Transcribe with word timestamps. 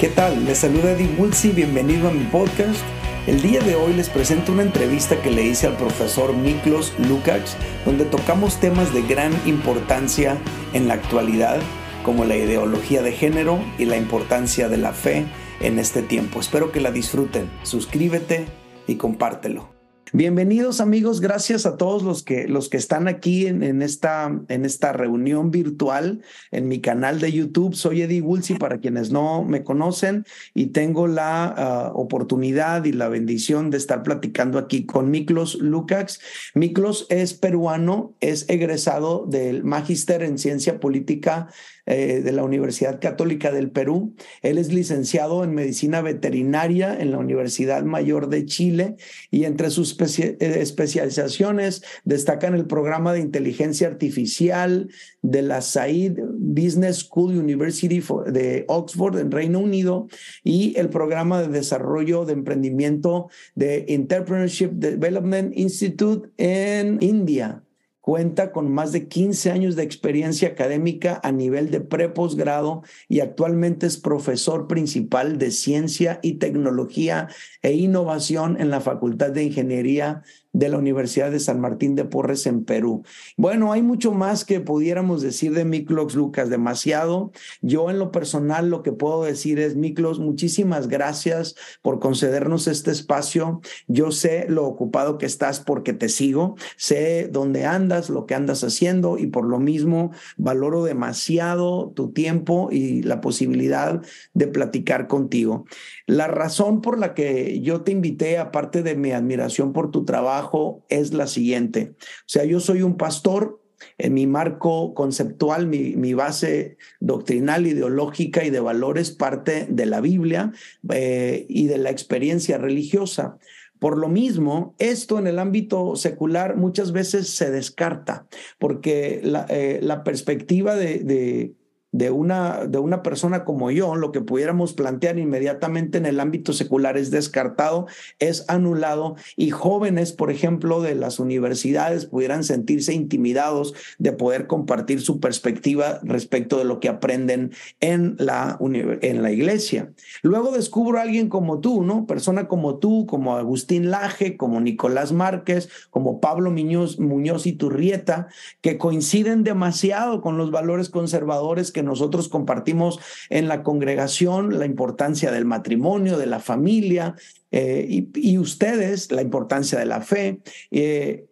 ¿Qué 0.00 0.08
tal? 0.08 0.46
Les 0.46 0.56
saluda 0.58 0.92
Eddie 0.92 1.14
Woolsey, 1.18 1.52
bienvenido 1.52 2.08
a 2.08 2.10
mi 2.10 2.24
podcast. 2.24 2.80
El 3.26 3.42
día 3.42 3.60
de 3.60 3.74
hoy 3.76 3.92
les 3.92 4.08
presento 4.08 4.50
una 4.52 4.62
entrevista 4.62 5.20
que 5.20 5.30
le 5.30 5.42
hice 5.42 5.66
al 5.66 5.76
profesor 5.76 6.34
Miklos 6.34 6.94
Lukács, 7.06 7.54
donde 7.84 8.06
tocamos 8.06 8.58
temas 8.60 8.94
de 8.94 9.02
gran 9.02 9.30
importancia 9.44 10.38
en 10.72 10.88
la 10.88 10.94
actualidad, 10.94 11.60
como 12.02 12.24
la 12.24 12.36
ideología 12.36 13.02
de 13.02 13.12
género 13.12 13.58
y 13.78 13.84
la 13.84 13.98
importancia 13.98 14.70
de 14.70 14.78
la 14.78 14.94
fe 14.94 15.26
en 15.60 15.78
este 15.78 16.00
tiempo. 16.02 16.40
Espero 16.40 16.72
que 16.72 16.80
la 16.80 16.92
disfruten. 16.92 17.50
Suscríbete 17.62 18.46
y 18.86 18.94
compártelo. 18.94 19.69
Bienvenidos 20.12 20.80
amigos, 20.80 21.20
gracias 21.20 21.66
a 21.66 21.76
todos 21.76 22.02
los 22.02 22.24
que, 22.24 22.48
los 22.48 22.68
que 22.68 22.78
están 22.78 23.06
aquí 23.06 23.46
en, 23.46 23.80
esta, 23.80 24.40
en 24.48 24.64
esta 24.64 24.92
reunión 24.92 25.52
virtual 25.52 26.22
en 26.50 26.66
mi 26.66 26.80
canal 26.80 27.20
de 27.20 27.30
YouTube. 27.30 27.76
Soy 27.76 28.02
Eddie 28.02 28.20
Woolsey 28.20 28.56
para 28.56 28.80
quienes 28.80 29.12
no 29.12 29.44
me 29.44 29.62
conocen 29.62 30.24
y 30.52 30.66
tengo 30.66 31.06
la 31.06 31.44
ah, 31.44 31.92
oportunidad 31.94 32.86
y 32.86 32.92
la 32.92 33.08
bendición 33.08 33.70
de 33.70 33.76
estar 33.76 34.02
platicando 34.02 34.58
aquí 34.58 34.84
con 34.84 35.12
Miklos 35.12 35.54
Lukács. 35.60 36.20
Miklos 36.54 37.06
es 37.08 37.34
peruano, 37.34 38.16
es 38.18 38.48
egresado 38.48 39.26
del 39.28 39.62
Magister 39.62 40.24
en 40.24 40.38
Ciencia 40.38 40.80
Política 40.80 41.50
eh, 41.86 42.20
de 42.22 42.32
la 42.32 42.44
Universidad 42.44 43.00
Católica 43.00 43.50
del 43.52 43.70
Perú. 43.70 44.14
Él 44.42 44.58
es 44.58 44.72
licenciado 44.72 45.44
en 45.44 45.54
Medicina 45.54 46.02
Veterinaria 46.02 46.96
en 46.98 47.10
la 47.10 47.18
Universidad 47.18 47.82
Mayor 47.84 48.28
de 48.28 48.44
Chile 48.46 48.96
y 49.30 49.44
entre 49.44 49.70
sus 49.70 49.96
eh, 50.18 50.36
especializaciones 50.40 51.82
destacan 52.04 52.54
el 52.54 52.66
programa 52.66 53.12
de 53.12 53.20
inteligencia 53.20 53.88
artificial 53.88 54.88
de 55.22 55.42
la 55.42 55.60
Said 55.62 56.18
Business 56.38 56.98
School 56.98 57.36
University 57.36 58.02
de 58.26 58.64
Oxford 58.68 59.18
en 59.18 59.30
Reino 59.30 59.58
Unido 59.58 60.08
y 60.44 60.78
el 60.78 60.88
programa 60.88 61.40
de 61.42 61.48
desarrollo 61.48 62.24
de 62.24 62.32
emprendimiento 62.32 63.28
de 63.54 63.86
Entrepreneurship 63.88 64.70
Development 64.72 65.56
Institute 65.56 66.30
en 66.36 66.98
India. 67.00 67.62
Cuenta 68.00 68.50
con 68.50 68.72
más 68.72 68.92
de 68.92 69.08
15 69.08 69.50
años 69.50 69.76
de 69.76 69.82
experiencia 69.82 70.48
académica 70.48 71.20
a 71.22 71.32
nivel 71.32 71.70
de 71.70 71.82
pre-posgrado 71.82 72.82
y 73.08 73.20
actualmente 73.20 73.86
es 73.86 73.98
profesor 73.98 74.66
principal 74.66 75.36
de 75.36 75.50
ciencia 75.50 76.18
y 76.22 76.34
tecnología 76.34 77.28
e 77.60 77.74
innovación 77.74 78.58
en 78.58 78.70
la 78.70 78.80
Facultad 78.80 79.32
de 79.32 79.44
Ingeniería 79.44 80.22
de 80.52 80.68
la 80.68 80.78
Universidad 80.78 81.30
de 81.30 81.40
San 81.40 81.60
Martín 81.60 81.94
de 81.94 82.04
Porres 82.04 82.46
en 82.46 82.64
Perú. 82.64 83.04
Bueno, 83.36 83.72
hay 83.72 83.82
mucho 83.82 84.12
más 84.12 84.44
que 84.44 84.60
pudiéramos 84.60 85.22
decir 85.22 85.52
de 85.54 85.64
Miklos 85.64 86.14
Lucas, 86.14 86.50
demasiado. 86.50 87.32
Yo 87.60 87.90
en 87.90 87.98
lo 87.98 88.10
personal 88.10 88.68
lo 88.68 88.82
que 88.82 88.92
puedo 88.92 89.24
decir 89.24 89.58
es, 89.58 89.76
Miklos, 89.76 90.18
muchísimas 90.18 90.88
gracias 90.88 91.54
por 91.82 92.00
concedernos 92.00 92.66
este 92.66 92.90
espacio. 92.90 93.60
Yo 93.86 94.10
sé 94.10 94.46
lo 94.48 94.66
ocupado 94.66 95.18
que 95.18 95.26
estás 95.26 95.60
porque 95.60 95.92
te 95.92 96.08
sigo, 96.08 96.56
sé 96.76 97.28
dónde 97.30 97.64
andas, 97.64 98.10
lo 98.10 98.26
que 98.26 98.34
andas 98.34 98.64
haciendo 98.64 99.18
y 99.18 99.26
por 99.26 99.46
lo 99.46 99.58
mismo 99.58 100.10
valoro 100.36 100.84
demasiado 100.84 101.92
tu 101.94 102.12
tiempo 102.12 102.68
y 102.72 103.02
la 103.02 103.20
posibilidad 103.20 104.02
de 104.34 104.46
platicar 104.46 105.06
contigo. 105.06 105.64
La 106.10 106.26
razón 106.26 106.80
por 106.80 106.98
la 106.98 107.14
que 107.14 107.60
yo 107.60 107.82
te 107.82 107.92
invité, 107.92 108.38
aparte 108.38 108.82
de 108.82 108.96
mi 108.96 109.12
admiración 109.12 109.72
por 109.72 109.92
tu 109.92 110.04
trabajo, 110.04 110.84
es 110.88 111.14
la 111.14 111.28
siguiente. 111.28 111.92
O 112.00 112.26
sea, 112.26 112.44
yo 112.44 112.58
soy 112.58 112.82
un 112.82 112.96
pastor, 112.96 113.60
en 113.96 114.14
mi 114.14 114.26
marco 114.26 114.92
conceptual, 114.92 115.68
mi, 115.68 116.14
base 116.14 116.78
doctrinal, 116.98 117.64
ideológica 117.64 118.44
y 118.44 118.50
de 118.50 118.58
valores 118.58 119.12
parte 119.12 119.68
de 119.70 119.86
la 119.86 120.00
Biblia 120.00 120.52
eh, 120.92 121.46
y 121.48 121.68
de 121.68 121.78
la 121.78 121.90
experiencia 121.90 122.58
religiosa. 122.58 123.38
Por 123.78 123.96
lo 123.96 124.08
mismo, 124.08 124.74
esto 124.80 125.16
en 125.16 125.28
el 125.28 125.38
ámbito 125.38 125.94
secular 125.94 126.56
muchas 126.56 126.90
veces 126.90 127.36
se 127.36 127.52
descarta, 127.52 128.26
porque 128.58 129.20
la, 129.22 129.46
eh, 129.48 129.80
perspectiva 130.04 130.74
de 130.74 130.98
de 130.98 131.54
una, 131.92 132.66
de 132.66 132.78
una 132.78 133.02
persona 133.02 133.44
como 133.44 133.70
yo, 133.70 133.96
lo 133.96 134.12
que 134.12 134.20
pudiéramos 134.20 134.72
plantear 134.74 135.18
inmediatamente 135.18 135.98
en 135.98 136.06
el 136.06 136.20
ámbito 136.20 136.52
secular 136.52 136.96
es 136.96 137.10
descartado, 137.10 137.86
es 138.18 138.44
anulado 138.48 139.16
y 139.36 139.50
jóvenes, 139.50 140.12
por 140.12 140.30
ejemplo, 140.30 140.80
de 140.80 140.94
las 140.94 141.18
universidades 141.18 142.06
pudieran 142.06 142.44
sentirse 142.44 142.94
intimidados 142.94 143.74
de 143.98 144.12
poder 144.12 144.46
compartir 144.46 145.00
su 145.00 145.20
perspectiva 145.20 146.00
respecto 146.02 146.58
de 146.58 146.64
lo 146.64 146.80
que 146.80 146.88
aprenden 146.88 147.52
en 147.80 148.16
la, 148.18 148.58
en 148.60 149.22
la 149.22 149.32
iglesia. 149.32 149.92
Luego 150.22 150.52
descubro 150.52 150.98
a 150.98 151.02
alguien 151.02 151.28
como 151.28 151.60
tú, 151.60 151.82
¿no? 151.82 152.06
Persona 152.06 152.48
como 152.48 152.76
tú, 152.76 153.06
como 153.06 153.36
Agustín 153.36 153.90
Laje, 153.90 154.36
como 154.36 154.60
Nicolás 154.60 155.12
Márquez, 155.12 155.68
como 155.90 156.20
Pablo 156.20 156.50
Muñoz, 156.50 156.98
Muñoz 156.98 157.46
y 157.46 157.52
Turrieta, 157.52 158.28
que 158.60 158.78
coinciden 158.78 159.44
demasiado 159.44 160.20
con 160.20 160.38
los 160.38 160.50
valores 160.50 160.88
conservadores 160.88 161.72
que 161.72 161.79
nosotros 161.82 162.28
compartimos 162.28 162.98
en 163.28 163.48
la 163.48 163.62
congregación, 163.62 164.58
la 164.58 164.66
importancia 164.66 165.30
del 165.30 165.44
matrimonio, 165.44 166.18
de 166.18 166.26
la 166.26 166.40
familia, 166.40 167.14
eh, 167.50 168.06
y, 168.14 168.38
ustedes, 168.38 169.10
la 169.10 169.22
importancia 169.22 169.78
de 169.78 169.86
la 169.86 170.00
fe. 170.00 170.40
Eh, 170.70 171.26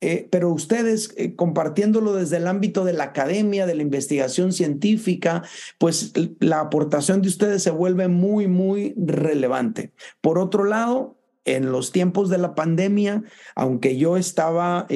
eh, 0.00 0.28
pero 0.30 0.52
ustedes 0.52 1.12
compartiéndolo 1.34 2.14
desde 2.14 2.36
el 2.36 2.46
ámbito 2.46 2.84
de 2.84 2.92
la 2.92 3.04
academia, 3.04 3.66
de 3.66 3.74
la 3.74 3.82
investigación 3.82 4.52
científica, 4.52 5.42
pues 5.76 6.12
la 6.38 6.60
aportación 6.60 7.20
de 7.20 7.28
ustedes 7.28 7.64
se 7.64 7.72
vuelve 7.72 8.06
muy, 8.06 8.46
muy 8.46 8.94
relevante. 8.96 9.92
Por 10.20 10.38
otro 10.38 10.64
lado, 10.64 11.16
en 11.44 11.72
los 11.72 11.90
tiempos 11.90 12.28
de 12.28 12.38
la 12.38 12.54
pandemia, 12.54 13.24
aunque 13.56 13.96
yo 13.96 14.16
estaba 14.16 14.86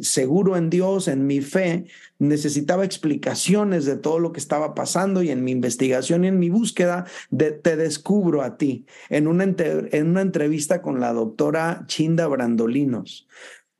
seguro 0.00 0.56
en 0.56 0.70
Dios, 0.70 1.06
en 1.06 1.26
mi 1.26 1.40
fe, 1.40 1.84
necesitaba 2.22 2.84
explicaciones 2.84 3.84
de 3.84 3.96
todo 3.96 4.18
lo 4.18 4.32
que 4.32 4.40
estaba 4.40 4.74
pasando 4.74 5.22
y 5.22 5.30
en 5.30 5.44
mi 5.44 5.50
investigación 5.50 6.24
y 6.24 6.28
en 6.28 6.38
mi 6.38 6.50
búsqueda 6.50 7.04
te 7.36 7.76
descubro 7.76 8.42
a 8.42 8.56
ti 8.56 8.86
en 9.08 9.26
una, 9.26 9.44
en 9.44 10.06
una 10.06 10.20
entrevista 10.20 10.82
con 10.82 11.00
la 11.00 11.12
doctora 11.12 11.84
Chinda 11.86 12.26
Brandolinos. 12.28 13.26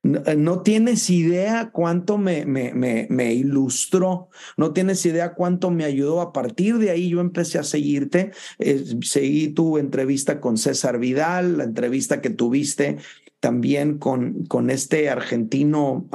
Eh, 0.04 0.34
no, 0.36 0.62
tienes 0.62 1.08
idea 1.10 1.70
cuánto 1.72 2.18
me, 2.18 2.44
me, 2.44 2.72
me, 3.08 3.34
ilustró, 3.34 4.30
no 4.56 4.72
tienes 4.72 5.06
idea 5.06 5.34
cuánto 5.34 5.70
me 5.70 5.84
ayudó. 5.84 6.20
A 6.20 6.32
partir 6.32 6.78
de 6.78 6.90
ahí 6.90 7.10
yo 7.10 7.20
empecé 7.20 7.60
a 7.60 7.62
seguirte, 7.62 8.32
eh, 8.58 8.84
seguí 9.02 9.50
tu 9.50 9.78
entrevista 9.78 10.40
con 10.40 10.58
César 10.58 10.98
Vidal, 10.98 11.58
la 11.58 11.64
entrevista 11.64 12.20
que 12.20 12.30
tuviste 12.30 12.96
también 13.38 13.98
con, 13.98 14.44
con 14.46 14.70
este 14.70 15.08
argentino, 15.08 16.08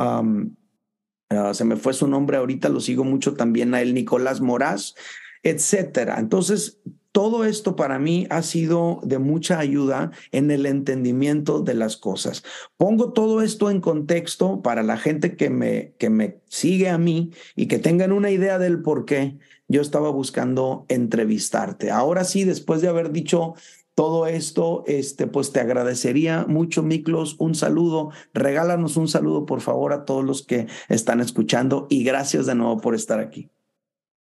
ah, 1.30 1.54
se 1.54 1.66
me 1.66 1.76
fue 1.76 1.94
su 1.94 2.08
nombre 2.08 2.38
ahorita, 2.38 2.70
lo 2.70 2.80
sigo 2.80 3.04
mucho 3.04 3.34
también 3.34 3.74
a 3.74 3.82
él, 3.82 3.94
Nicolás 3.94 4.42
Moraz, 4.42 4.96
etcétera. 5.44 6.20
Entonces, 6.20 6.80
todo 7.18 7.46
esto 7.46 7.76
para 7.76 7.98
mí 7.98 8.28
ha 8.30 8.44
sido 8.44 9.00
de 9.04 9.18
mucha 9.18 9.58
ayuda 9.58 10.12
en 10.32 10.52
el 10.52 10.68
entendimiento 10.68 11.62
de 11.62 11.74
las 11.74 11.98
cosas. 11.98 12.44
Pongo 12.78 13.12
todo 13.12 13.42
esto 13.42 13.72
en 13.72 13.82
contexto 13.82 14.62
para 14.62 14.84
la 14.84 14.98
gente 14.98 15.36
que 15.36 15.50
me, 15.50 15.94
que 15.98 16.12
me 16.12 16.42
sigue 16.48 16.90
a 16.90 17.00
mí 17.00 17.32
y 17.56 17.68
que 17.68 17.80
tengan 17.80 18.12
una 18.12 18.30
idea 18.30 18.59
del 18.59 18.84
por 18.84 19.06
qué 19.06 19.40
yo 19.68 19.82
estaba 19.82 20.12
buscando 20.12 20.86
entrevistarte. 20.90 21.90
Ahora 21.90 22.24
sí, 22.24 22.44
después 22.44 22.82
de 22.82 22.90
haber 22.90 23.12
dicho 23.12 23.56
todo 23.97 24.28
esto, 24.28 24.84
este, 24.85 25.25
pues 25.25 25.52
te 25.52 25.59
agradecería 25.59 26.46
mucho, 26.47 26.84
Miklos, 26.84 27.35
un 27.40 27.56
saludo. 27.56 28.12
Regálanos 28.31 28.96
un 28.96 29.08
saludo, 29.08 29.47
por 29.47 29.59
favor, 29.59 29.91
a 29.91 30.06
todos 30.06 30.24
los 30.24 30.46
que 30.46 30.68
están 30.88 31.19
escuchando 31.19 31.88
y 31.90 32.03
gracias 32.03 32.46
de 32.46 32.53
nuevo 32.53 32.80
por 32.80 32.94
estar 32.94 33.19
aquí. 33.19 33.50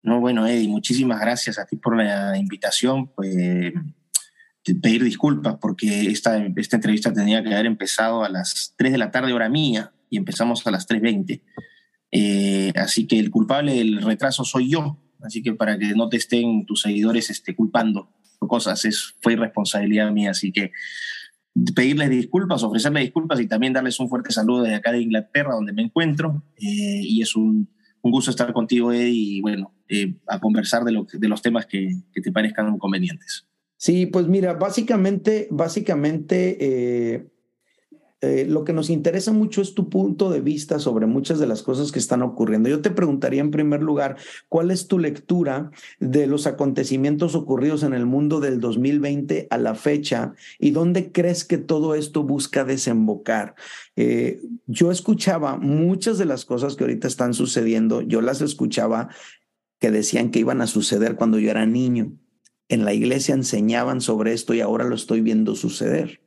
No, 0.01 0.19
bueno, 0.19 0.45
Eddie, 0.45 0.67
muchísimas 0.67 1.21
gracias 1.21 1.57
a 1.59 1.65
ti 1.65 1.77
por 1.77 1.95
la 1.95 2.37
invitación. 2.37 3.07
Pues, 3.07 3.73
pedir 4.81 5.01
disculpas 5.01 5.55
porque 5.61 6.07
esta, 6.07 6.45
esta 6.57 6.75
entrevista 6.75 7.13
tenía 7.13 7.41
que 7.41 7.53
haber 7.53 7.65
empezado 7.65 8.25
a 8.25 8.27
las 8.27 8.73
3 8.75 8.91
de 8.91 8.97
la 8.97 9.11
tarde, 9.11 9.31
hora 9.31 9.47
mía, 9.47 9.93
y 10.09 10.17
empezamos 10.17 10.67
a 10.67 10.71
las 10.71 10.89
3.20. 10.89 11.41
Eh, 12.11 12.73
así 12.75 13.07
que 13.07 13.17
el 13.17 13.31
culpable 13.31 13.75
del 13.75 14.01
retraso 14.01 14.43
soy 14.43 14.71
yo. 14.71 14.99
Así 15.21 15.41
que 15.41 15.53
para 15.53 15.79
que 15.79 15.93
no 15.95 16.09
te 16.09 16.17
estén 16.17 16.65
tus 16.65 16.81
seguidores 16.81 17.29
este, 17.29 17.55
culpando 17.55 18.09
cosas, 18.47 18.83
es, 18.85 19.15
fue 19.21 19.33
irresponsabilidad 19.33 20.11
mía. 20.11 20.31
Así 20.31 20.51
que 20.51 20.71
pedirles 21.75 22.09
disculpas, 22.09 22.63
ofrecerles 22.63 23.03
disculpas 23.03 23.39
y 23.39 23.47
también 23.47 23.73
darles 23.73 23.99
un 23.99 24.09
fuerte 24.09 24.31
saludo 24.31 24.63
desde 24.63 24.75
acá 24.75 24.91
de 24.91 25.01
Inglaterra, 25.01 25.53
donde 25.53 25.73
me 25.73 25.83
encuentro. 25.83 26.43
Eh, 26.57 27.01
y 27.03 27.21
es 27.21 27.35
un, 27.35 27.69
un 28.03 28.11
gusto 28.11 28.31
estar 28.31 28.51
contigo, 28.53 28.91
Eddie, 28.91 29.37
y 29.37 29.41
bueno, 29.41 29.73
eh, 29.87 30.15
a 30.27 30.39
conversar 30.39 30.83
de, 30.83 30.91
lo, 30.91 31.07
de 31.11 31.27
los 31.27 31.41
temas 31.41 31.65
que, 31.65 32.01
te 32.11 32.31
parezcan 32.31 32.77
convenientes. 32.77 33.47
Sí, 33.77 34.05
pues 34.05 34.27
mira, 34.27 34.53
básicamente, 34.53 35.47
básicamente, 35.51 36.57
eh, 36.59 37.27
eh, 38.23 38.45
lo 38.47 38.63
que 38.63 38.71
nos 38.71 38.89
interesa 38.89 39.33
mucho 39.33 39.61
es 39.61 39.73
tu 39.73 39.89
punto 39.89 40.29
de 40.29 40.39
vista 40.39 40.79
sobre 40.79 41.07
muchas 41.07 41.39
de 41.39 41.45
las 41.45 41.61
cosas 41.61 41.91
que 41.91 41.99
están 41.99 42.21
ocurriendo. 42.21 42.69
Yo 42.69 42.81
te 42.81 42.89
preguntaría 42.89 43.41
en 43.41 43.51
primer 43.51 43.83
lugar, 43.83 44.15
¿cuál 44.47 44.71
es 44.71 44.87
tu 44.87 44.97
lectura 44.97 45.71
de 45.99 46.25
los 46.25 46.47
acontecimientos 46.47 47.35
ocurridos 47.35 47.83
en 47.83 47.93
el 47.93 48.05
mundo 48.05 48.39
del 48.39 48.61
2020 48.61 49.47
a 49.49 49.57
la 49.57 49.75
fecha 49.75 50.35
y 50.57 50.71
dónde 50.71 51.11
crees 51.11 51.43
que 51.43 51.57
todo 51.57 51.95
esto 51.95 52.23
busca 52.23 52.63
desembocar? 52.63 53.55
Eh, 53.97 54.41
yo 54.67 54.89
escuchaba 54.89 55.57
muchas 55.57 56.17
de 56.17 56.23
las 56.23 56.45
cosas 56.45 56.77
que 56.77 56.85
ahorita 56.85 57.09
están 57.09 57.33
sucediendo, 57.33 57.99
yo 57.99 58.21
las 58.21 58.39
escuchaba 58.39 59.09
que 59.81 59.91
decían 59.91 60.31
que 60.31 60.39
iban 60.39 60.61
a 60.61 60.67
suceder 60.67 61.15
cuando 61.15 61.39
yo 61.39 61.51
era 61.51 61.65
niño. 61.65 62.13
En 62.69 62.85
la 62.85 62.93
iglesia 62.93 63.35
enseñaban 63.35 63.99
sobre 63.99 64.31
esto 64.31 64.53
y 64.53 64.61
ahora 64.61 64.85
lo 64.85 64.95
estoy 64.95 65.19
viendo 65.19 65.57
suceder. 65.57 66.21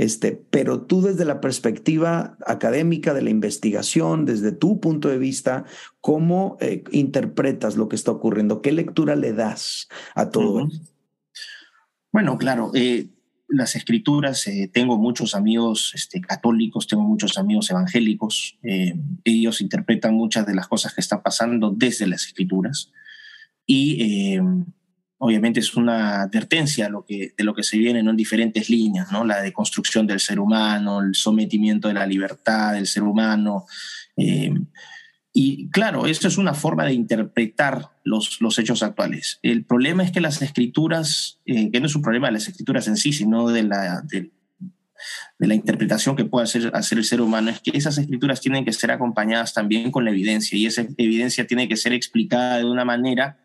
Este, 0.00 0.32
pero 0.32 0.80
tú 0.80 1.02
desde 1.02 1.26
la 1.26 1.42
perspectiva 1.42 2.38
académica 2.46 3.12
de 3.12 3.20
la 3.20 3.28
investigación, 3.28 4.24
desde 4.24 4.50
tu 4.50 4.80
punto 4.80 5.10
de 5.10 5.18
vista, 5.18 5.66
¿cómo 6.00 6.56
eh, 6.62 6.84
interpretas 6.90 7.76
lo 7.76 7.90
que 7.90 7.96
está 7.96 8.10
ocurriendo? 8.10 8.62
¿Qué 8.62 8.72
lectura 8.72 9.14
le 9.14 9.34
das 9.34 9.88
a 10.14 10.30
todo 10.30 10.68
esto? 10.68 10.90
Bueno, 12.12 12.38
claro, 12.38 12.70
eh, 12.74 13.10
las 13.46 13.76
escrituras, 13.76 14.46
eh, 14.46 14.70
tengo 14.72 14.96
muchos 14.96 15.34
amigos 15.34 15.92
este, 15.94 16.22
católicos, 16.22 16.86
tengo 16.86 17.02
muchos 17.02 17.36
amigos 17.36 17.70
evangélicos, 17.70 18.58
ellos 19.24 19.60
interpretan 19.60 20.14
muchas 20.14 20.46
de 20.46 20.54
las 20.54 20.66
cosas 20.66 20.94
que 20.94 21.02
están 21.02 21.22
pasando 21.22 21.74
desde 21.76 22.06
las 22.06 22.24
escrituras 22.24 22.90
y 23.66 24.38
obviamente 25.22 25.60
es 25.60 25.76
una 25.76 26.22
advertencia 26.22 26.88
lo 26.88 27.04
que, 27.04 27.34
de 27.36 27.44
lo 27.44 27.54
que 27.54 27.62
se 27.62 27.76
viene 27.76 28.00
en 28.00 28.16
diferentes 28.16 28.70
líneas, 28.70 29.12
¿no? 29.12 29.22
la 29.22 29.42
deconstrucción 29.42 30.06
del 30.06 30.18
ser 30.18 30.40
humano, 30.40 31.02
el 31.02 31.14
sometimiento 31.14 31.88
de 31.88 31.94
la 31.94 32.06
libertad 32.06 32.72
del 32.72 32.86
ser 32.86 33.02
humano. 33.02 33.66
Eh, 34.16 34.54
y 35.34 35.68
claro, 35.68 36.06
esto 36.06 36.26
es 36.26 36.38
una 36.38 36.54
forma 36.54 36.86
de 36.86 36.94
interpretar 36.94 37.90
los, 38.02 38.40
los 38.40 38.58
hechos 38.58 38.82
actuales. 38.82 39.38
El 39.42 39.66
problema 39.66 40.02
es 40.02 40.10
que 40.10 40.22
las 40.22 40.40
escrituras, 40.40 41.38
eh, 41.44 41.70
que 41.70 41.80
no 41.80 41.86
es 41.86 41.94
un 41.94 42.02
problema 42.02 42.28
de 42.28 42.34
las 42.34 42.48
escrituras 42.48 42.88
en 42.88 42.96
sí, 42.96 43.12
sino 43.12 43.48
de 43.48 43.62
la, 43.64 44.02
de, 44.08 44.30
la 45.38 45.54
interpretación 45.54 46.16
que 46.16 46.24
puede 46.24 46.44
hacer, 46.44 46.70
hacer 46.74 46.96
el 46.96 47.04
ser 47.04 47.20
humano, 47.20 47.50
es 47.50 47.60
que 47.60 47.76
esas 47.76 47.98
escrituras 47.98 48.40
tienen 48.40 48.64
que 48.64 48.72
ser 48.72 48.90
acompañadas 48.90 49.52
también 49.52 49.90
con 49.90 50.06
la 50.06 50.12
evidencia 50.12 50.56
y 50.56 50.64
esa 50.64 50.86
evidencia 50.96 51.46
tiene 51.46 51.68
que 51.68 51.76
ser 51.76 51.92
explicada 51.92 52.56
de 52.56 52.64
una 52.64 52.86
manera 52.86 53.38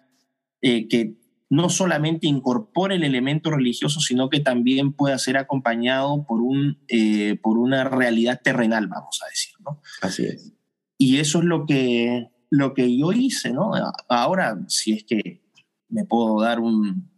eh, 0.62 0.88
que 0.88 1.25
no 1.56 1.70
solamente 1.70 2.28
incorpore 2.28 2.96
el 2.96 3.06
elemento 3.06 3.50
religioso, 3.50 4.02
sino 4.02 4.30
que 4.30 4.42
también 4.42 4.92
pueda 4.92 5.18
ser 5.18 5.38
acompañado 5.38 6.26
por, 6.28 6.42
un, 6.42 6.80
eh, 6.90 7.40
por 7.42 7.58
una 7.58 7.86
realidad 7.86 8.42
terrenal, 8.44 8.88
vamos 8.88 9.22
a 9.26 9.30
decir. 9.30 9.54
¿no? 9.60 9.82
Así 10.02 10.26
es. 10.26 10.54
Y 10.98 11.18
eso 11.18 11.40
es 11.40 11.46
lo 11.46 11.66
que, 11.66 12.30
lo 12.50 12.74
que 12.74 12.98
yo 12.98 13.14
hice, 13.14 13.52
¿no? 13.52 13.72
Ahora, 14.10 14.60
si 14.68 14.94
es 14.94 15.06
que 15.06 15.44
me 15.88 16.04
puedo 16.04 16.42
dar 16.42 16.60
un, 16.60 17.10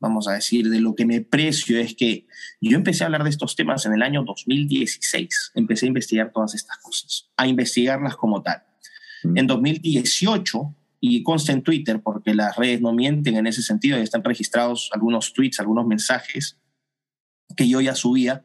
vamos 0.00 0.26
a 0.26 0.32
decir, 0.32 0.70
de 0.70 0.80
lo 0.80 0.94
que 0.94 1.04
me 1.04 1.20
precio, 1.20 1.78
es 1.78 1.94
que 1.94 2.26
yo 2.62 2.76
empecé 2.76 3.04
a 3.04 3.06
hablar 3.06 3.24
de 3.24 3.30
estos 3.30 3.56
temas 3.56 3.84
en 3.84 3.92
el 3.92 4.02
año 4.02 4.24
2016. 4.24 5.52
Empecé 5.54 5.84
a 5.84 5.88
investigar 5.88 6.32
todas 6.32 6.54
estas 6.54 6.78
cosas, 6.78 7.30
a 7.36 7.46
investigarlas 7.46 8.16
como 8.16 8.42
tal. 8.42 8.62
Mm. 9.22 9.36
En 9.36 9.46
2018 9.46 10.74
y 11.14 11.22
consta 11.22 11.52
en 11.52 11.62
Twitter, 11.62 12.02
porque 12.02 12.34
las 12.34 12.56
redes 12.56 12.80
no 12.80 12.92
mienten 12.92 13.36
en 13.36 13.46
ese 13.46 13.62
sentido, 13.62 13.98
y 13.98 14.02
están 14.02 14.24
registrados 14.24 14.90
algunos 14.92 15.32
tweets, 15.32 15.60
algunos 15.60 15.86
mensajes 15.86 16.58
que 17.56 17.68
yo 17.68 17.80
ya 17.80 17.94
subía 17.94 18.44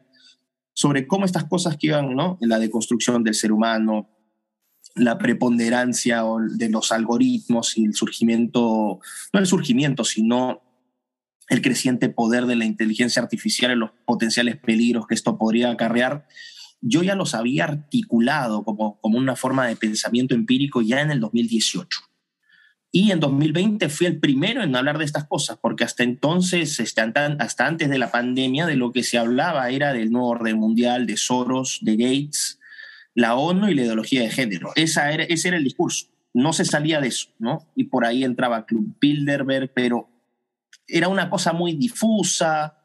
sobre 0.74 1.06
cómo 1.06 1.24
estas 1.24 1.44
cosas 1.44 1.76
que 1.76 1.88
iban, 1.88 2.14
¿no? 2.14 2.38
La 2.40 2.58
deconstrucción 2.58 3.24
del 3.24 3.34
ser 3.34 3.52
humano, 3.52 4.08
la 4.94 5.18
preponderancia 5.18 6.22
de 6.50 6.68
los 6.68 6.92
algoritmos 6.92 7.76
y 7.76 7.84
el 7.84 7.94
surgimiento, 7.94 9.00
no 9.32 9.40
el 9.40 9.46
surgimiento, 9.46 10.04
sino 10.04 10.62
el 11.48 11.60
creciente 11.60 12.08
poder 12.08 12.46
de 12.46 12.56
la 12.56 12.64
inteligencia 12.64 13.20
artificial 13.22 13.72
y 13.72 13.76
los 13.76 13.90
potenciales 14.06 14.56
peligros 14.56 15.06
que 15.06 15.14
esto 15.14 15.36
podría 15.36 15.70
acarrear, 15.70 16.26
yo 16.80 17.02
ya 17.02 17.14
los 17.14 17.34
había 17.34 17.64
articulado 17.64 18.64
como, 18.64 19.00
como 19.00 19.18
una 19.18 19.36
forma 19.36 19.66
de 19.66 19.76
pensamiento 19.76 20.34
empírico 20.34 20.82
ya 20.82 21.00
en 21.00 21.10
el 21.10 21.20
2018. 21.20 22.00
Y 22.94 23.10
en 23.10 23.20
2020 23.20 23.88
fui 23.88 24.06
el 24.06 24.20
primero 24.20 24.62
en 24.62 24.76
hablar 24.76 24.98
de 24.98 25.06
estas 25.06 25.24
cosas, 25.24 25.56
porque 25.60 25.82
hasta 25.82 26.02
entonces, 26.02 26.78
este, 26.78 27.00
hasta 27.00 27.66
antes 27.66 27.88
de 27.88 27.98
la 27.98 28.10
pandemia, 28.10 28.66
de 28.66 28.76
lo 28.76 28.92
que 28.92 29.02
se 29.02 29.16
hablaba 29.16 29.70
era 29.70 29.94
del 29.94 30.12
nuevo 30.12 30.28
orden 30.28 30.58
mundial, 30.58 31.06
de 31.06 31.16
Soros, 31.16 31.78
de 31.80 31.96
Gates, 31.96 32.60
la 33.14 33.34
ONU 33.34 33.68
y 33.68 33.74
la 33.74 33.82
ideología 33.82 34.20
de 34.20 34.30
género. 34.30 34.72
Esa 34.76 35.10
era, 35.10 35.24
ese 35.24 35.48
era 35.48 35.56
el 35.56 35.64
discurso. 35.64 36.08
No 36.34 36.52
se 36.52 36.66
salía 36.66 37.00
de 37.00 37.08
eso, 37.08 37.30
¿no? 37.38 37.66
Y 37.74 37.84
por 37.84 38.04
ahí 38.04 38.24
entraba 38.24 38.66
Club 38.66 38.94
Bilderberg, 39.00 39.72
pero 39.72 40.10
era 40.86 41.08
una 41.08 41.30
cosa 41.30 41.54
muy 41.54 41.72
difusa, 41.72 42.76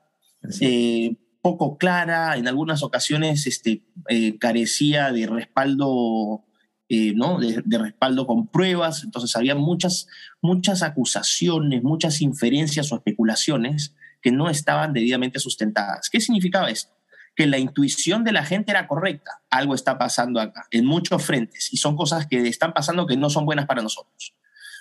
eh, 0.61 1.17
poco 1.41 1.77
clara, 1.77 2.37
en 2.37 2.47
algunas 2.47 2.81
ocasiones 2.81 3.45
este, 3.45 3.83
eh, 4.07 4.37
carecía 4.37 5.11
de 5.11 5.27
respaldo 5.27 6.46
eh, 6.89 7.13
¿no? 7.13 7.39
De, 7.39 7.61
respaldo 7.77 8.25
con 8.25 8.47
pruebas. 8.47 9.03
Entonces 9.03 9.35
había 9.35 9.55
muchas, 9.55 10.07
muchas 10.41 10.83
acusaciones, 10.83 11.83
muchas 11.83 12.21
inferencias 12.21 12.91
o 12.91 12.95
especulaciones 12.95 13.93
que 14.21 14.31
no 14.31 14.49
estaban 14.49 14.93
debidamente 14.93 15.39
sustentadas. 15.39 16.09
¿Qué 16.09 16.21
significaba 16.21 16.69
esto? 16.69 16.93
Que 17.35 17.45
la 17.45 17.59
intuición 17.59 18.23
de 18.23 18.31
la 18.31 18.43
gente 18.45 18.71
era 18.71 18.87
correcta. 18.87 19.41
Algo 19.49 19.75
está 19.75 19.97
pasando 19.97 20.39
acá, 20.39 20.65
en 20.71 20.85
muchos 20.85 21.23
frentes, 21.23 21.71
y 21.73 21.77
son 21.77 21.95
cosas 21.95 22.25
que 22.25 22.47
están 22.47 22.73
pasando 22.73 23.05
que 23.05 23.17
no 23.17 23.29
son 23.29 23.45
buenas 23.45 23.67
para 23.67 23.81
nosotros. 23.81 24.33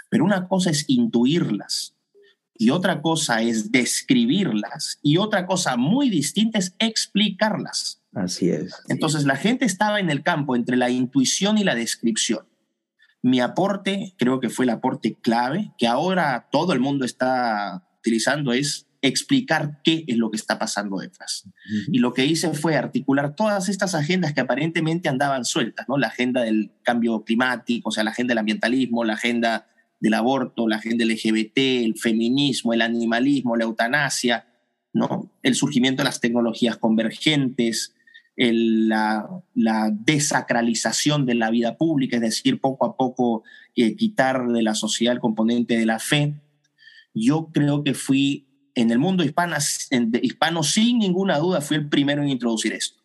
Pero 0.08 0.24
una 0.24 0.46
cosa 0.46 0.70
es 0.70 0.84
intuirlas 0.88 1.95
y 2.58 2.70
otra 2.70 3.02
cosa 3.02 3.42
es 3.42 3.70
describirlas 3.72 4.98
y 5.02 5.18
otra 5.18 5.46
cosa 5.46 5.76
muy 5.76 6.10
distinta 6.10 6.58
es 6.58 6.74
explicarlas. 6.78 8.02
Así 8.14 8.50
es. 8.50 8.74
Entonces 8.88 9.24
la 9.24 9.36
gente 9.36 9.64
estaba 9.64 10.00
en 10.00 10.10
el 10.10 10.22
campo 10.22 10.56
entre 10.56 10.76
la 10.76 10.90
intuición 10.90 11.58
y 11.58 11.64
la 11.64 11.74
descripción. 11.74 12.46
Mi 13.22 13.40
aporte, 13.40 14.14
creo 14.18 14.40
que 14.40 14.50
fue 14.50 14.64
el 14.64 14.70
aporte 14.70 15.16
clave, 15.20 15.72
que 15.78 15.86
ahora 15.86 16.48
todo 16.52 16.72
el 16.72 16.80
mundo 16.80 17.04
está 17.04 17.86
utilizando, 17.98 18.52
es 18.52 18.86
explicar 19.02 19.80
qué 19.84 20.04
es 20.06 20.16
lo 20.16 20.30
que 20.30 20.36
está 20.36 20.58
pasando 20.58 20.98
detrás. 20.98 21.48
Y 21.88 21.98
lo 21.98 22.12
que 22.12 22.24
hice 22.24 22.52
fue 22.54 22.76
articular 22.76 23.34
todas 23.34 23.68
estas 23.68 23.94
agendas 23.94 24.32
que 24.32 24.40
aparentemente 24.40 25.08
andaban 25.08 25.44
sueltas, 25.44 25.86
¿no? 25.88 25.98
La 25.98 26.08
agenda 26.08 26.42
del 26.42 26.72
cambio 26.82 27.22
climático, 27.24 27.88
o 27.88 27.92
sea, 27.92 28.04
la 28.04 28.10
agenda 28.10 28.32
del 28.32 28.38
ambientalismo, 28.38 29.04
la 29.04 29.14
agenda 29.14 29.66
del 30.00 30.14
aborto, 30.14 30.68
la 30.68 30.76
agenda 30.76 31.04
LGBT, 31.04 31.56
el 31.56 31.96
feminismo, 31.96 32.72
el 32.72 32.82
animalismo, 32.82 33.56
la 33.56 33.64
eutanasia, 33.64 34.46
¿no? 34.92 35.30
El 35.42 35.54
surgimiento 35.54 36.02
de 36.02 36.08
las 36.08 36.20
tecnologías 36.20 36.76
convergentes, 36.76 37.94
la, 38.36 39.28
desacralización 39.92 41.26
de 41.26 41.34
la 41.34 41.50
vida 41.50 41.76
pública, 41.76 42.16
es 42.16 42.22
decir, 42.22 42.60
poco 42.60 42.86
a 42.86 42.96
poco 42.96 43.44
eh, 43.74 43.96
quitar 43.96 44.46
de 44.48 44.62
la 44.62 44.74
sociedad 44.74 45.14
el 45.14 45.20
componente 45.20 45.78
de 45.78 45.86
la 45.86 45.98
fe. 45.98 46.34
Yo 47.14 47.48
creo 47.52 47.82
que 47.82 47.94
fui 47.94 48.46
en 48.74 48.90
el 48.90 48.98
mundo 48.98 49.24
hispano 49.24 50.62
sin 50.62 50.98
ninguna 50.98 51.38
duda, 51.38 51.62
fui 51.62 51.78
el 51.78 51.88
primero 51.88 52.22
en 52.22 52.28
introducir 52.28 52.74
esto. 52.74 52.95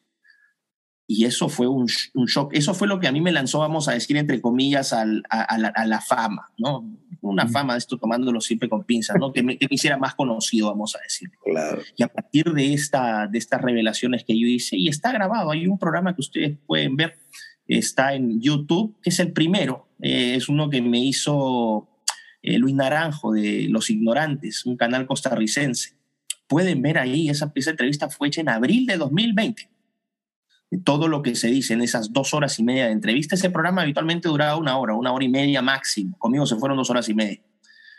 Y 1.14 1.26
eso 1.26 1.50
fue 1.50 1.68
un, 1.68 1.88
shock. 1.88 2.54
Eso 2.54 2.74
fue 2.74 2.88
lo 2.88 3.02
que 3.02 3.08
a 3.10 3.12
mí 3.12 3.20
me 3.20 3.34
lanzó, 3.34 3.60
vamos 3.60 3.90
a 3.90 3.92
decir, 3.92 4.16
entre 4.16 4.40
comillas, 4.40 4.94
a, 4.94 5.06
la, 5.06 6.02
fama, 6.08 6.54
¿no? 6.58 6.90
Una 7.20 7.50
fama 7.50 7.74
de 7.74 7.80
esto 7.80 7.98
tomándolo 7.98 8.40
siempre 8.40 8.70
con 8.70 8.86
pinzas, 8.86 9.18
¿no? 9.20 9.34
Que 9.34 9.44
me, 9.44 9.58
que 9.58 9.68
hiciera 9.70 9.98
más 9.98 10.16
conocido, 10.16 10.70
vamos 10.70 10.96
a 10.96 11.00
decir. 11.00 11.30
Claro. 11.44 11.82
Y 11.98 12.04
a 12.04 12.08
partir 12.08 12.54
de, 12.54 12.74
esta, 12.74 13.28
de 13.28 13.38
estas 13.38 13.62
revelaciones 13.62 14.24
que 14.24 14.40
yo 14.40 14.48
hice, 14.48 14.78
y 14.78 14.88
está 14.88 15.12
grabado, 15.12 15.52
hay 15.52 15.68
un 15.68 15.78
programa 15.78 16.16
que 16.16 16.22
ustedes 16.22 16.58
pueden 16.66 16.96
ver, 16.96 17.20
está 17.68 18.14
en 18.16 18.40
YouTube, 18.40 18.96
que 19.04 19.10
es 19.10 19.20
el 19.20 19.34
primero, 19.34 19.90
eh, 20.02 20.36
es 20.36 20.48
uno 20.48 20.70
que 20.70 20.82
me 20.82 21.00
hizo 21.00 21.90
eh, 22.42 22.58
Luis 22.58 22.74
Naranjo 22.74 23.34
de 23.34 23.68
Los 23.70 23.90
Ignorantes, 23.90 24.66
un 24.66 24.78
canal 24.78 25.06
costarricense. 25.08 25.98
Pueden 26.48 26.82
ver 26.82 26.98
ahí, 27.00 27.28
esa, 27.28 27.52
esa 27.54 27.72
entrevista 27.72 28.10
fue 28.10 28.30
hecha 28.30 28.40
en 28.40 28.48
abril 28.48 28.86
de 28.86 28.96
2020 28.96 29.72
todo 30.80 31.08
lo 31.08 31.22
que 31.22 31.36
se 31.36 31.50
dice 31.50 31.74
en 31.74 31.82
esas 31.82 32.14
dos 32.14 32.34
horas 32.34 32.58
y 32.60 32.64
media 32.64 32.86
de 32.86 32.92
entrevista. 32.92 33.36
Ese 33.36 33.50
programa 33.50 33.82
habitualmente 33.82 34.30
duraba 34.30 34.56
una 34.56 34.78
hora, 34.78 34.96
una 34.96 35.12
hora 35.12 35.26
y 35.26 35.30
media 35.30 35.62
máximo. 35.62 36.18
Conmigo 36.18 36.46
se 36.46 36.56
fueron 36.56 36.78
dos 36.78 36.90
horas 36.90 37.10
y 37.10 37.14
media. 37.14 37.42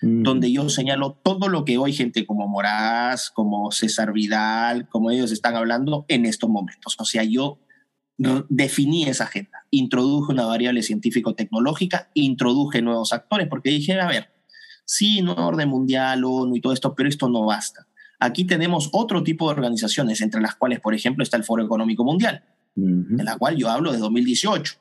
Mm. 0.00 0.22
Donde 0.22 0.50
yo 0.50 0.68
señalo 0.68 1.12
todo 1.22 1.48
lo 1.48 1.64
que 1.64 1.76
hoy 1.76 1.92
gente 1.92 2.24
como 2.26 2.48
Moraz, 2.48 3.30
como 3.30 3.70
César 3.72 4.12
Vidal, 4.12 4.88
como 4.88 5.10
ellos 5.10 5.32
están 5.32 5.54
hablando 5.54 6.06
en 6.08 6.24
estos 6.24 6.48
momentos. 6.48 6.96
O 6.98 7.04
sea, 7.04 7.24
yo 7.24 7.58
definí 8.48 9.04
esa 9.04 9.24
agenda, 9.24 9.66
introduje 9.70 10.32
una 10.32 10.46
variable 10.46 10.82
científico-tecnológica, 10.82 12.10
introduje 12.14 12.80
nuevos 12.80 13.12
actores, 13.12 13.48
porque 13.48 13.70
dije, 13.70 14.00
a 14.00 14.06
ver, 14.06 14.30
sí, 14.84 15.22
no 15.22 15.34
orden 15.34 15.68
mundial, 15.68 16.22
ONU 16.24 16.54
y 16.54 16.60
todo 16.60 16.72
esto, 16.72 16.94
pero 16.94 17.08
esto 17.08 17.28
no 17.28 17.44
basta. 17.44 17.88
Aquí 18.20 18.44
tenemos 18.44 18.90
otro 18.92 19.24
tipo 19.24 19.46
de 19.46 19.56
organizaciones, 19.56 20.20
entre 20.20 20.40
las 20.40 20.54
cuales, 20.54 20.78
por 20.78 20.94
ejemplo, 20.94 21.24
está 21.24 21.36
el 21.36 21.42
Foro 21.42 21.64
Económico 21.64 22.04
Mundial 22.04 22.44
en 22.76 23.24
la 23.24 23.36
cual 23.36 23.56
yo 23.56 23.68
hablo 23.68 23.92
de 23.92 23.98
2018. 23.98 24.74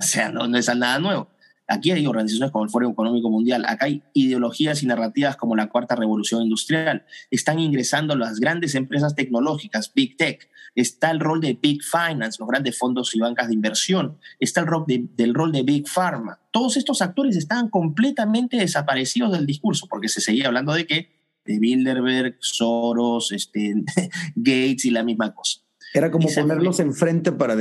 O 0.00 0.02
sea, 0.02 0.30
no, 0.30 0.46
no 0.46 0.58
es 0.58 0.74
nada 0.74 0.98
nuevo. 0.98 1.28
Aquí 1.70 1.90
hay 1.90 2.06
organizaciones 2.06 2.50
como 2.50 2.64
el 2.64 2.70
Foro 2.70 2.88
Económico 2.88 3.28
Mundial, 3.28 3.66
acá 3.66 3.84
hay 3.84 4.02
ideologías 4.14 4.82
y 4.82 4.86
narrativas 4.86 5.36
como 5.36 5.54
la 5.54 5.68
Cuarta 5.68 5.94
Revolución 5.96 6.42
Industrial. 6.42 7.04
Están 7.30 7.58
ingresando 7.58 8.16
las 8.16 8.40
grandes 8.40 8.74
empresas 8.74 9.14
tecnológicas, 9.14 9.92
Big 9.94 10.16
Tech. 10.16 10.48
Está 10.74 11.10
el 11.10 11.20
rol 11.20 11.42
de 11.42 11.58
Big 11.60 11.82
Finance, 11.82 12.38
los 12.40 12.48
grandes 12.48 12.78
fondos 12.78 13.14
y 13.14 13.20
bancas 13.20 13.48
de 13.48 13.54
inversión. 13.54 14.18
Está 14.40 14.62
el 14.62 14.66
rol 14.66 14.84
de, 14.86 15.08
del 15.14 15.34
rol 15.34 15.52
de 15.52 15.62
Big 15.62 15.86
Pharma. 15.86 16.40
Todos 16.52 16.78
estos 16.78 17.02
actores 17.02 17.36
estaban 17.36 17.68
completamente 17.68 18.56
desaparecidos 18.56 19.32
del 19.32 19.44
discurso 19.44 19.86
porque 19.90 20.08
se 20.08 20.22
seguía 20.22 20.46
hablando 20.46 20.72
de 20.72 20.86
que 20.86 21.18
de 21.44 21.58
Bilderberg, 21.58 22.36
Soros, 22.40 23.30
este, 23.32 23.74
Gates 24.36 24.86
y 24.86 24.90
la 24.90 25.02
misma 25.02 25.34
cosa. 25.34 25.60
Era 25.94 26.10
como 26.10 26.28
ponerlos 26.28 26.80
enfrente 26.80 27.32
para, 27.32 27.56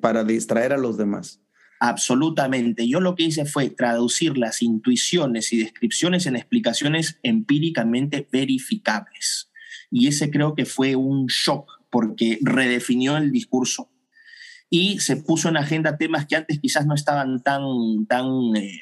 para 0.00 0.24
distraer 0.24 0.72
a 0.72 0.78
los 0.78 0.96
demás. 0.96 1.40
Absolutamente. 1.80 2.86
Yo 2.86 3.00
lo 3.00 3.16
que 3.16 3.24
hice 3.24 3.44
fue 3.44 3.68
traducir 3.68 4.38
las 4.38 4.62
intuiciones 4.62 5.52
y 5.52 5.58
descripciones 5.58 6.26
en 6.26 6.36
explicaciones 6.36 7.18
empíricamente 7.22 8.28
verificables. 8.30 9.50
Y 9.90 10.06
ese 10.06 10.30
creo 10.30 10.54
que 10.54 10.64
fue 10.64 10.94
un 10.94 11.26
shock 11.26 11.68
porque 11.90 12.38
redefinió 12.40 13.16
el 13.16 13.32
discurso 13.32 13.90
y 14.70 15.00
se 15.00 15.16
puso 15.16 15.50
en 15.50 15.58
agenda 15.58 15.98
temas 15.98 16.24
que 16.26 16.36
antes 16.36 16.58
quizás 16.58 16.86
no 16.86 16.94
estaban 16.94 17.42
tan, 17.42 18.06
tan, 18.08 18.56
eh, 18.56 18.80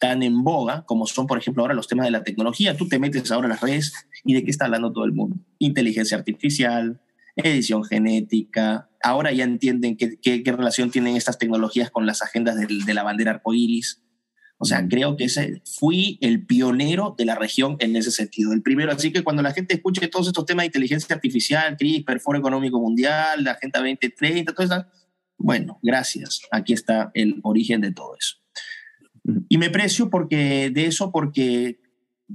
tan 0.00 0.24
en 0.24 0.42
boga, 0.42 0.84
como 0.84 1.06
son, 1.06 1.28
por 1.28 1.38
ejemplo, 1.38 1.62
ahora 1.62 1.74
los 1.74 1.86
temas 1.86 2.06
de 2.06 2.10
la 2.10 2.24
tecnología. 2.24 2.76
Tú 2.76 2.88
te 2.88 2.98
metes 2.98 3.30
ahora 3.30 3.46
en 3.46 3.50
las 3.50 3.60
redes 3.60 3.92
y 4.24 4.34
de 4.34 4.42
qué 4.42 4.50
está 4.50 4.64
hablando 4.64 4.92
todo 4.92 5.04
el 5.04 5.12
mundo. 5.12 5.36
Inteligencia 5.60 6.16
artificial, 6.16 7.00
edición 7.46 7.84
genética. 7.84 8.90
Ahora 9.02 9.32
ya 9.32 9.44
entienden 9.44 9.96
qué, 9.96 10.18
qué, 10.20 10.42
relación 10.52 10.90
tienen 10.90 11.16
estas 11.16 11.38
tecnologías 11.38 11.90
con 11.90 12.06
las 12.06 12.22
agendas 12.22 12.56
de, 12.56 12.94
la 12.94 13.02
bandera 13.02 13.32
arcoíris. 13.32 14.02
O 14.58 14.64
sea, 14.64 14.86
creo 14.88 15.16
que 15.16 15.24
ese, 15.24 15.62
fui 15.64 16.18
el 16.20 16.44
pionero 16.44 17.14
de 17.16 17.24
la 17.24 17.36
región 17.36 17.76
en 17.78 17.94
ese 17.94 18.10
sentido, 18.10 18.52
el 18.52 18.62
primero. 18.62 18.90
Así 18.90 19.12
que 19.12 19.22
cuando 19.22 19.42
la 19.42 19.52
gente 19.52 19.74
escuche 19.74 20.08
todos 20.08 20.26
estos 20.26 20.46
temas 20.46 20.64
de 20.64 20.66
inteligencia 20.66 21.14
artificial, 21.14 21.76
CRISPR, 21.76 22.18
Foro 22.18 22.38
Económico 22.38 22.80
Mundial, 22.80 23.44
la 23.44 23.52
Agenda 23.52 23.78
2030, 23.78 24.52
todo 24.52 24.66
eso, 24.66 24.86
bueno, 25.36 25.78
gracias. 25.82 26.40
Aquí 26.50 26.72
está 26.72 27.12
el 27.14 27.38
origen 27.44 27.80
de 27.80 27.92
todo 27.92 28.16
eso. 28.18 28.36
Y 29.48 29.58
me 29.58 29.70
precio 29.70 30.10
porque, 30.10 30.70
de 30.70 30.86
eso 30.86 31.12
porque 31.12 31.78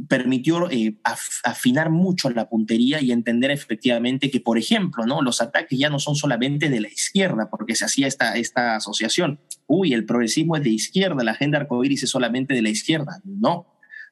permitió 0.08 0.70
eh, 0.72 0.98
afinar 1.44 1.92
mucho 1.92 2.30
la 2.32 2.50
puntería 2.50 3.00
y 3.02 3.12
entender 3.12 3.52
efectivamente 3.52 4.32
que, 4.32 4.40
por 4.40 4.58
ejemplo, 4.58 5.06
¿no? 5.06 5.22
los 5.22 5.42
ataques 5.42 5.78
ya 5.78 5.90
no 5.90 6.00
son 6.00 6.16
solamente 6.16 6.70
de 6.70 6.82
la 6.82 6.88
izquierda, 6.88 7.50
porque 7.50 7.76
se 7.76 7.86
hacía 7.86 8.08
esta, 8.08 8.36
esta 8.36 8.76
asociación. 8.76 9.40
Uy, 9.68 9.94
el 9.94 10.06
progresismo 10.06 10.56
es 10.56 10.64
de 10.64 10.72
izquierda, 10.72 11.24
la 11.24 11.32
agenda 11.32 11.60
arcoíris 11.60 12.04
es 12.04 12.10
solamente 12.10 12.56
de 12.56 12.64
la 12.64 12.70
izquierda. 12.70 13.22
No, 13.24 13.68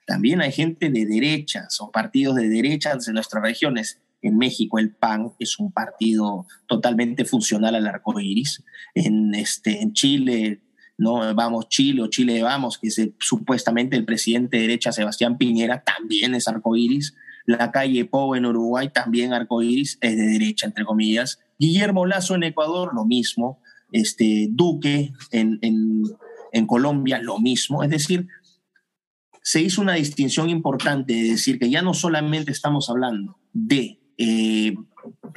también 0.06 0.42
hay 0.42 0.52
gente 0.52 0.90
de 0.90 1.06
derechas 1.06 1.80
o 1.82 1.92
partidos 1.92 2.36
de 2.36 2.48
derechas 2.48 3.08
en 3.08 3.16
nuestras 3.16 3.44
regiones. 3.44 4.02
En 4.22 4.38
México 4.38 4.78
el 4.78 4.92
PAN 4.92 5.34
es 5.40 5.58
un 5.58 5.72
partido 5.72 6.46
totalmente 6.68 7.26
funcional 7.26 7.74
al 7.74 7.88
arcoíris. 7.88 8.64
En, 8.94 9.34
este, 9.34 9.82
en 9.82 9.94
Chile 9.94 10.62
no 11.02 11.34
vamos 11.34 11.68
Chile 11.68 12.04
o 12.04 12.08
Chile 12.08 12.44
vamos, 12.44 12.78
que 12.78 12.90
es 12.90 13.10
supuestamente 13.18 13.98
el 13.98 14.06
presidente 14.06 14.58
de 14.58 14.62
derecha 14.68 14.92
Sebastián 14.92 15.36
Piñera, 15.36 15.84
también 15.84 16.36
es 16.36 16.48
arcoíris. 16.48 17.16
La 17.48 17.72
calle 17.72 18.06
Pou 18.06 18.36
en 18.36 18.46
Uruguay, 18.46 18.90
también 18.94 19.34
arcoíris, 19.34 19.98
es 20.00 20.16
de 20.16 20.28
derecha, 20.28 20.68
entre 20.68 20.86
comillas. 20.86 21.40
Guillermo 21.58 22.06
Lazo 22.06 22.36
en 22.36 22.44
Ecuador, 22.44 22.94
lo 22.94 23.06
mismo. 23.06 23.60
Este, 23.92 24.48
Duque 24.52 25.12
en, 25.32 25.58
en, 25.64 26.04
en 26.52 26.68
Colombia, 26.68 27.20
lo 27.20 27.40
mismo. 27.40 27.82
Es 27.82 27.90
decir, 27.90 28.28
se 29.42 29.60
hizo 29.60 29.82
una 29.82 29.96
distinción 29.96 30.52
importante 30.52 31.14
de 31.14 31.32
decir 31.32 31.58
que 31.58 31.72
ya 31.72 31.82
no 31.82 31.96
solamente 31.96 32.52
estamos 32.52 32.92
hablando 32.92 33.40
de 33.54 34.01
eh, 34.24 34.76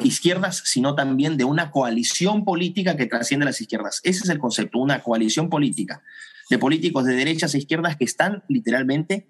izquierdas, 0.00 0.62
sino 0.67 0.95
también 0.95 1.38
de 1.38 1.45
una 1.45 1.71
coalición 1.71 2.45
política 2.45 2.97
que 2.97 3.07
trasciende 3.07 3.47
las 3.47 3.61
izquierdas. 3.61 4.00
Ese 4.05 4.25
es 4.25 4.29
el 4.29 4.38
concepto, 4.38 4.79
una 4.79 5.03
coalición 5.03 5.49
política 5.49 6.03
de 6.50 6.59
políticos 6.59 7.07
de 7.07 7.14
derechas 7.14 7.55
e 7.55 7.59
izquierdas 7.59 7.97
que 7.97 8.05
están 8.05 8.45
literalmente 8.47 9.26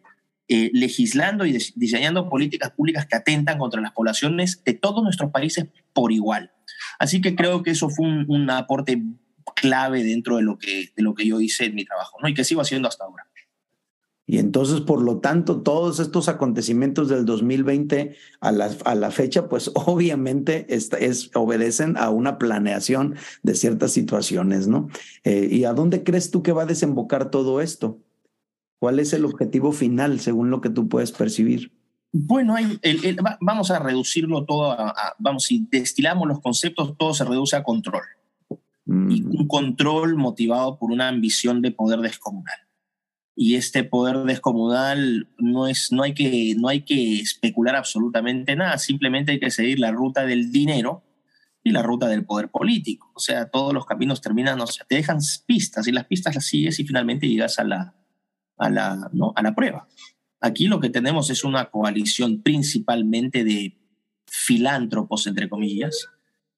eh, 0.49 0.71
legislando 0.73 1.47
y 1.47 1.57
diseñando 1.77 2.29
políticas 2.29 2.73
públicas 2.73 3.07
que 3.07 3.15
atentan 3.15 3.59
contra 3.59 3.81
las 3.81 3.93
poblaciones 3.93 4.65
de 4.65 4.75
todos 4.75 5.05
nuestros 5.05 5.31
países 5.31 5.67
por 5.93 6.11
igual. 6.11 6.51
Así 6.99 7.21
que 7.21 7.37
creo 7.37 7.63
que 7.63 7.71
eso 7.71 7.89
fue 7.89 8.07
un, 8.07 8.51
aporte 8.51 9.01
clave 9.55 10.03
dentro 10.03 10.37
de 10.39 10.43
lo, 10.43 10.59
que, 10.59 10.93
de 10.97 11.03
lo 11.05 11.15
que 11.15 11.27
yo 11.27 11.41
hice 11.41 11.67
en 11.67 11.77
mi 11.77 11.85
trabajo 11.85 12.19
¿no? 12.21 12.29
y 12.29 12.35
que 12.35 12.43
sigo 12.43 12.61
haciendo 12.61 12.89
hasta 12.89 13.05
ahora. 13.05 13.25
Y 14.27 14.39
entonces, 14.39 14.81
por 14.81 15.03
lo 15.03 15.19
tanto, 15.19 15.61
todos 15.61 16.01
estos 16.01 16.29
acontecimientos 16.29 17.09
del 17.11 17.27
2020 17.27 18.17
a 18.41 18.53
la, 18.53 18.71
a 18.85 18.95
la 18.95 19.11
fecha, 19.11 19.49
pues 19.49 19.71
obviamente 19.75 20.67
es, 20.75 21.31
obedecen 21.35 21.97
a 21.99 22.11
una 22.11 22.39
planeación 22.39 23.17
de 23.43 23.55
ciertas 23.55 23.93
situaciones, 23.93 24.67
¿no? 24.67 24.89
Eh, 25.25 25.49
¿Y 25.51 25.65
a 25.65 25.75
dónde 25.75 26.05
crees 26.05 26.31
tú 26.31 26.43
que 26.43 26.53
va 26.53 26.63
a 26.63 26.67
desembocar 26.67 27.31
todo 27.31 27.61
esto? 27.61 27.99
¿Cuál 28.79 28.99
es 28.99 29.13
el 29.13 29.25
objetivo 29.25 29.73
final 29.73 30.21
según 30.21 30.51
lo 30.51 30.61
que 30.61 30.71
tú 30.71 30.89
puedes 30.89 31.13
percibir? 31.13 31.73
Bueno, 32.13 32.55
vamos 33.41 33.71
a 33.71 33.79
reducirlo 33.79 34.45
todo 34.45 34.71
a, 34.71 35.15
vamos, 35.19 35.45
si 35.45 35.67
destilamos 35.71 36.29
los 36.29 36.41
conceptos, 36.41 36.97
todo 36.97 37.13
se 37.13 37.25
reduce 37.25 37.57
a 37.57 37.65
control. 37.65 38.05
Y 38.87 39.23
mm. 39.23 39.41
un 39.41 39.49
control 39.49 40.17
motivado 40.17 40.79
por 40.79 40.93
una 40.93 41.09
ambición 41.09 41.61
de 41.61 41.73
poder 41.73 42.01
descomunal 42.01 42.64
y 43.37 43.57
este 43.57 43.83
poder 43.83 44.19
descomunal 44.19 45.29
no, 45.39 45.67
es, 45.67 45.91
no, 45.91 46.05
hay 46.05 46.15
que, 46.15 46.55
no 46.57 46.69
hay 46.69 46.83
que 46.83 47.21
especular 47.21 47.75
absolutamente 47.75 48.55
nada, 48.55 48.79
simplemente 48.79 49.33
hay 49.33 49.41
que 49.41 49.51
seguir 49.51 49.81
la 49.81 49.91
ruta 49.91 50.25
del 50.25 50.53
dinero 50.53 51.03
y 51.63 51.71
la 51.71 51.83
ruta 51.83 52.07
del 52.07 52.25
poder 52.25 52.51
político. 52.51 53.11
O 53.15 53.19
sea, 53.19 53.49
todos 53.49 53.73
los 53.73 53.87
caminos 53.87 54.21
terminan, 54.21 54.61
o 54.61 54.67
sea, 54.67 54.87
te 54.87 54.97
dejan 54.97 55.19
pistas 55.47 55.89
y 55.89 55.93
las 55.93 56.05
pistas 56.05 56.35
las 56.35 56.47
sigues 56.47 56.79
y 56.79 56.85
finalmente 56.85 57.27
llegas 57.27 57.59
a 57.59 57.65
la, 57.65 57.95
a 58.59 58.71
la, 58.71 59.11
¿no? 59.13 59.33
a 59.35 59.43
la 59.43 59.55
prueba. 59.55 59.89
Aquí 60.41 60.67
lo 60.67 60.79
que 60.79 60.91
tenemos 60.91 61.31
es 61.31 61.43
una 61.43 61.71
coalición 61.71 62.43
principalmente 62.43 63.45
de 63.45 63.79
filántropos, 64.27 65.27
entre 65.27 65.49
comillas, 65.49 66.09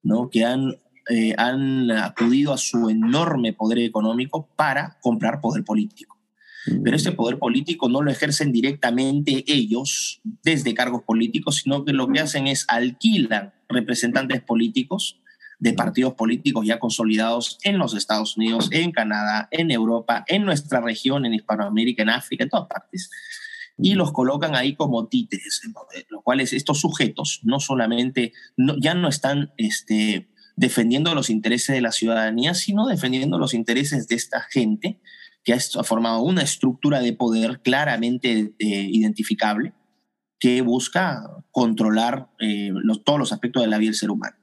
¿no? 0.02 0.28
que 0.28 0.44
han, 0.44 0.74
eh, 1.08 1.34
han 1.38 1.90
acudido 1.92 2.52
a 2.52 2.58
su 2.58 2.90
enorme 2.90 3.52
poder 3.52 3.78
económico 3.78 4.48
para 4.56 4.98
comprar 5.00 5.40
poder 5.40 5.64
político. 5.64 6.15
Pero 6.82 6.96
ese 6.96 7.12
poder 7.12 7.38
político 7.38 7.88
no 7.88 8.02
lo 8.02 8.10
ejercen 8.10 8.52
directamente 8.52 9.44
ellos 9.46 10.20
desde 10.42 10.74
cargos 10.74 11.02
políticos, 11.02 11.56
sino 11.62 11.84
que 11.84 11.92
lo 11.92 12.08
que 12.08 12.20
hacen 12.20 12.46
es 12.46 12.64
alquilan 12.68 13.52
representantes 13.68 14.42
políticos 14.42 15.20
de 15.58 15.72
partidos 15.72 16.14
políticos 16.14 16.66
ya 16.66 16.78
consolidados 16.78 17.58
en 17.62 17.78
los 17.78 17.94
Estados 17.94 18.36
Unidos, 18.36 18.68
en 18.72 18.92
Canadá, 18.92 19.48
en 19.50 19.70
Europa, 19.70 20.24
en 20.28 20.44
nuestra 20.44 20.80
región, 20.80 21.24
en 21.24 21.34
Hispanoamérica, 21.34 22.02
en 22.02 22.10
África, 22.10 22.44
en 22.44 22.50
todas 22.50 22.68
partes. 22.68 23.10
Y 23.78 23.94
los 23.94 24.12
colocan 24.12 24.54
ahí 24.54 24.74
como 24.74 25.06
títeres, 25.06 25.62
los 26.08 26.22
cuales 26.22 26.52
estos 26.52 26.80
sujetos 26.80 27.40
no 27.42 27.60
solamente, 27.60 28.32
ya 28.80 28.94
no 28.94 29.08
están 29.08 29.52
este, 29.56 30.28
defendiendo 30.56 31.14
los 31.14 31.30
intereses 31.30 31.74
de 31.74 31.82
la 31.82 31.92
ciudadanía, 31.92 32.54
sino 32.54 32.86
defendiendo 32.86 33.38
los 33.38 33.54
intereses 33.54 34.08
de 34.08 34.14
esta 34.14 34.42
gente 34.42 35.00
que 35.46 35.52
ha 35.52 35.84
formado 35.84 36.22
una 36.22 36.42
estructura 36.42 36.98
de 36.98 37.12
poder 37.12 37.60
claramente 37.60 38.52
eh, 38.58 38.88
identificable 38.90 39.72
que 40.40 40.60
busca 40.60 41.22
controlar 41.52 42.28
eh, 42.40 42.72
todos 43.04 43.20
los 43.20 43.32
aspectos 43.32 43.62
de 43.62 43.68
la 43.68 43.78
vida 43.78 43.90
del 43.90 43.94
ser 43.94 44.10
humano. 44.10 44.36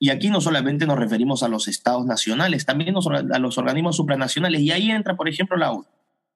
Y 0.00 0.10
aquí 0.10 0.30
no 0.30 0.40
solamente 0.40 0.84
nos 0.84 0.98
referimos 0.98 1.44
a 1.44 1.48
los 1.48 1.68
estados 1.68 2.06
nacionales, 2.06 2.66
también 2.66 2.92
a 2.96 3.38
los 3.38 3.56
organismos 3.56 3.94
supranacionales. 3.94 4.60
Y 4.62 4.72
ahí 4.72 4.90
entra, 4.90 5.16
por 5.16 5.28
ejemplo, 5.28 5.56
la 5.56 5.70
ONU. 5.70 5.86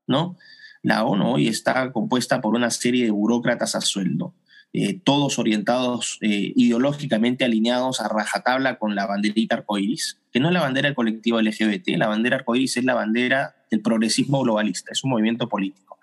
¿no? 0.07 0.37
La 0.83 1.05
ONU 1.05 1.33
hoy 1.33 1.49
está 1.49 1.91
compuesta 1.91 2.41
por 2.41 2.55
una 2.55 2.71
serie 2.71 3.07
de 3.07 3.11
burócratas 3.11 3.75
a 3.75 3.81
sueldo, 3.81 4.37
eh, 4.73 5.01
todos 5.03 5.41
orientados 5.41 6.19
ideológicamente 6.21 7.45
alineados 7.45 8.01
a 8.01 8.09
rajatabla 8.09 8.79
con 8.79 8.95
la 8.95 9.07
banderita 9.07 9.57
arcoíris, 9.57 10.21
que 10.31 10.39
no 10.39 10.47
es 10.47 10.55
la 10.55 10.61
bandera 10.61 10.87
del 10.87 10.95
colectivo 10.95 11.41
LGBT, 11.41 11.89
la 11.97 12.07
bandera 12.07 12.37
arcoíris 12.37 12.77
es 12.77 12.85
la 12.85 12.95
bandera 12.95 13.56
del 13.71 13.81
progresismo 13.81 14.43
globalista, 14.43 14.93
es 14.93 15.05
un 15.05 15.11
movimiento 15.11 15.49
político. 15.49 15.99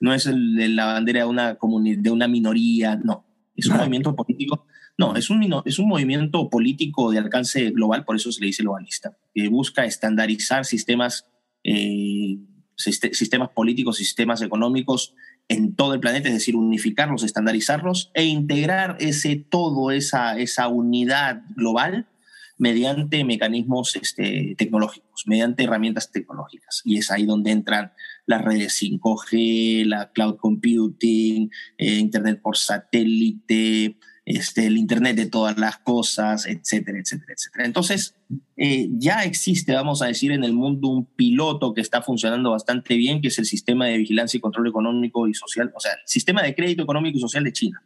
No 0.00 0.12
es 0.12 0.26
el 0.26 0.56
de 0.56 0.68
la 0.68 0.86
bandera 0.86 1.20
de 1.20 1.26
una, 1.26 1.56
de 1.56 2.10
una 2.10 2.28
minoría, 2.28 2.96
no. 2.96 3.24
Es 3.56 3.66
un 3.66 3.76
movimiento 3.76 4.16
político, 4.16 4.66
no, 4.98 5.16
es 5.16 5.30
un, 5.30 5.62
es 5.64 5.78
un 5.78 5.88
movimiento 5.88 6.50
político 6.50 7.10
de 7.10 7.18
alcance 7.18 7.70
global, 7.70 8.04
por 8.04 8.16
eso 8.16 8.32
se 8.32 8.40
le 8.40 8.46
dice 8.46 8.62
globalista, 8.62 9.16
que 9.32 9.48
busca 9.48 9.84
estandarizar 9.84 10.64
sistemas, 10.64 11.26
eh, 11.62 12.38
sistemas 12.76 13.50
políticos, 13.50 13.96
sistemas 13.96 14.42
económicos 14.42 15.14
en 15.48 15.74
todo 15.74 15.94
el 15.94 16.00
planeta, 16.00 16.28
es 16.28 16.34
decir, 16.34 16.56
unificarlos, 16.56 17.22
estandarizarlos 17.22 18.10
e 18.14 18.24
integrar 18.24 18.96
ese 18.98 19.36
todo, 19.36 19.90
esa, 19.90 20.38
esa 20.38 20.68
unidad 20.68 21.42
global 21.54 22.08
mediante 22.56 23.24
mecanismos 23.24 23.96
este, 23.96 24.54
tecnológicos, 24.56 25.24
mediante 25.26 25.64
herramientas 25.64 26.12
tecnológicas. 26.12 26.82
Y 26.84 26.98
es 26.98 27.10
ahí 27.10 27.26
donde 27.26 27.50
entran 27.50 27.92
las 28.26 28.42
redes 28.42 28.80
5G, 28.80 29.84
la 29.86 30.12
cloud 30.12 30.36
computing, 30.36 31.50
eh, 31.78 31.98
Internet 31.98 32.40
por 32.40 32.56
satélite, 32.56 33.98
este, 34.24 34.66
el 34.66 34.78
Internet 34.78 35.16
de 35.16 35.26
todas 35.26 35.58
las 35.58 35.78
cosas, 35.78 36.46
etcétera, 36.46 36.98
etcétera, 36.98 37.34
etcétera. 37.34 37.66
Entonces, 37.66 38.14
eh, 38.56 38.88
ya 38.92 39.24
existe, 39.24 39.74
vamos 39.74 40.00
a 40.00 40.06
decir, 40.06 40.30
en 40.32 40.44
el 40.44 40.52
mundo 40.52 40.88
un 40.88 41.06
piloto 41.06 41.74
que 41.74 41.80
está 41.80 42.02
funcionando 42.02 42.52
bastante 42.52 42.96
bien, 42.96 43.20
que 43.20 43.28
es 43.28 43.38
el 43.38 43.46
sistema 43.46 43.86
de 43.86 43.98
vigilancia 43.98 44.38
y 44.38 44.40
control 44.40 44.68
económico 44.68 45.26
y 45.28 45.34
social, 45.34 45.72
o 45.74 45.80
sea, 45.80 45.92
el 45.92 46.06
sistema 46.06 46.42
de 46.42 46.54
crédito 46.54 46.84
económico 46.84 47.18
y 47.18 47.20
social 47.20 47.44
de 47.44 47.52
China, 47.52 47.82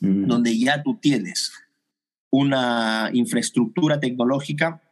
mm. 0.00 0.26
donde 0.26 0.58
ya 0.58 0.82
tú 0.82 0.98
tienes 1.00 1.52
una 2.32 3.10
infraestructura 3.12 4.00
tecnológica 4.00 4.82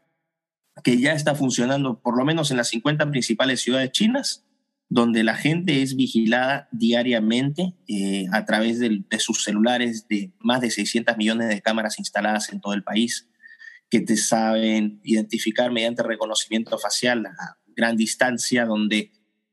que 0.85 0.99
ya 0.99 1.15
está 1.15 1.35
funcionando 1.35 2.01
por 2.01 2.17
lo 2.17 2.25
menos 2.25 2.51
en 2.51 2.59
las 2.59 2.69
50 2.69 3.11
principales 3.11 3.61
ciudades 3.61 3.91
chinas 3.91 4.45
donde 4.91 5.23
la 5.23 5.37
gente 5.37 5.83
es 5.83 5.95
vigilada 5.95 6.69
diariamente 6.73 7.75
eh, 7.87 8.27
a 8.33 8.45
través 8.45 8.81
de, 8.81 9.05
sus 9.19 9.45
celulares 9.45 10.09
de 10.09 10.33
más 10.41 10.61
de 10.61 10.71
600 10.71 11.17
millones 11.17 11.49
de 11.49 11.63
cámaras 11.63 12.01
instaladas 12.01 12.53
en 12.53 12.61
todo 12.61 12.75
el 12.75 12.83
país, 12.83 13.29
que 13.89 14.01
te 14.01 14.17
saben 14.17 15.01
identificar 15.05 15.71
mediante 15.71 16.03
reconocimiento 16.03 16.77
facial 16.77 17.25
a 17.27 17.57
gran 17.77 17.97
distancia, 17.97 18.67
donde 18.67 19.13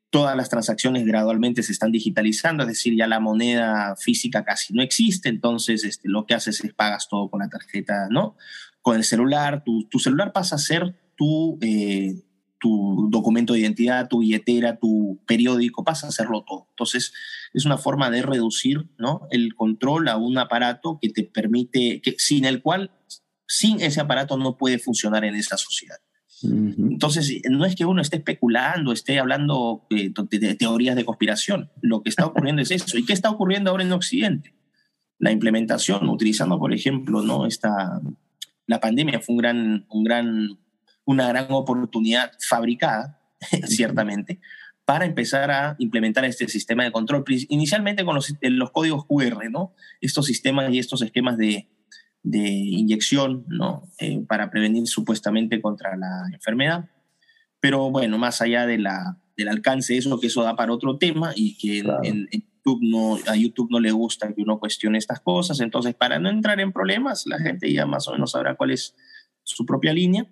todas 0.10 0.36
las 0.38 0.50
transacciones 0.50 1.06
gradualmente 1.06 1.64
se 1.64 1.72
están 1.72 1.92
digitalizando, 1.92 2.64
es 2.64 2.70
decir, 2.70 2.96
ya 2.98 3.08
la 3.08 3.20
moneda 3.20 3.96
física 3.98 4.44
casi 4.44 4.74
no 4.74 4.82
existe, 4.82 5.30
entonces 5.30 5.84
este, 5.84 6.08
lo 6.10 6.26
que 6.26 6.34
haces 6.34 6.64
es 6.64 6.74
pagas 6.74 7.08
todo 7.10 7.30
con 7.30 7.42
la 7.42 7.50
tarjeta, 7.50 8.08
¿no? 8.10 8.38
Con 8.82 8.96
el 8.96 9.04
celular, 9.04 9.64
tu, 9.66 10.00
celular 10.00 10.32
pasa 10.34 10.56
a 10.56 10.60
ser 10.60 10.96
tu... 11.16 11.58
Eh, 11.62 12.24
tu 12.60 13.08
documento 13.12 13.54
de 13.54 13.60
identidad, 13.60 14.08
tu 14.08 14.22
billetera, 14.22 14.80
tu 14.80 15.22
periódico, 15.28 15.84
pasa 15.84 16.08
a 16.08 16.10
hacerlo 16.10 16.44
todo. 16.44 16.66
Entonces, 16.72 17.14
es 17.54 17.66
una 17.66 17.78
forma 17.78 18.10
de 18.10 18.24
reducir 18.24 18.90
¿no? 18.98 19.28
el 19.30 19.54
control 19.54 20.08
a 20.08 20.18
un 20.18 20.40
aparato 20.40 20.98
que 21.00 21.10
te 21.10 21.24
permite, 21.24 22.02
que, 22.02 22.16
sin 22.18 22.46
el 22.46 22.64
cual, 22.64 22.90
sin 23.48 23.80
ese 23.80 24.02
aparato 24.02 24.38
no 24.38 24.58
puede 24.58 24.80
funcionar 24.80 25.24
en 25.24 25.36
esa 25.36 25.56
sociedad. 25.56 25.98
Entonces, 26.44 27.41
no 27.50 27.65
es 27.65 27.75
que 27.75 27.86
uno 27.86 28.01
esté 28.01 28.17
especulando, 28.17 28.91
esté 28.91 29.20
hablando 29.20 29.86
de, 29.89 30.13
de, 30.29 30.56
teorías 30.56 30.96
de 30.96 31.06
conspiración. 31.06 31.72
Lo 31.82 32.03
que 32.03 32.10
está 32.10 32.25
ocurriendo 32.25 32.62
es 32.62 32.72
eso. 32.72 32.98
¿Y 32.98 33.06
qué 33.06 33.13
está 33.13 33.29
ocurriendo 33.29 33.72
ahora 33.72 33.84
en 33.84 33.91
Occidente? 33.91 34.53
La 35.20 35.32
implementación, 35.32 36.08
utilizando, 36.10 36.60
por 36.60 36.74
ejemplo, 36.74 37.22
¿no? 37.24 37.48
Esta, 37.48 38.01
la 38.67 38.79
pandemia 38.79 39.20
fue 39.20 39.34
un 39.34 39.38
gran, 39.38 39.86
un 39.89 40.03
gran 40.03 40.58
una 41.08 41.29
gran 41.29 41.48
oportunidad 41.50 42.34
fabricada, 42.38 43.20
ciertamente, 43.65 44.39
para 44.86 45.06
empezar 45.06 45.50
a 45.51 45.75
implementar 45.79 46.25
este 46.25 46.48
sistema 46.48 46.84
de 46.84 46.91
control, 46.91 47.24
inicialmente 47.48 48.06
con 48.06 48.15
los, 48.15 48.34
los 48.41 48.72
códigos 48.72 49.06
QR, 49.06 49.50
¿no? 49.50 49.74
Estos 50.01 50.25
sistemas 50.25 50.72
y 50.72 50.79
estos 50.79 51.01
esquemas 51.01 51.38
de, 51.38 51.70
de 52.29 52.48
inyección, 52.48 53.46
¿no? 53.48 53.84
Eh, 54.00 54.24
para 54.27 54.50
prevenir 54.50 54.88
supuestamente 54.88 55.62
contra 55.62 55.96
la 55.96 56.24
enfermedad. 56.34 56.89
Pero 57.60 57.89
bueno, 57.91 58.17
más 58.17 58.41
allá 58.41 58.65
de 58.65 58.77
la, 58.77 59.17
del 59.36 59.50
alcance 59.50 59.93
de 59.93 60.00
eso, 60.00 60.19
que 60.19 60.27
eso 60.27 60.43
da 60.43 60.55
para 60.55 60.74
otro 60.74 60.98
tema 60.98 61.31
y 61.36 61.57
que 61.57 61.79
en, 62.03 62.27
YouTube 62.31 62.79
no, 62.81 63.17
a 63.27 63.36
YouTube 63.36 63.69
no 63.72 63.79
le 63.79 63.91
gusta 63.91 64.34
que 64.34 64.41
uno 64.41 64.60
cuestione 64.60 64.98
estas 64.98 65.22
cosas. 65.22 65.60
Entonces, 65.62 65.96
para 65.96 66.19
no 66.19 66.29
entrar 66.29 66.60
en 66.60 66.74
problemas, 66.74 67.25
la 67.25 67.39
gente 67.39 67.72
ya 67.72 67.86
más 67.86 68.07
o 68.07 68.12
menos 68.12 68.31
sabrá 68.31 68.55
cuál 68.55 68.72
es 68.72 68.96
su 69.43 69.65
propia 69.65 69.93
línea 69.93 70.27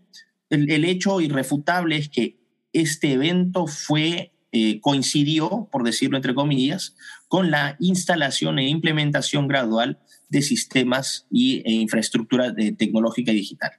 el, 0.50 0.86
hecho 0.86 1.22
irrefutable 1.22 1.98
es 1.98 2.10
que 2.10 2.40
este 2.74 3.14
evento 3.14 3.68
fue, 3.68 4.34
eh, 4.52 4.80
coincidió, 4.82 5.70
por 5.72 5.84
decirlo 5.84 6.18
entre 6.18 6.36
comillas, 6.36 6.96
con 7.28 7.52
la 7.52 7.76
instalación 7.80 8.60
e 8.60 8.70
implementación 8.70 9.48
gradual 9.48 10.00
de 10.36 10.42
sistemas 10.42 11.26
y, 11.32 11.62
e 11.66 11.72
infraestructura 11.72 12.52
de, 12.52 12.74
tecnológica 12.74 13.32
y 13.32 13.36
digital. 13.36 13.72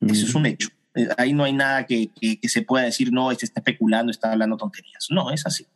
Eso 0.00 0.26
es 0.26 0.34
un 0.34 0.46
hecho. 0.46 0.68
Eh, 0.94 1.08
ahí 1.18 1.32
no 1.32 1.44
hay 1.44 1.52
nada 1.52 1.86
que, 1.86 2.10
se 2.44 2.62
pueda 2.62 2.84
decir, 2.84 3.12
no, 3.12 3.30
este 3.30 3.44
está 3.44 3.60
especulando, 3.60 4.10
está 4.10 4.32
hablando 4.32 4.56
tonterías. 4.56 5.08
No, 5.10 5.30
es 5.30 5.46
así. 5.46 5.66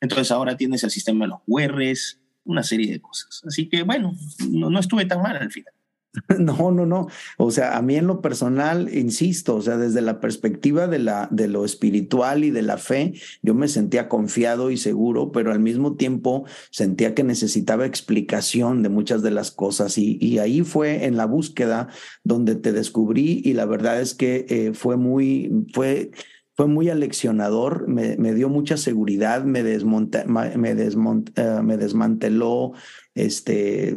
Entonces 0.00 0.30
ahora 0.30 0.56
tienes 0.56 0.84
el 0.84 0.90
sistema 0.90 1.24
de 1.24 1.30
los 1.30 1.40
URs, 1.46 2.20
una 2.44 2.62
serie 2.62 2.90
de 2.92 3.00
cosas. 3.00 3.42
Así 3.46 3.68
que 3.68 3.82
bueno, 3.82 4.14
no, 4.48 4.70
no 4.70 4.78
estuve 4.78 5.04
tan 5.06 5.20
mal 5.20 5.36
al 5.36 5.50
final. 5.50 5.74
No, 6.38 6.70
no, 6.70 6.86
no. 6.86 7.08
O 7.38 7.50
sea, 7.50 7.76
a 7.76 7.82
mí 7.82 7.96
en 7.96 8.06
lo 8.06 8.20
personal, 8.20 8.94
insisto, 8.94 9.56
o 9.56 9.62
sea, 9.62 9.76
desde 9.76 10.00
la 10.00 10.20
perspectiva 10.20 10.86
de, 10.86 10.98
la, 10.98 11.28
de 11.30 11.48
lo 11.48 11.64
espiritual 11.64 12.44
y 12.44 12.50
de 12.50 12.62
la 12.62 12.78
fe, 12.78 13.14
yo 13.42 13.54
me 13.54 13.68
sentía 13.68 14.08
confiado 14.08 14.70
y 14.70 14.76
seguro, 14.76 15.32
pero 15.32 15.52
al 15.52 15.60
mismo 15.60 15.96
tiempo 15.96 16.44
sentía 16.70 17.14
que 17.14 17.24
necesitaba 17.24 17.86
explicación 17.86 18.82
de 18.82 18.88
muchas 18.88 19.22
de 19.22 19.30
las 19.30 19.50
cosas. 19.50 19.98
Y, 19.98 20.36
ahí 20.36 20.62
fue 20.62 21.06
en 21.06 21.16
la 21.16 21.24
búsqueda 21.24 21.88
donde 22.22 22.56
te 22.56 22.72
descubrí 22.72 23.40
y 23.44 23.54
la 23.54 23.64
verdad 23.64 24.00
es 24.00 24.14
que 24.14 24.44
eh, 24.48 24.72
fue 24.74 24.96
muy, 24.96 25.50
fue 25.72 26.10
fue 26.56 26.66
muy 26.66 26.88
aleccionador, 26.88 27.86
me, 27.86 28.16
me, 28.16 28.32
dio 28.32 28.48
mucha 28.48 28.78
seguridad, 28.78 29.44
me, 29.44 29.62
desmonta, 29.62 30.24
me, 30.24 30.74
desmont, 30.74 31.38
uh, 31.38 31.62
me 31.62 31.76
desmanteló 31.76 32.72
este, 33.14 33.94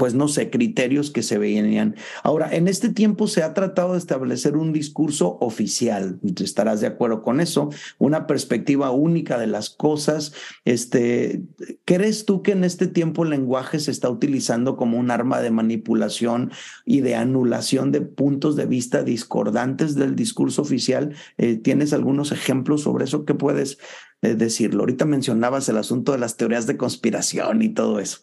pues 0.00 0.14
no 0.14 0.28
sé, 0.28 0.48
criterios 0.48 1.10
que 1.10 1.22
se 1.22 1.36
veían. 1.36 1.94
Ahora, 2.22 2.56
en 2.56 2.68
este 2.68 2.88
tiempo 2.88 3.26
se 3.26 3.42
ha 3.42 3.52
tratado 3.52 3.92
de 3.92 3.98
establecer 3.98 4.56
un 4.56 4.72
discurso 4.72 5.36
oficial, 5.42 6.18
estarás 6.42 6.80
de 6.80 6.86
acuerdo 6.86 7.22
con 7.22 7.38
eso, 7.38 7.68
una 7.98 8.26
perspectiva 8.26 8.92
única 8.92 9.38
de 9.38 9.46
las 9.46 9.68
cosas. 9.68 10.32
Este, 10.64 11.42
¿Crees 11.84 12.24
tú 12.24 12.40
que 12.40 12.52
en 12.52 12.64
este 12.64 12.86
tiempo 12.86 13.24
el 13.24 13.30
lenguaje 13.30 13.78
se 13.78 13.90
está 13.90 14.08
utilizando 14.08 14.78
como 14.78 14.96
un 14.96 15.10
arma 15.10 15.42
de 15.42 15.50
manipulación 15.50 16.50
y 16.86 17.02
de 17.02 17.16
anulación 17.16 17.92
de 17.92 18.00
puntos 18.00 18.56
de 18.56 18.64
vista 18.64 19.02
discordantes 19.02 19.96
del 19.96 20.16
discurso 20.16 20.62
oficial? 20.62 21.14
Eh, 21.36 21.56
¿Tienes 21.56 21.92
algunos 21.92 22.32
ejemplos 22.32 22.80
sobre 22.80 23.04
eso? 23.04 23.26
¿Qué 23.26 23.34
puedes 23.34 23.76
eh, 24.22 24.34
decirlo? 24.34 24.80
Ahorita 24.80 25.04
mencionabas 25.04 25.68
el 25.68 25.76
asunto 25.76 26.12
de 26.12 26.18
las 26.18 26.38
teorías 26.38 26.66
de 26.66 26.78
conspiración 26.78 27.60
y 27.60 27.68
todo 27.68 28.00
eso. 28.00 28.20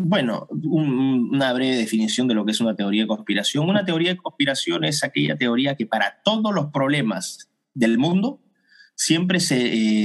Bueno, 0.00 0.46
una 0.62 1.52
breve 1.52 1.76
definición 1.76 2.28
de 2.28 2.34
lo 2.34 2.44
que 2.44 2.52
es 2.52 2.60
una 2.60 2.76
teoría 2.76 3.02
de 3.02 3.08
conspiración. 3.08 3.68
Una 3.68 3.84
teoría 3.84 4.10
de 4.12 4.16
conspiración 4.16 4.84
es 4.84 5.02
aquella 5.02 5.36
teoría 5.36 5.74
que 5.74 5.86
para 5.86 6.22
todos 6.22 6.54
los 6.54 6.66
problemas 6.66 7.50
del 7.74 7.98
mundo 7.98 8.40
siempre 8.94 9.40
se, 9.40 9.56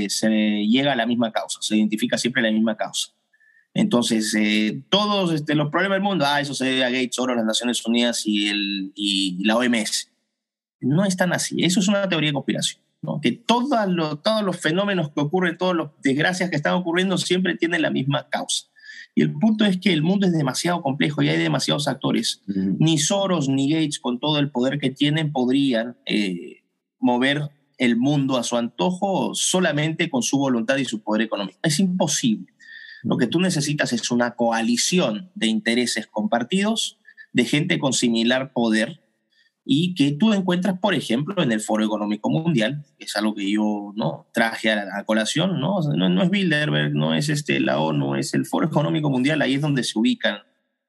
eh, 0.05 0.67
llega 0.67 0.93
a 0.93 0.95
la 0.95 1.05
misma 1.05 1.31
causa, 1.31 1.59
se 1.61 1.77
identifica 1.77 2.17
siempre 2.17 2.41
la 2.41 2.49
misma 2.49 2.75
causa. 2.75 3.11
Entonces, 3.75 4.33
eh, 4.33 4.81
todos 4.89 5.31
este, 5.31 5.53
los 5.53 5.69
problemas 5.69 5.97
del 5.97 6.03
mundo, 6.03 6.25
ah, 6.27 6.41
eso 6.41 6.55
se 6.55 6.65
debe 6.65 6.85
a 6.85 6.89
Gates, 6.89 7.19
Oro, 7.19 7.35
las 7.35 7.45
Naciones 7.45 7.85
Unidas 7.85 8.23
y, 8.25 9.45
la 9.45 9.57
OMS. 9.57 10.09
No 10.81 11.05
es 11.05 11.15
tan 11.15 11.33
así. 11.33 11.63
Eso 11.63 11.81
es 11.81 11.87
una 11.87 12.09
teoría 12.09 12.29
de 12.29 12.33
conspiración. 12.33 12.81
¿no? 13.03 13.21
Que 13.21 13.31
todos 13.31 13.87
los 14.43 14.59
fenómenos 14.59 15.11
que 15.11 15.21
ocurren, 15.21 15.55
todas 15.55 15.75
las 15.75 15.87
desgracias 16.01 16.49
que 16.49 16.55
están 16.55 16.73
ocurriendo, 16.73 17.19
siempre 17.19 17.55
tienen 17.57 17.83
la 17.83 17.91
misma 17.91 18.27
causa. 18.29 18.72
Y 19.15 19.21
el 19.21 19.31
punto 19.33 19.65
es 19.65 19.77
que 19.77 19.93
el 19.93 20.01
mundo 20.01 20.25
es 20.25 20.33
demasiado 20.33 20.81
complejo 20.81 21.21
y 21.21 21.29
hay 21.29 21.37
demasiados 21.37 21.87
actores. 21.87 22.41
Ni 22.47 22.97
Soros 22.97 23.47
ni 23.47 23.69
Gates, 23.69 23.99
con 23.99 24.19
todo 24.19 24.39
el 24.39 24.49
poder 24.49 24.79
que 24.79 24.89
tienen, 24.89 25.31
podrían 25.31 25.97
eh, 26.05 26.63
mover 26.99 27.51
el 27.77 27.95
mundo 27.95 28.37
a 28.37 28.43
su 28.43 28.57
antojo 28.57 29.35
solamente 29.35 30.09
con 30.09 30.23
su 30.23 30.37
voluntad 30.37 30.77
y 30.77 30.85
su 30.85 31.01
poder 31.01 31.23
económico. 31.23 31.59
Es 31.61 31.79
imposible. 31.79 32.53
Lo 33.03 33.17
que 33.17 33.27
tú 33.27 33.39
necesitas 33.39 33.93
es 33.93 34.09
una 34.09 34.31
coalición 34.35 35.29
de 35.35 35.47
intereses 35.47 36.07
compartidos, 36.07 36.97
de 37.33 37.45
gente 37.45 37.77
con 37.77 37.93
similar 37.93 38.53
poder 38.53 39.02
y 39.65 39.95
que 39.95 40.11
tú 40.11 40.33
encuentras, 40.33 40.79
por 40.79 40.93
ejemplo, 40.93 41.41
en 41.41 41.51
el 41.51 41.61
Foro 41.61 41.85
Económico 41.85 42.29
Mundial, 42.29 42.83
que 42.97 43.05
es 43.05 43.15
algo 43.15 43.33
que 43.33 43.49
yo 43.49 43.93
¿no? 43.95 44.27
traje 44.33 44.71
a 44.71 44.85
la 44.85 45.03
colación, 45.05 45.59
¿no? 45.59 45.79
no, 45.81 46.23
es 46.23 46.29
Bilderberg, 46.29 46.93
no 46.93 47.13
es 47.13 47.29
este, 47.29 47.59
la 47.59 47.79
ONU, 47.79 48.15
es 48.15 48.33
el 48.33 48.45
Foro 48.45 48.67
Económico 48.67 49.09
Mundial, 49.09 49.41
ahí 49.41 49.55
es 49.55 49.61
donde 49.61 49.83
se 49.83 49.97
ubican 49.97 50.39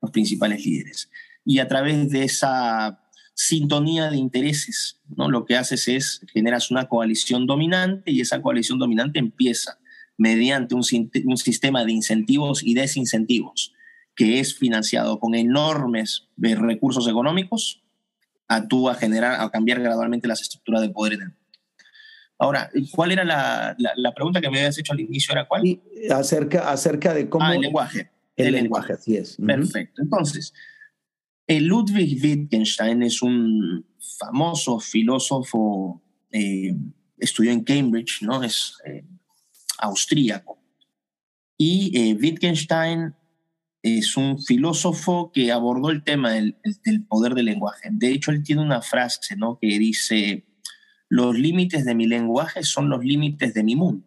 los 0.02 0.10
principales 0.10 0.64
líderes. 0.66 1.10
Y 1.44 1.60
a 1.60 1.68
través 1.68 2.10
de 2.10 2.24
esa 2.24 3.00
sintonía 3.34 4.10
de 4.10 4.16
intereses, 4.16 5.00
¿no? 5.08 5.30
lo 5.30 5.44
que 5.44 5.56
haces 5.56 5.86
es 5.88 6.20
generas 6.32 6.70
una 6.70 6.88
coalición 6.88 7.46
dominante 7.46 8.10
y 8.10 8.20
esa 8.20 8.42
coalición 8.42 8.78
dominante 8.78 9.18
empieza 9.18 9.78
mediante 10.16 10.74
un, 10.74 10.82
un 11.24 11.36
sistema 11.36 11.84
de 11.84 11.92
incentivos 11.92 12.62
y 12.62 12.74
desincentivos 12.74 13.72
que 14.14 14.38
es 14.38 14.56
financiado 14.56 15.18
con 15.18 15.34
enormes 15.34 16.28
eh, 16.42 16.54
recursos 16.54 17.08
económicos 17.08 17.83
actúa 18.48 18.92
a 18.92 18.94
generar, 18.94 19.40
a 19.40 19.50
cambiar 19.50 19.80
gradualmente 19.80 20.28
las 20.28 20.40
estructuras 20.40 20.82
de 20.82 20.90
poder 20.90 21.14
en 21.14 21.22
el. 21.22 21.32
Ahora, 22.38 22.70
¿cuál 22.92 23.12
era 23.12 23.24
la, 23.24 23.76
la, 23.78 24.12
pregunta 24.12 24.40
que 24.40 24.50
me 24.50 24.58
habías 24.58 24.76
hecho 24.76 24.92
al 24.92 25.00
inicio? 25.00 25.32
¿Era 25.32 25.46
cuál? 25.46 25.80
acerca, 26.10 26.70
acerca 26.70 27.14
de 27.14 27.28
cómo... 27.28 27.44
Ah, 27.44 27.54
el 27.54 27.60
lenguaje. 27.60 28.10
El, 28.36 28.52
lenguaje, 28.52 28.92
así 28.94 29.16
es. 29.16 29.36
Perfecto. 29.36 30.02
Entonces, 30.02 30.52
El 31.46 31.66
Ludwig 31.66 32.20
Wittgenstein 32.22 33.02
es 33.04 33.22
un 33.22 33.86
famoso 34.18 34.80
filósofo, 34.80 36.02
eh, 36.32 36.74
estudió 37.18 37.52
en 37.52 37.62
Cambridge, 37.62 38.22
¿no? 38.22 38.42
Es 38.42 38.78
eh, 38.84 39.04
austríaco. 39.78 40.58
Y 41.56 41.96
eh, 41.96 42.14
Wittgenstein 42.20 43.14
es 43.84 44.16
un 44.16 44.42
filósofo 44.42 45.30
que 45.30 45.52
abordó 45.52 45.90
el 45.90 46.02
tema 46.02 46.30
del, 46.30 46.56
del, 46.84 47.04
poder 47.04 47.34
del 47.34 47.44
lenguaje. 47.44 47.90
De 47.92 48.08
hecho, 48.08 48.30
él 48.30 48.42
tiene 48.42 48.62
una 48.62 48.80
frase 48.80 49.36
¿no? 49.36 49.58
que 49.60 49.78
dice, 49.78 50.46
los 51.10 51.38
límites 51.38 51.84
de 51.84 51.94
mi 51.94 52.06
lenguaje 52.06 52.62
son 52.62 52.88
los 52.88 53.04
límites 53.04 53.52
de 53.52 53.62
mi 53.62 53.76
mundo. 53.76 54.06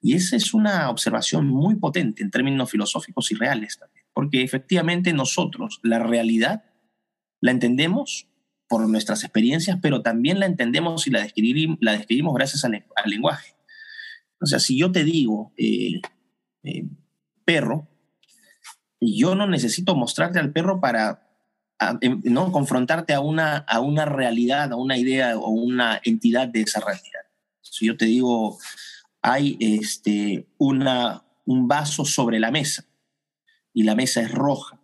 Y 0.00 0.14
esa 0.14 0.34
es 0.34 0.54
una 0.54 0.88
observación 0.88 1.46
muy 1.46 1.76
potente 1.76 2.22
en 2.22 2.30
términos 2.30 2.70
filosóficos 2.70 3.30
y 3.30 3.34
reales 3.34 3.78
también, 3.78 4.06
porque 4.14 4.42
efectivamente 4.42 5.12
nosotros 5.12 5.78
la 5.82 5.98
realidad 5.98 6.64
la 7.42 7.50
entendemos 7.50 8.28
por 8.66 8.88
nuestras 8.88 9.24
experiencias, 9.24 9.78
pero 9.82 10.00
también 10.00 10.40
la 10.40 10.46
entendemos 10.46 11.06
y 11.06 11.10
la 11.10 11.20
describimos, 11.20 11.76
la 11.82 11.92
describimos 11.92 12.34
gracias 12.34 12.64
al, 12.64 12.82
lenguaje. 13.04 13.56
O 14.40 14.46
sea, 14.46 14.58
si 14.58 14.78
yo 14.78 14.90
te 14.90 15.04
digo 15.04 15.52
eh, 15.58 16.00
eh, 16.62 16.88
perro, 17.44 17.90
yo 19.00 19.34
no 19.34 19.46
necesito 19.46 19.96
mostrarte 19.96 20.38
al 20.38 20.52
perro 20.52 20.80
para 20.80 21.26
em, 22.00 22.20
no 22.24 22.52
confrontarte 22.52 23.14
a 23.14 23.20
una, 23.20 23.58
a 23.58 23.80
una 23.80 24.04
realidad, 24.04 24.72
a 24.72 24.76
una 24.76 24.98
idea 24.98 25.38
o 25.38 25.48
una 25.48 26.00
entidad 26.04 26.48
de 26.48 26.62
esa 26.62 26.80
realidad. 26.80 27.20
Si 27.62 27.86
yo 27.86 27.96
te 27.96 28.04
digo, 28.04 28.58
hay 29.22 29.56
este, 29.60 30.46
una, 30.58 31.24
un 31.46 31.66
vaso 31.66 32.04
sobre 32.04 32.38
la 32.38 32.50
mesa 32.50 32.84
y 33.72 33.84
la 33.84 33.94
mesa 33.94 34.20
es 34.20 34.30
roja, 34.30 34.78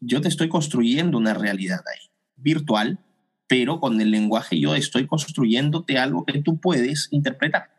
yo 0.00 0.20
te 0.20 0.28
estoy 0.28 0.48
construyendo 0.48 1.18
una 1.18 1.34
realidad 1.34 1.80
ahí, 1.92 2.10
virtual, 2.36 3.00
pero 3.48 3.80
con 3.80 4.00
el 4.00 4.12
lenguaje 4.12 4.58
yo 4.60 4.76
estoy 4.76 5.08
construyéndote 5.08 5.98
algo 5.98 6.24
que 6.24 6.40
tú 6.40 6.60
puedes 6.60 7.08
interpretar 7.10 7.73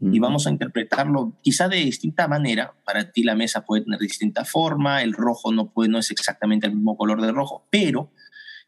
y 0.00 0.18
vamos 0.18 0.46
a 0.46 0.50
interpretarlo 0.50 1.38
quizá 1.40 1.68
de 1.68 1.76
distinta 1.76 2.28
manera. 2.28 2.74
Para 2.84 3.12
ti 3.12 3.22
la 3.22 3.34
mesa 3.34 3.64
puede 3.64 3.84
tener 3.84 4.00
distinta 4.00 4.44
forma, 4.44 5.02
el 5.02 5.12
rojo 5.12 5.52
no, 5.52 5.72
puede, 5.72 5.88
no 5.88 5.98
es 5.98 6.10
exactamente 6.10 6.66
el 6.66 6.74
mismo 6.74 6.96
color 6.96 7.22
de 7.22 7.32
rojo, 7.32 7.66
pero 7.70 8.12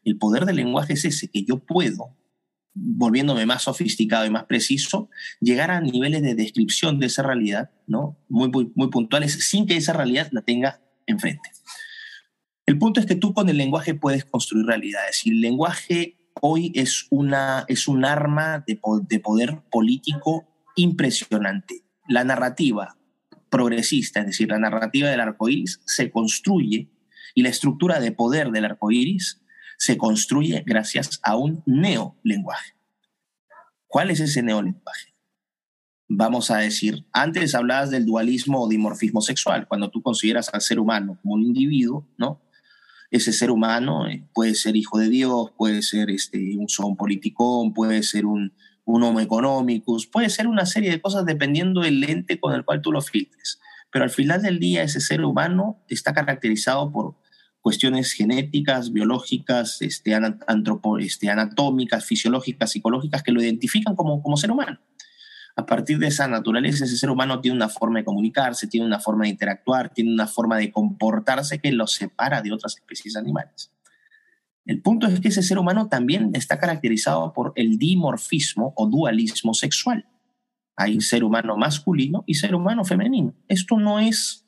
el 0.03 0.17
poder 0.17 0.45
del 0.45 0.55
lenguaje 0.55 0.93
es 0.93 1.05
ese, 1.05 1.29
que 1.29 1.43
yo 1.43 1.59
puedo, 1.59 2.15
volviéndome 2.73 3.45
más 3.45 3.63
sofisticado 3.63 4.25
y 4.25 4.29
más 4.29 4.45
preciso, 4.45 5.09
llegar 5.41 5.69
a 5.69 5.81
niveles 5.81 6.21
de 6.21 6.33
descripción 6.33 6.99
de 6.99 7.07
esa 7.07 7.23
realidad, 7.23 7.71
¿no? 7.87 8.17
Muy, 8.29 8.49
muy, 8.49 8.71
muy 8.75 8.89
puntuales, 8.89 9.33
sin 9.33 9.67
que 9.67 9.75
esa 9.75 9.93
realidad 9.93 10.29
la 10.31 10.41
tenga 10.41 10.81
enfrente. 11.05 11.51
El 12.65 12.77
punto 12.77 12.99
es 12.99 13.05
que 13.05 13.15
tú 13.15 13.33
con 13.33 13.49
el 13.49 13.57
lenguaje 13.57 13.93
puedes 13.93 14.25
construir 14.25 14.65
realidades 14.65 15.25
y 15.25 15.31
el 15.31 15.41
lenguaje 15.41 16.17
hoy 16.41 16.71
es, 16.75 17.07
una, 17.09 17.65
es 17.67 17.87
un 17.87 18.05
arma 18.05 18.63
de, 18.65 18.79
de 19.07 19.19
poder 19.19 19.61
político 19.69 20.47
impresionante. 20.77 21.83
La 22.07 22.23
narrativa 22.23 22.97
progresista, 23.49 24.21
es 24.21 24.27
decir, 24.27 24.49
la 24.49 24.59
narrativa 24.59 25.09
del 25.09 25.19
arco 25.19 25.49
iris, 25.49 25.81
se 25.85 26.09
construye 26.09 26.89
y 27.35 27.41
la 27.43 27.49
estructura 27.49 27.99
de 27.99 28.11
poder 28.11 28.51
del 28.51 28.65
arco 28.65 28.91
iris 28.91 29.41
se 29.77 29.97
construye 29.97 30.63
gracias 30.65 31.19
a 31.23 31.35
un 31.35 31.63
neolenguaje. 31.65 32.75
¿Cuál 33.87 34.11
es 34.11 34.19
ese 34.19 34.41
neolenguaje? 34.41 35.13
Vamos 36.09 36.51
a 36.51 36.57
decir, 36.57 37.05
antes 37.11 37.53
hablabas 37.53 37.89
del 37.89 38.05
dualismo 38.05 38.61
o 38.61 38.69
dimorfismo 38.69 39.21
sexual, 39.21 39.67
cuando 39.67 39.89
tú 39.89 40.01
consideras 40.01 40.49
al 40.53 40.61
ser 40.61 40.79
humano 40.79 41.19
como 41.21 41.35
un 41.35 41.43
individuo, 41.43 42.07
¿no? 42.17 42.41
Ese 43.11 43.31
ser 43.31 43.51
humano 43.51 44.07
eh, 44.07 44.25
puede 44.33 44.55
ser 44.55 44.75
hijo 44.75 44.97
de 44.99 45.09
Dios, 45.09 45.51
puede 45.57 45.81
ser 45.81 46.09
este, 46.09 46.57
un 46.57 46.67
son 46.67 46.97
politicón, 46.97 47.73
puede 47.73 48.03
ser 48.03 48.25
un, 48.25 48.53
un 48.87 49.03
homo 49.03 49.19
economicus, 49.19 50.07
puede 50.07 50.29
ser 50.29 50.47
una 50.47 50.65
serie 50.65 50.89
de 50.89 51.01
cosas 51.01 51.25
dependiendo 51.25 51.81
del 51.81 51.99
lente 51.99 52.39
con 52.39 52.53
el 52.53 52.63
cual 52.63 52.81
tú 52.81 52.93
lo 52.93 53.01
filtres. 53.01 53.59
Pero 53.91 54.05
al 54.05 54.09
final 54.09 54.41
del 54.41 54.59
día 54.59 54.81
ese 54.81 55.01
ser 55.01 55.25
humano 55.25 55.83
está 55.89 56.13
caracterizado 56.13 56.89
por 56.89 57.15
cuestiones 57.59 58.13
genéticas, 58.13 58.93
biológicas, 58.93 59.81
este, 59.81 60.15
antropo, 60.15 60.99
este, 60.99 61.29
anatómicas, 61.29 62.05
fisiológicas, 62.05 62.71
psicológicas 62.71 63.23
que 63.23 63.33
lo 63.33 63.41
identifican 63.41 63.93
como, 63.93 64.23
como 64.23 64.37
ser 64.37 64.51
humano. 64.51 64.79
A 65.57 65.65
partir 65.65 65.99
de 65.99 66.07
esa 66.07 66.29
naturaleza, 66.29 66.85
ese 66.85 66.95
ser 66.95 67.09
humano 67.09 67.41
tiene 67.41 67.57
una 67.57 67.67
forma 67.67 67.99
de 67.99 68.05
comunicarse, 68.05 68.67
tiene 68.67 68.85
una 68.85 69.01
forma 69.01 69.25
de 69.25 69.31
interactuar, 69.31 69.89
tiene 69.89 70.13
una 70.13 70.27
forma 70.27 70.57
de 70.57 70.71
comportarse 70.71 71.59
que 71.59 71.73
lo 71.73 71.87
separa 71.87 72.41
de 72.41 72.53
otras 72.53 72.77
especies 72.77 73.17
animales. 73.17 73.69
El 74.67 74.81
punto 74.81 75.07
es 75.07 75.21
que 75.21 75.29
ese 75.29 75.41
ser 75.41 75.57
humano 75.57 75.87
también 75.87 76.31
está 76.33 76.59
caracterizado 76.59 77.31
por 77.33 77.53
el 77.55 77.77
dimorfismo 77.77 78.73
o 78.75 78.87
dualismo 78.87 79.53
sexual. 79.53 80.05
Hay 80.75 80.99
ser 80.99 81.23
humano 81.23 81.55
masculino 81.55 82.25
y 82.27 82.35
ser 82.35 82.53
humano 82.53 82.83
femenino. 82.83 83.33
Esto 83.47 83.79
no 83.79 83.99
es... 83.99 84.45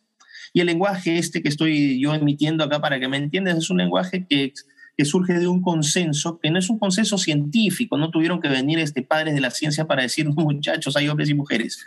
Y 0.53 0.59
el 0.59 0.67
lenguaje 0.67 1.17
este 1.17 1.41
que 1.41 1.47
estoy 1.47 2.01
yo 2.01 2.13
emitiendo 2.13 2.63
acá 2.63 2.81
para 2.81 2.99
que 2.99 3.07
me 3.07 3.17
entiendas 3.17 3.57
es 3.57 3.69
un 3.69 3.77
lenguaje 3.77 4.27
que, 4.27 4.53
que 4.97 5.05
surge 5.05 5.33
de 5.33 5.47
un 5.47 5.61
consenso, 5.61 6.39
que 6.39 6.51
no 6.51 6.59
es 6.59 6.69
un 6.69 6.79
consenso 6.79 7.17
científico, 7.17 7.97
no 7.97 8.11
tuvieron 8.11 8.41
que 8.41 8.49
venir 8.49 8.79
este, 8.79 9.03
padres 9.03 9.35
de 9.35 9.41
la 9.41 9.51
ciencia 9.51 9.87
para 9.87 10.01
decir, 10.01 10.27
muchachos, 10.27 10.97
hay 10.97 11.07
hombres 11.07 11.29
y 11.29 11.33
mujeres 11.33 11.79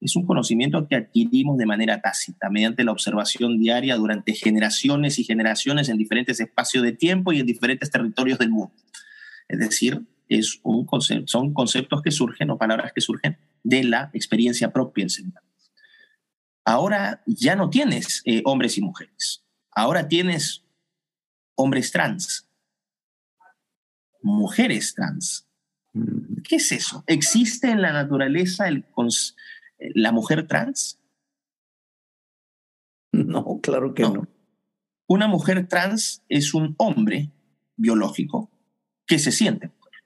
es 0.00 0.14
un 0.14 0.26
conocimiento 0.26 0.86
que 0.86 0.96
adquirimos 0.96 1.56
de 1.56 1.66
manera 1.66 2.00
tácita, 2.00 2.50
mediante 2.50 2.84
la 2.84 2.92
observación 2.92 3.58
diaria 3.58 3.96
durante 3.96 4.34
generaciones 4.34 5.18
y 5.18 5.24
generaciones 5.24 5.88
en 5.88 5.96
diferentes 5.96 6.38
espacios 6.40 6.84
de 6.84 6.92
tiempo 6.92 7.32
y 7.32 7.40
en 7.40 7.46
diferentes 7.46 7.90
territorios 7.90 8.38
del 8.38 8.50
mundo. 8.50 8.74
Es 9.48 9.58
decir, 9.58 10.02
es 10.28 10.60
un 10.62 10.84
concepto, 10.84 11.26
son 11.28 11.54
conceptos 11.54 12.02
que 12.02 12.10
surgen 12.10 12.50
o 12.50 12.58
palabras 12.58 12.92
que 12.92 13.00
surgen 13.00 13.38
de 13.62 13.84
la 13.84 14.10
experiencia 14.12 14.72
propia 14.72 15.06
humano. 15.20 15.40
Ahora 16.64 17.22
ya 17.26 17.54
no 17.54 17.70
tienes 17.70 18.22
eh, 18.24 18.42
hombres 18.44 18.76
y 18.76 18.82
mujeres, 18.82 19.44
ahora 19.70 20.08
tienes 20.08 20.64
hombres 21.54 21.92
trans, 21.92 22.48
mujeres 24.20 24.94
trans. 24.94 25.46
Mm. 25.92 26.42
¿Qué 26.42 26.56
es 26.56 26.72
eso? 26.72 27.04
¿Existe 27.06 27.70
en 27.70 27.82
la 27.82 27.92
naturaleza 27.92 28.68
el, 28.68 28.84
concepto 28.84 29.36
la 29.78 30.12
mujer 30.12 30.46
trans? 30.46 30.98
No, 33.12 33.60
claro 33.62 33.94
que 33.94 34.02
no. 34.02 34.28
Una 35.06 35.28
mujer 35.28 35.68
trans 35.68 36.22
es 36.28 36.54
un 36.54 36.74
hombre 36.78 37.30
biológico 37.76 38.50
que 39.06 39.18
se 39.18 39.32
siente 39.32 39.68
mujer. 39.68 40.04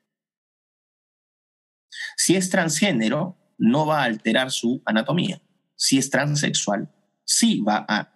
Si 2.17 2.37
es 2.37 2.51
transgénero, 2.51 3.37
no 3.59 3.87
va 3.87 4.03
a 4.03 4.05
alterar 4.05 4.51
su 4.51 4.83
anatomía. 4.85 5.41
Si 5.75 5.99
es 5.99 6.11
transexual, 6.11 6.93
sí 7.25 7.61
va 7.61 7.87
a 7.89 8.13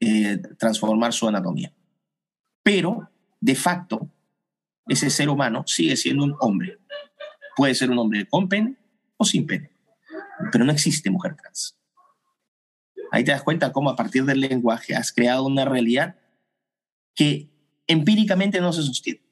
eh, 0.00 0.38
transformar 0.58 1.12
su 1.12 1.26
anatomía. 1.26 1.72
Pero, 2.62 3.10
de 3.40 3.54
facto, 3.54 4.08
ese 4.86 5.10
ser 5.10 5.28
humano 5.28 5.64
sigue 5.66 5.96
siendo 5.96 6.24
un 6.24 6.36
hombre. 6.40 6.78
Puede 7.56 7.74
ser 7.74 7.90
un 7.90 7.98
hombre 7.98 8.26
con 8.28 8.48
pene 8.48 8.76
o 9.16 9.24
sin 9.24 9.46
pene 9.46 9.77
pero 10.52 10.64
no 10.64 10.72
existe 10.72 11.10
mujer 11.10 11.36
trans. 11.36 11.76
Ahí 13.10 13.24
te 13.24 13.32
das 13.32 13.42
cuenta 13.42 13.72
cómo 13.72 13.90
a 13.90 13.96
partir 13.96 14.24
del 14.24 14.40
lenguaje 14.40 14.94
has 14.94 15.12
creado 15.12 15.44
una 15.46 15.64
realidad 15.64 16.16
que 17.14 17.50
empíricamente 17.86 18.60
no 18.60 18.72
se 18.72 18.82
sostiene. 18.82 19.22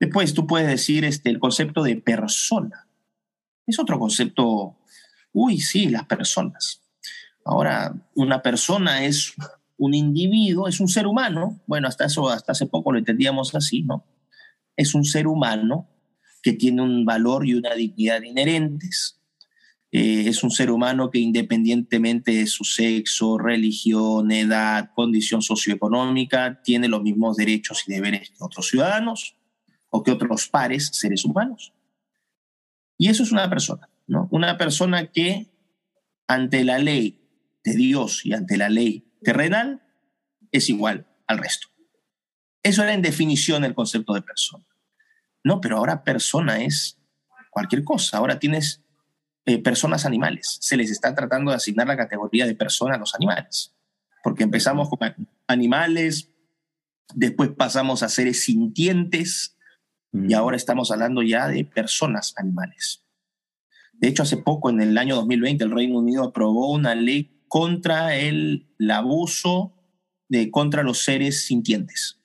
Después 0.00 0.34
tú 0.34 0.46
puedes 0.46 0.68
decir 0.68 1.04
este, 1.04 1.30
el 1.30 1.38
concepto 1.38 1.82
de 1.82 1.96
persona. 1.96 2.88
Es 3.66 3.78
otro 3.78 3.98
concepto, 3.98 4.78
uy, 5.32 5.60
sí, 5.60 5.88
las 5.88 6.06
personas. 6.06 6.82
Ahora, 7.44 7.94
una 8.14 8.42
persona 8.42 9.04
es 9.04 9.34
un 9.76 9.94
individuo, 9.94 10.68
es 10.68 10.80
un 10.80 10.88
ser 10.88 11.06
humano. 11.06 11.60
Bueno, 11.66 11.88
hasta 11.88 12.04
eso, 12.06 12.28
hasta 12.28 12.52
hace 12.52 12.66
poco 12.66 12.92
lo 12.92 12.98
entendíamos 12.98 13.54
así, 13.54 13.82
¿no? 13.82 14.04
Es 14.76 14.94
un 14.94 15.04
ser 15.04 15.26
humano 15.26 15.88
que 16.42 16.52
tiene 16.52 16.82
un 16.82 17.04
valor 17.04 17.46
y 17.46 17.54
una 17.54 17.74
dignidad 17.74 18.22
inherentes, 18.22 19.17
eh, 19.90 20.24
es 20.28 20.42
un 20.42 20.50
ser 20.50 20.70
humano 20.70 21.10
que 21.10 21.18
independientemente 21.18 22.32
de 22.32 22.46
su 22.46 22.64
sexo, 22.64 23.38
religión, 23.38 24.30
edad, 24.30 24.90
condición 24.94 25.40
socioeconómica, 25.40 26.60
tiene 26.62 26.88
los 26.88 27.02
mismos 27.02 27.36
derechos 27.36 27.84
y 27.86 27.92
deberes 27.92 28.30
que 28.30 28.36
otros 28.40 28.68
ciudadanos 28.68 29.36
o 29.88 30.02
que 30.02 30.12
otros 30.12 30.48
pares 30.48 30.90
seres 30.92 31.24
humanos. 31.24 31.72
Y 32.98 33.08
eso 33.08 33.22
es 33.22 33.32
una 33.32 33.48
persona, 33.48 33.88
¿no? 34.06 34.28
Una 34.30 34.58
persona 34.58 35.06
que 35.06 35.46
ante 36.26 36.64
la 36.64 36.78
ley 36.78 37.20
de 37.64 37.74
Dios 37.74 38.26
y 38.26 38.34
ante 38.34 38.58
la 38.58 38.68
ley 38.68 39.10
terrenal 39.22 39.82
es 40.52 40.68
igual 40.68 41.06
al 41.26 41.38
resto. 41.38 41.68
Eso 42.62 42.82
era 42.82 42.92
en 42.92 43.02
definición 43.02 43.64
el 43.64 43.74
concepto 43.74 44.12
de 44.12 44.22
persona. 44.22 44.66
No, 45.44 45.60
pero 45.60 45.78
ahora 45.78 46.04
persona 46.04 46.62
es 46.62 46.98
cualquier 47.50 47.84
cosa. 47.84 48.18
Ahora 48.18 48.38
tienes 48.38 48.82
eh, 49.48 49.58
personas 49.62 50.04
animales. 50.04 50.58
Se 50.60 50.76
les 50.76 50.90
está 50.90 51.14
tratando 51.14 51.50
de 51.50 51.56
asignar 51.56 51.86
la 51.86 51.96
categoría 51.96 52.46
de 52.46 52.54
persona 52.54 52.94
a 52.96 52.98
los 52.98 53.14
animales. 53.14 53.74
Porque 54.22 54.42
empezamos 54.44 54.88
con 54.88 54.98
animales, 55.46 56.30
después 57.14 57.50
pasamos 57.56 58.02
a 58.02 58.08
seres 58.08 58.42
sintientes 58.44 59.56
y 60.12 60.18
Mm. 60.18 60.34
ahora 60.34 60.56
estamos 60.56 60.90
hablando 60.90 61.22
ya 61.22 61.48
de 61.48 61.64
personas 61.64 62.34
animales. 62.36 63.04
De 63.92 64.08
hecho, 64.08 64.22
hace 64.22 64.36
poco, 64.38 64.70
en 64.70 64.80
el 64.80 64.96
año 64.96 65.14
2020, 65.16 65.64
el 65.64 65.70
Reino 65.70 65.98
Unido 65.98 66.24
aprobó 66.24 66.72
una 66.72 66.94
ley 66.94 67.42
contra 67.48 68.14
el, 68.16 68.68
el 68.78 68.90
abuso 68.90 69.74
de, 70.28 70.50
contra 70.50 70.82
los 70.82 70.98
seres 71.04 71.44
sintientes. 71.46 72.20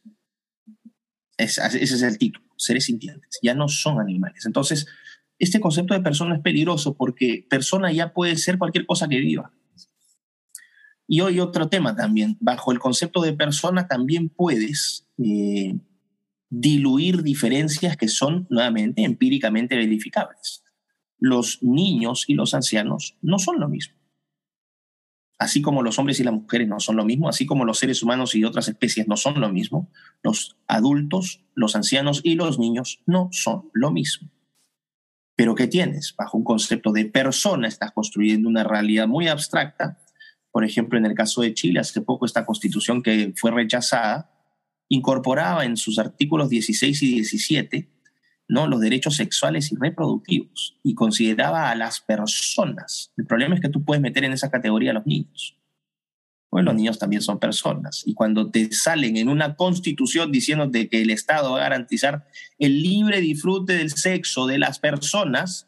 Es- 1.38 1.58
ese 1.58 1.84
es 1.84 2.02
el 2.02 2.18
título, 2.18 2.46
seres 2.58 2.86
sintientes. 2.86 3.40
Ya 3.42 3.54
no 3.54 3.68
son 3.68 4.00
animales. 4.00 4.46
Entonces, 4.46 4.88
este 5.40 5.60
concepto 5.60 5.94
de 5.94 6.02
persona 6.02 6.36
es 6.36 6.42
peligroso 6.42 6.96
porque 6.96 7.46
persona 7.50 7.92
ya 7.92 8.14
puede 8.14 8.38
ser 8.38 8.58
cualquier 8.58 8.86
cosa 8.86 9.08
que 9.08 9.20
viva. 9.20 9.52
Y 11.08 11.22
hoy 11.22 11.40
otro 11.40 11.68
tema 11.68 11.96
también. 11.96 12.38
Bajo 12.40 12.72
el 12.72 12.80
concepto 12.80 13.22
de 13.22 13.34
persona 13.34 13.88
también 13.88 14.30
puedes 14.30 15.08
eh, 15.18 15.78
diluir 16.50 17.24
diferencias 17.24 17.98
que 17.98 18.08
son 18.08 18.48
nuevamente 18.50 19.04
empíricamente 19.04 19.76
verificables. 19.76 20.64
Los 21.18 21.62
niños 21.62 22.26
y 22.28 22.36
los 22.36 22.54
ancianos 22.54 23.18
no 23.22 23.40
son 23.40 23.60
lo 23.60 23.68
mismo. 23.68 23.96
Así 25.40 25.62
como 25.62 25.82
los 25.82 26.00
hombres 26.00 26.20
y 26.20 26.24
las 26.24 26.34
mujeres 26.34 26.68
no 26.68 26.80
son 26.80 26.96
lo 26.96 27.06
mismo, 27.06 27.28
así 27.28 27.46
como 27.46 27.66
los 27.66 27.80
seres 27.80 28.02
humanos 28.02 28.34
y 28.36 28.46
otras 28.46 28.68
especies 28.70 29.08
no 29.08 29.18
son 29.18 29.42
lo 29.42 29.50
mismo, 29.50 29.92
los 30.22 30.56
adultos, 30.68 31.44
los 31.54 31.76
ancianos 31.76 32.22
y 32.24 32.36
los 32.36 32.60
niños 32.60 33.02
no 33.06 33.30
son 33.32 33.70
lo 33.74 33.92
mismo. 33.92 34.30
Pero 35.36 35.56
¿qué 35.56 35.68
tienes? 35.68 36.16
Bajo 36.16 36.38
un 36.38 36.44
concepto 36.44 36.92
de 36.92 37.06
persona 37.06 37.68
estás 37.68 37.92
construyendo 37.92 38.48
una 38.48 38.64
realidad 38.64 39.08
muy 39.08 39.28
abstracta. 39.28 40.00
Por 40.52 40.64
ejemplo, 40.64 40.98
en 41.00 41.06
el 41.06 41.16
caso 41.16 41.42
de 41.42 41.54
Chile, 41.54 41.80
hace 41.80 42.02
poco 42.02 42.26
esta 42.26 42.46
constitución 42.46 43.02
que 43.02 43.34
fue 43.36 43.52
rechazada 43.52 44.30
incorporaba 44.90 45.66
en 45.66 45.78
sus 45.78 45.98
artículos 45.98 46.50
16 46.50 47.02
y 47.02 47.14
17 47.16 47.90
¿no? 48.48 48.68
los 48.68 48.80
derechos 48.80 49.16
sexuales 49.16 49.72
y 49.72 49.76
reproductivos 49.76 50.78
y 50.84 50.94
consideraba 50.94 51.72
a 51.72 51.76
las 51.76 52.02
personas. 52.02 53.12
El 53.18 53.26
problema 53.26 53.56
es 53.56 53.62
que 53.62 53.70
tú 53.70 53.84
puedes 53.84 54.02
meter 54.02 54.24
en 54.24 54.34
esa 54.34 54.52
categoría 54.52 54.92
a 54.92 54.96
los 54.96 55.08
niños. 55.08 55.58
Pues 56.54 56.66
los 56.66 56.76
niños 56.76 57.00
también 57.00 57.24
son 57.24 57.40
personas. 57.40 58.04
Y 58.06 58.14
cuando 58.14 58.52
te 58.52 58.72
salen 58.72 59.18
en 59.18 59.28
una 59.28 59.56
constitución 59.56 60.32
diciéndote 60.32 60.88
que 60.88 61.02
el 61.02 61.10
Estado 61.10 61.54
va 61.54 61.58
a 61.58 61.62
garantizar 61.62 62.28
el 62.60 62.80
libre 62.80 63.22
disfrute 63.22 63.74
del 63.74 63.90
sexo 63.90 64.46
de 64.46 64.60
las 64.60 64.78
personas, 64.78 65.68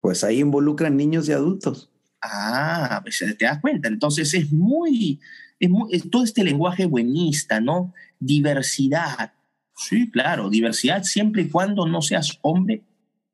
Pues 0.00 0.22
ahí 0.22 0.38
involucran 0.38 0.96
niños 0.96 1.28
y 1.28 1.32
adultos. 1.32 1.90
Ah, 2.22 3.00
pues 3.02 3.18
te 3.18 3.44
das 3.44 3.60
cuenta. 3.60 3.88
Entonces 3.88 4.32
es 4.34 4.52
muy, 4.52 5.18
es 5.58 5.68
muy 5.68 5.92
es 5.92 6.08
todo 6.08 6.22
este 6.22 6.44
lenguaje 6.44 6.86
buenista, 6.86 7.60
¿no? 7.60 7.92
Diversidad. 8.20 9.32
Sí, 9.74 10.12
claro, 10.12 10.48
diversidad 10.48 11.02
siempre 11.02 11.42
y 11.42 11.48
cuando 11.48 11.88
no 11.88 12.02
seas 12.02 12.38
hombre 12.42 12.84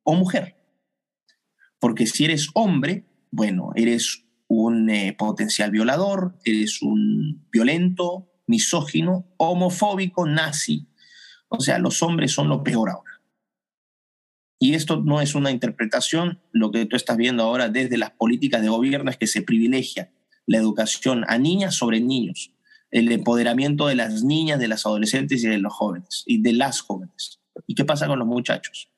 o 0.03 0.14
mujer. 0.14 0.57
Porque 1.79 2.07
si 2.07 2.25
eres 2.25 2.49
hombre, 2.55 3.05
bueno, 3.31 3.73
eres 3.75 4.24
un 4.62 4.88
eh, 4.90 5.14
potencial 5.19 5.71
violador, 5.71 6.37
eres 6.45 6.83
un 6.83 7.47
violento, 7.51 8.31
misógino, 8.47 9.27
homofóbico, 9.37 10.27
nazi. 10.27 10.87
O 11.49 11.61
sea, 11.61 11.79
los 11.79 12.03
hombres 12.03 12.33
son 12.33 12.49
lo 12.49 12.62
peor 12.62 12.90
ahora. 12.90 13.21
Y 14.59 14.75
esto 14.75 15.03
no 15.03 15.21
es 15.21 15.35
una 15.35 15.51
interpretación, 15.51 16.40
lo 16.53 16.71
que 16.71 16.87
tú 16.87 16.97
estás 16.97 17.17
viendo 17.17 17.43
ahora 17.43 17.69
desde 17.69 17.99
las 17.99 18.12
políticas 18.12 18.62
de 18.62 18.69
gobierno 18.69 19.11
es 19.11 19.17
que 19.17 19.27
se 19.27 19.43
privilegia 19.43 20.12
la 20.47 20.59
educación 20.59 21.25
a 21.29 21.38
niñas 21.38 21.75
sobre 21.75 22.01
niños, 22.01 22.53
el 22.90 23.11
empoderamiento 23.11 23.88
de 23.88 23.97
las 23.97 24.23
niñas, 24.23 24.59
de 24.59 24.69
las 24.69 24.87
adolescentes 24.87 25.43
y 25.43 25.49
de 25.49 25.59
los 25.59 25.73
jóvenes, 25.73 26.23
y 26.27 26.40
de 26.40 26.53
las 26.53 26.81
jóvenes. 26.81 27.40
¿Y 27.67 27.75
qué 27.75 27.85
pasa 27.85 28.07
con 28.07 28.19
los 28.19 28.29
muchachos? 28.29 28.90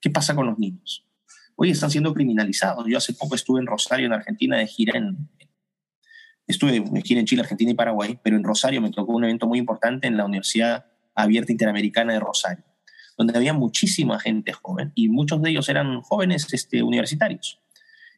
¿Qué 0.00 0.10
pasa 0.10 0.34
con 0.34 0.46
los 0.46 0.58
niños? 0.58 1.06
Hoy 1.56 1.70
están 1.70 1.90
siendo 1.90 2.12
criminalizados. 2.12 2.86
Yo 2.88 2.98
hace 2.98 3.12
poco 3.14 3.34
estuve 3.34 3.60
en 3.60 3.66
Rosario, 3.66 4.06
en 4.06 4.12
Argentina, 4.12 4.56
de 4.58 4.66
gira 4.66 4.98
en... 4.98 5.28
Estuve 6.46 6.80
de 6.80 7.02
gira 7.02 7.20
en 7.20 7.26
Chile, 7.26 7.42
Argentina 7.42 7.70
y 7.70 7.74
Paraguay, 7.74 8.18
pero 8.22 8.36
en 8.36 8.44
Rosario 8.44 8.82
me 8.82 8.90
tocó 8.90 9.12
un 9.12 9.24
evento 9.24 9.46
muy 9.46 9.58
importante 9.58 10.06
en 10.06 10.16
la 10.16 10.24
Universidad 10.24 10.86
Abierta 11.14 11.52
Interamericana 11.52 12.12
de 12.12 12.20
Rosario 12.20 12.64
donde 13.16 13.36
había 13.36 13.52
muchísima 13.52 14.18
gente 14.18 14.52
joven 14.52 14.92
y 14.94 15.08
muchos 15.08 15.40
de 15.42 15.50
ellos 15.50 15.68
eran 15.68 16.00
jóvenes 16.02 16.52
este, 16.52 16.82
universitarios. 16.82 17.60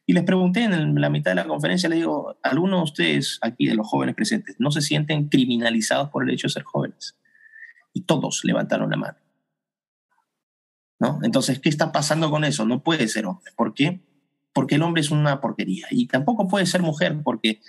Y 0.05 0.13
les 0.13 0.23
pregunté 0.23 0.63
en 0.63 0.99
la 0.99 1.09
mitad 1.09 1.31
de 1.31 1.35
la 1.35 1.45
conferencia, 1.45 1.89
le 1.89 1.97
digo, 1.97 2.37
¿algunos 2.41 2.79
de 2.79 2.83
ustedes 2.83 3.39
aquí 3.41 3.67
de 3.67 3.75
los 3.75 3.87
jóvenes 3.87 4.15
presentes 4.15 4.55
no 4.57 4.71
se 4.71 4.81
sienten 4.81 5.27
criminalizados 5.27 6.09
por 6.09 6.23
el 6.23 6.33
hecho 6.33 6.47
de 6.47 6.53
ser 6.53 6.63
jóvenes? 6.63 7.17
Y 7.93 8.01
todos 8.01 8.41
levantaron 8.43 8.89
la 8.89 8.97
mano. 8.97 9.17
¿No? 10.99 11.19
Entonces, 11.23 11.59
¿qué 11.59 11.69
está 11.69 11.91
pasando 11.91 12.31
con 12.31 12.43
eso? 12.43 12.65
No 12.65 12.83
puede 12.83 13.07
ser 13.07 13.25
hombre. 13.25 13.51
¿Por 13.55 13.73
qué? 13.73 14.01
Porque 14.53 14.75
el 14.75 14.81
hombre 14.81 15.01
es 15.01 15.11
una 15.11 15.39
porquería. 15.41 15.87
Y 15.91 16.07
tampoco 16.07 16.47
puede 16.47 16.65
ser 16.65 16.81
mujer, 16.81 17.21
porque 17.23 17.61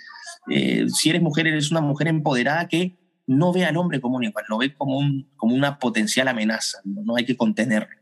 eh, 0.49 0.87
si 0.89 1.09
eres 1.09 1.21
mujer, 1.21 1.47
eres 1.47 1.69
una 1.71 1.81
mujer 1.81 2.07
empoderada 2.07 2.67
que 2.67 2.97
no 3.27 3.53
ve 3.53 3.65
al 3.65 3.77
hombre 3.77 4.01
como 4.01 4.17
un 4.17 4.23
igual, 4.23 4.45
lo 4.49 4.57
ve 4.57 4.73
como, 4.73 4.97
un, 4.97 5.29
como 5.35 5.53
una 5.53 5.77
potencial 5.77 6.27
amenaza, 6.27 6.79
no, 6.83 7.03
no 7.03 7.15
hay 7.15 7.25
que 7.25 7.37
contenerlo. 7.37 7.95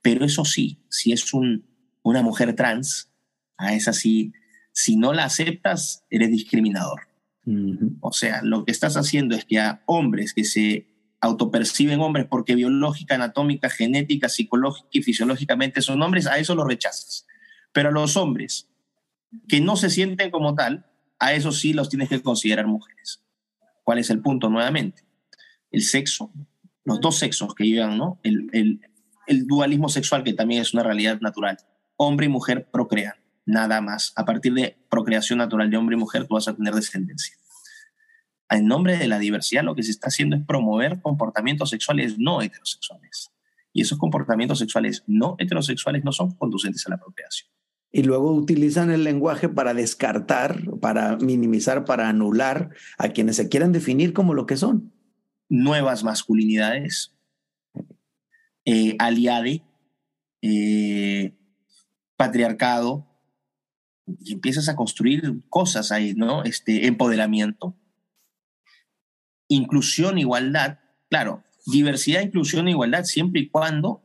Pero 0.00 0.24
eso 0.24 0.46
sí, 0.46 0.86
si 0.88 1.12
es 1.12 1.34
un, 1.34 1.66
una 2.02 2.22
mujer 2.22 2.54
trans, 2.56 3.10
a 3.58 3.74
esa 3.74 3.92
sí, 3.92 4.32
si 4.72 4.96
no 4.96 5.12
la 5.12 5.24
aceptas, 5.24 6.04
eres 6.08 6.30
discriminador. 6.30 7.02
Uh 7.44 7.52
-huh. 7.52 7.96
O 8.00 8.12
sea, 8.12 8.40
lo 8.42 8.64
que 8.64 8.72
estás 8.72 8.96
haciendo 8.96 9.36
es 9.36 9.44
que 9.44 9.58
a 9.58 9.82
hombres 9.86 10.32
que 10.32 10.44
se 10.44 10.86
autoperciben 11.20 12.00
hombres 12.00 12.26
porque 12.28 12.54
biológica, 12.54 13.14
anatómica, 13.14 13.70
genética, 13.70 14.28
psicológica 14.28 14.88
y 14.92 15.02
fisiológicamente 15.02 15.82
son 15.82 16.02
hombres, 16.02 16.26
a 16.26 16.38
eso 16.38 16.54
los 16.54 16.66
rechazas. 16.66 17.26
Pero 17.72 17.88
a 17.88 17.92
los 17.92 18.16
hombres 18.16 18.68
que 19.48 19.60
no 19.60 19.76
se 19.76 19.90
sienten 19.90 20.30
como 20.30 20.54
tal, 20.54 20.86
a 21.18 21.32
eso 21.34 21.52
sí 21.52 21.72
los 21.72 21.88
tienes 21.88 22.08
que 22.08 22.22
considerar 22.22 22.66
mujeres. 22.66 23.22
¿Cuál 23.84 23.98
es 23.98 24.10
el 24.10 24.20
punto 24.20 24.50
nuevamente? 24.50 25.02
El 25.70 25.82
sexo, 25.82 26.32
los 26.84 27.00
dos 27.00 27.18
sexos 27.18 27.54
que 27.54 27.64
llevan, 27.64 27.98
¿no? 27.98 28.20
El, 28.22 28.80
el, 29.26 29.46
dualismo 29.46 29.88
sexual, 29.88 30.22
que 30.22 30.32
también 30.32 30.62
es 30.62 30.74
una 30.74 30.82
realidad 30.82 31.20
natural. 31.20 31.58
Hombre 31.96 32.26
y 32.26 32.28
mujer 32.28 32.68
procrean, 32.70 33.14
nada 33.44 33.80
más. 33.80 34.12
A 34.16 34.24
partir 34.24 34.54
de 34.54 34.76
procreación 34.88 35.38
natural 35.38 35.70
de 35.70 35.76
hombre 35.76 35.96
y 35.96 35.98
mujer, 35.98 36.26
tú 36.26 36.34
vas 36.34 36.48
a 36.48 36.54
tener 36.54 36.74
descendencia. 36.74 37.36
En 38.50 38.66
nombre 38.66 38.96
de 38.96 39.08
la 39.08 39.18
diversidad, 39.18 39.64
lo 39.64 39.74
que 39.74 39.82
se 39.82 39.90
está 39.90 40.08
haciendo 40.08 40.36
es 40.36 40.44
promover 40.44 41.00
comportamientos 41.00 41.70
sexuales 41.70 42.18
no 42.18 42.42
heterosexuales. 42.42 43.30
Y 43.72 43.82
esos 43.82 43.98
comportamientos 43.98 44.58
sexuales 44.58 45.04
no 45.06 45.36
heterosexuales 45.38 46.04
no 46.04 46.12
son 46.12 46.32
conducentes 46.32 46.86
a 46.86 46.90
la 46.90 46.98
procreación 46.98 47.50
y 47.96 48.02
luego 48.02 48.34
utilizan 48.34 48.90
el 48.90 49.04
lenguaje 49.04 49.48
para 49.48 49.72
descartar, 49.72 50.62
para 50.82 51.16
minimizar, 51.16 51.86
para 51.86 52.10
anular 52.10 52.68
a 52.98 53.08
quienes 53.08 53.36
se 53.36 53.48
quieran 53.48 53.72
definir 53.72 54.12
como 54.12 54.34
lo 54.34 54.44
que 54.44 54.58
son. 54.58 54.92
Nuevas 55.48 56.04
masculinidades, 56.04 57.16
eh, 58.66 58.96
aliade, 58.98 59.62
eh, 60.42 61.38
patriarcado, 62.16 63.06
y 64.20 64.34
empiezas 64.34 64.68
a 64.68 64.76
construir 64.76 65.42
cosas 65.48 65.90
ahí, 65.90 66.12
¿no? 66.12 66.44
Este 66.44 66.86
empoderamiento, 66.86 67.78
inclusión, 69.48 70.18
igualdad, 70.18 70.78
claro, 71.08 71.44
diversidad, 71.66 72.22
inclusión, 72.22 72.68
igualdad, 72.68 73.04
siempre 73.04 73.42
y 73.42 73.48
cuando 73.48 74.02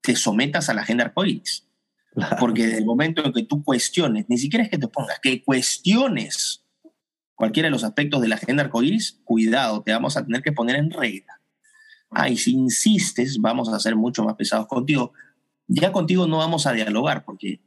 te 0.00 0.16
sometas 0.16 0.68
a 0.68 0.74
la 0.74 0.82
agenda 0.82 1.04
arcoíris. 1.04 1.66
Claro. 2.14 2.36
Porque 2.40 2.66
desde 2.66 2.78
el 2.78 2.86
momento 2.86 3.24
en 3.24 3.32
que 3.32 3.44
tú 3.44 3.62
cuestiones, 3.62 4.26
ni 4.28 4.38
siquiera 4.38 4.64
es 4.64 4.70
que 4.70 4.78
te 4.78 4.88
pongas, 4.88 5.20
que 5.20 5.42
cuestiones 5.44 6.64
cualquiera 7.38 7.68
de 7.68 7.70
los 7.70 7.84
aspectos 7.84 8.20
de 8.20 8.28
la 8.28 8.34
agenda 8.34 8.64
arcoíris, 8.64 9.20
cuidado, 9.24 9.82
te 9.82 9.92
vamos 9.92 10.16
a 10.16 10.24
tener 10.24 10.42
que 10.42 10.50
poner 10.50 10.74
en 10.76 10.90
regla. 10.90 11.40
Ah, 12.10 12.28
y 12.28 12.36
si 12.36 12.52
insistes, 12.52 13.38
vamos 13.40 13.68
a 13.68 13.78
ser 13.78 13.94
mucho 13.94 14.24
más 14.24 14.34
pesados 14.34 14.66
contigo. 14.66 15.12
Ya 15.68 15.92
contigo 15.92 16.26
no 16.26 16.38
vamos 16.38 16.66
a 16.66 16.72
dialogar 16.72 17.24
porque 17.24 17.60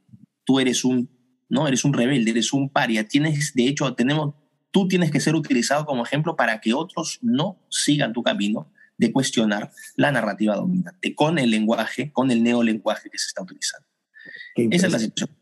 tú 0.44 0.60
eres 0.60 0.84
un, 0.84 1.08
no, 1.48 1.66
eres 1.66 1.84
un 1.84 1.94
rebelde, 1.94 2.32
eres 2.32 2.52
un 2.52 2.68
paria. 2.68 3.08
Tienes, 3.08 3.54
de 3.54 3.66
hecho, 3.66 3.94
tenemos, 3.94 4.34
tú 4.72 4.88
tienes 4.88 5.12
que 5.12 5.20
ser 5.20 5.36
utilizado 5.36 5.86
como 5.86 6.04
ejemplo 6.04 6.34
para 6.34 6.60
que 6.60 6.74
otros 6.74 7.20
no 7.22 7.58
sigan 7.68 8.12
tu 8.12 8.22
camino 8.24 8.72
de 8.98 9.12
cuestionar 9.12 9.70
la 9.96 10.10
narrativa 10.10 10.56
dominante 10.56 11.14
con 11.14 11.38
el 11.38 11.50
lenguaje, 11.50 12.10
con 12.12 12.30
el 12.30 12.42
neolenguaje 12.42 13.08
que 13.10 13.18
se 13.18 13.26
está 13.26 13.42
utilizando. 13.42 13.86
Esa 14.56 14.86
es 14.86 14.92
la 14.92 14.98
situación. 14.98 15.36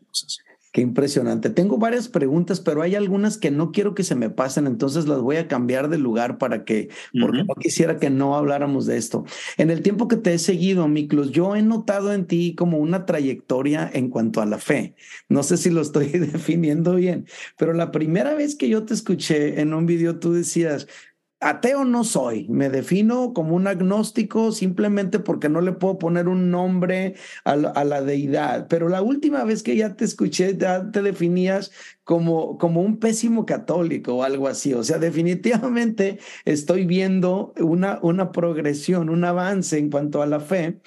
Qué 0.71 0.79
impresionante. 0.79 1.49
Tengo 1.49 1.77
varias 1.77 2.07
preguntas, 2.07 2.61
pero 2.61 2.81
hay 2.81 2.95
algunas 2.95 3.37
que 3.37 3.51
no 3.51 3.73
quiero 3.73 3.93
que 3.93 4.03
se 4.03 4.15
me 4.15 4.29
pasen, 4.29 4.67
entonces 4.67 5.05
las 5.05 5.19
voy 5.19 5.35
a 5.35 5.49
cambiar 5.49 5.89
de 5.89 5.97
lugar 5.97 6.37
para 6.37 6.63
que, 6.63 6.87
porque 7.19 7.39
uh 7.39 7.41
-huh. 7.41 7.47
no 7.47 7.55
quisiera 7.55 7.97
que 7.97 8.09
no 8.09 8.37
habláramos 8.37 8.85
de 8.85 8.95
esto. 8.95 9.25
En 9.57 9.69
el 9.69 9.81
tiempo 9.81 10.07
que 10.07 10.15
te 10.15 10.33
he 10.33 10.39
seguido, 10.39 10.87
Miklos, 10.87 11.31
yo 11.31 11.57
he 11.57 11.61
notado 11.61 12.13
en 12.13 12.25
ti 12.25 12.55
como 12.55 12.77
una 12.77 13.05
trayectoria 13.05 13.89
en 13.93 14.09
cuanto 14.09 14.41
a 14.41 14.45
la 14.45 14.59
fe. 14.59 14.95
No 15.27 15.43
sé 15.43 15.57
si 15.57 15.69
lo 15.71 15.81
estoy 15.81 16.07
definiendo 16.07 16.95
bien, 16.95 17.25
pero 17.57 17.73
la 17.73 17.91
primera 17.91 18.33
vez 18.33 18.55
que 18.55 18.69
yo 18.69 18.85
te 18.85 18.93
escuché 18.93 19.59
en 19.59 19.73
un 19.73 19.85
video, 19.85 20.19
tú 20.19 20.31
decías, 20.31 20.87
ateo 21.41 21.83
no 21.85 22.03
soy, 22.03 22.47
me 22.49 22.69
defino 22.69 23.33
como 23.33 23.55
un 23.55 23.65
agnóstico 23.65 24.51
simplemente 24.51 25.19
porque 25.19 25.49
no 25.49 25.59
le 25.61 25.71
puedo 25.71 25.97
poner 25.97 26.27
un 26.27 26.51
nombre 26.51 27.15
a 27.43 27.55
la, 27.55 28.01
deidad. 28.01 28.67
Pero 28.67 28.87
la 28.89 29.01
última 29.01 29.43
vez 29.43 29.63
que 29.63 29.75
ya 29.75 29.95
te 29.95 30.05
escuché, 30.05 30.55
ya 30.55 30.91
te 30.91 31.01
definías 31.01 31.71
como, 32.03 32.57
como 32.59 32.81
un 32.81 32.97
pésimo 32.97 33.45
católico 33.45 34.15
o 34.15 34.23
algo 34.23 34.47
así. 34.47 34.73
O 34.75 34.83
sea, 34.83 34.99
definitivamente 34.99 36.19
estoy 36.45 36.85
viendo 36.85 37.53
una, 37.59 37.99
una 38.03 38.31
progresión, 38.31 39.09
un 39.09 39.25
avance 39.25 39.79
en 39.79 39.89
cuanto 39.89 40.21
a 40.21 40.27
la 40.27 40.39
fe. 40.39 40.79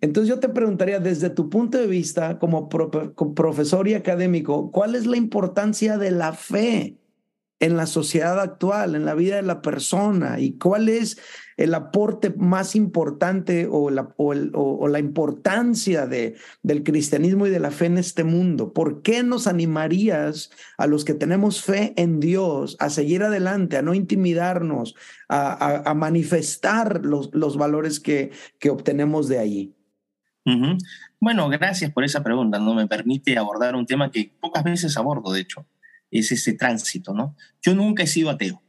Entonces 0.00 0.28
yo 0.28 0.40
te 0.40 0.48
preguntaría, 0.48 1.00
desde 1.00 1.28
tu 1.28 1.50
punto 1.50 1.76
de 1.76 1.86
vista 1.86 2.38
como 2.38 2.68
profesor 2.68 3.88
y 3.88 3.94
académico, 3.94 4.70
¿cuál 4.70 4.94
es 4.94 5.06
la 5.06 5.16
importancia 5.16 5.98
de 5.98 6.12
la 6.12 6.32
fe? 6.32 6.96
En 7.60 7.76
la 7.76 7.86
sociedad 7.86 8.40
actual, 8.40 8.94
en 8.94 9.04
la 9.04 9.14
vida 9.14 9.36
de 9.36 9.42
la 9.42 9.62
persona 9.62 10.38
y 10.38 10.52
cuál 10.58 10.88
es 10.88 11.20
el 11.56 11.74
aporte 11.74 12.30
más 12.30 12.76
importante 12.76 13.66
o 13.68 13.90
la, 13.90 14.98
importancia 15.00 16.06
de, 16.06 16.36
del 16.62 16.84
cristianismo 16.84 17.48
y 17.48 17.50
de 17.50 17.58
la 17.58 17.72
fe 17.72 17.86
en 17.86 17.98
este 17.98 18.22
mundo. 18.22 18.72
¿Por 18.72 19.02
qué 19.02 19.24
nos 19.24 19.48
animarías 19.48 20.50
a 20.76 20.86
los 20.86 21.04
que 21.04 21.14
tenemos 21.14 21.60
fe 21.62 21.94
en 21.96 22.20
Dios 22.20 22.76
a 22.78 22.90
seguir 22.90 23.24
adelante, 23.24 23.76
a 23.76 23.82
no 23.82 23.92
intimidarnos, 23.94 24.94
a, 25.28 25.92
manifestar 25.96 27.04
los, 27.04 27.56
valores 27.56 27.98
que 27.98 28.30
obtenemos 28.70 29.26
de 29.28 29.38
allí? 29.40 29.74
Bueno, 31.20 31.48
gracias 31.48 31.90
por 31.90 32.04
esa 32.04 32.22
pregunta. 32.22 32.58
No 32.58 32.74
me 32.74 32.86
permite 32.86 33.36
abordar 33.36 33.74
un 33.74 33.84
tema 33.84 34.10
que 34.10 34.32
pocas 34.40 34.62
veces 34.62 34.96
abordo, 34.96 35.32
de 35.32 35.40
hecho 35.40 35.66
es 36.10 36.32
ese 36.32 36.54
tránsito, 36.54 37.14
¿no? 37.14 37.36
Yo 37.62 37.74
nunca 37.74 38.02
he 38.02 38.06
sido 38.06 38.30
ateo, 38.30 38.62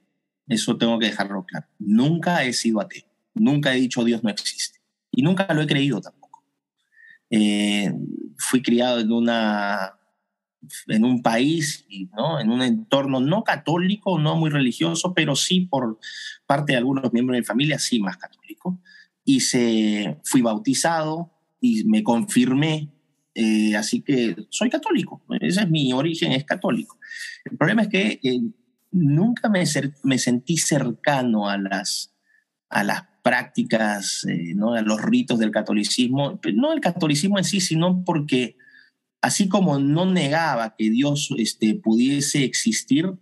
eso 0.48 0.78
tengo 0.78 1.00
que 1.00 1.08
dejarlo 1.08 1.46
claro. 1.46 1.68
Nunca 1.78 2.44
he 2.44 2.54
sido 2.54 2.82
ateo, 2.82 3.06
nunca 3.34 3.74
he 3.74 3.80
dicho 3.80 4.04
Dios 4.04 4.24
no 4.24 4.30
existe 4.30 4.80
y 5.12 5.22
nunca 5.22 5.54
lo 5.54 5.62
he 5.62 5.68
creído 5.68 6.02
tampoco. 6.02 6.44
Eh, 7.30 7.94
fui 8.38 8.62
criado 8.62 9.00
en, 9.00 9.12
una, 9.12 10.00
en 10.88 11.06
un 11.06 11.22
país, 11.22 11.86
¿no? 12.16 12.40
en 12.40 12.50
un 12.50 12.62
entorno 12.62 13.20
no 13.20 13.44
católico, 13.44 14.18
no 14.18 14.36
muy 14.36 14.50
religioso, 14.50 15.14
pero 15.14 15.36
sí 15.36 15.62
por 15.62 16.00
parte 16.46 16.74
de 16.74 16.78
algunos 16.78 17.14
miembros 17.14 17.36
de 17.36 17.42
mi 17.42 17.46
familia, 17.46 17.80
sí 17.80 18.00
más 18.00 18.18
católico. 18.18 18.82
Y 19.24 19.42
se, 19.42 20.18
fui 20.24 20.42
bautizado 20.42 21.32
y 21.62 21.84
me 21.86 22.04
confirmé 22.04 22.90
eh, 23.42 23.76
así 23.78 24.02
que 24.02 24.36
soy 24.50 24.70
católico, 24.70 25.24
ese 25.40 25.62
es 25.62 25.70
mi 25.70 25.94
origen, 25.94 26.34
es 26.34 26.44
católico. 26.44 26.98
El 27.46 27.58
problema 27.58 27.84
es 27.84 27.88
que 27.88 28.20
eh, 28.22 28.42
nunca 28.92 29.48
me, 29.48 29.66
sentí 29.66 30.58
cercano 30.58 31.48
a 31.48 31.58
las, 31.58 32.14
a 32.70 32.84
las 32.84 33.04
prácticas, 33.24 34.26
eh, 34.28 34.54
¿no? 34.56 34.74
a 34.74 34.82
los 34.82 35.02
ritos 35.02 35.40
del 35.40 35.52
catolicismo, 35.52 36.40
no 36.54 36.74
el 36.74 36.82
catolicismo 36.82 37.38
en 37.38 37.46
sí, 37.46 37.62
sino 37.62 38.04
porque 38.04 38.58
así 39.22 39.48
como 39.48 39.80
no 39.80 40.06
negaba 40.06 40.76
que 40.78 40.90
Dios 40.90 41.30
este, 41.38 41.76
pudiese 41.76 42.44
existir, 42.44 43.14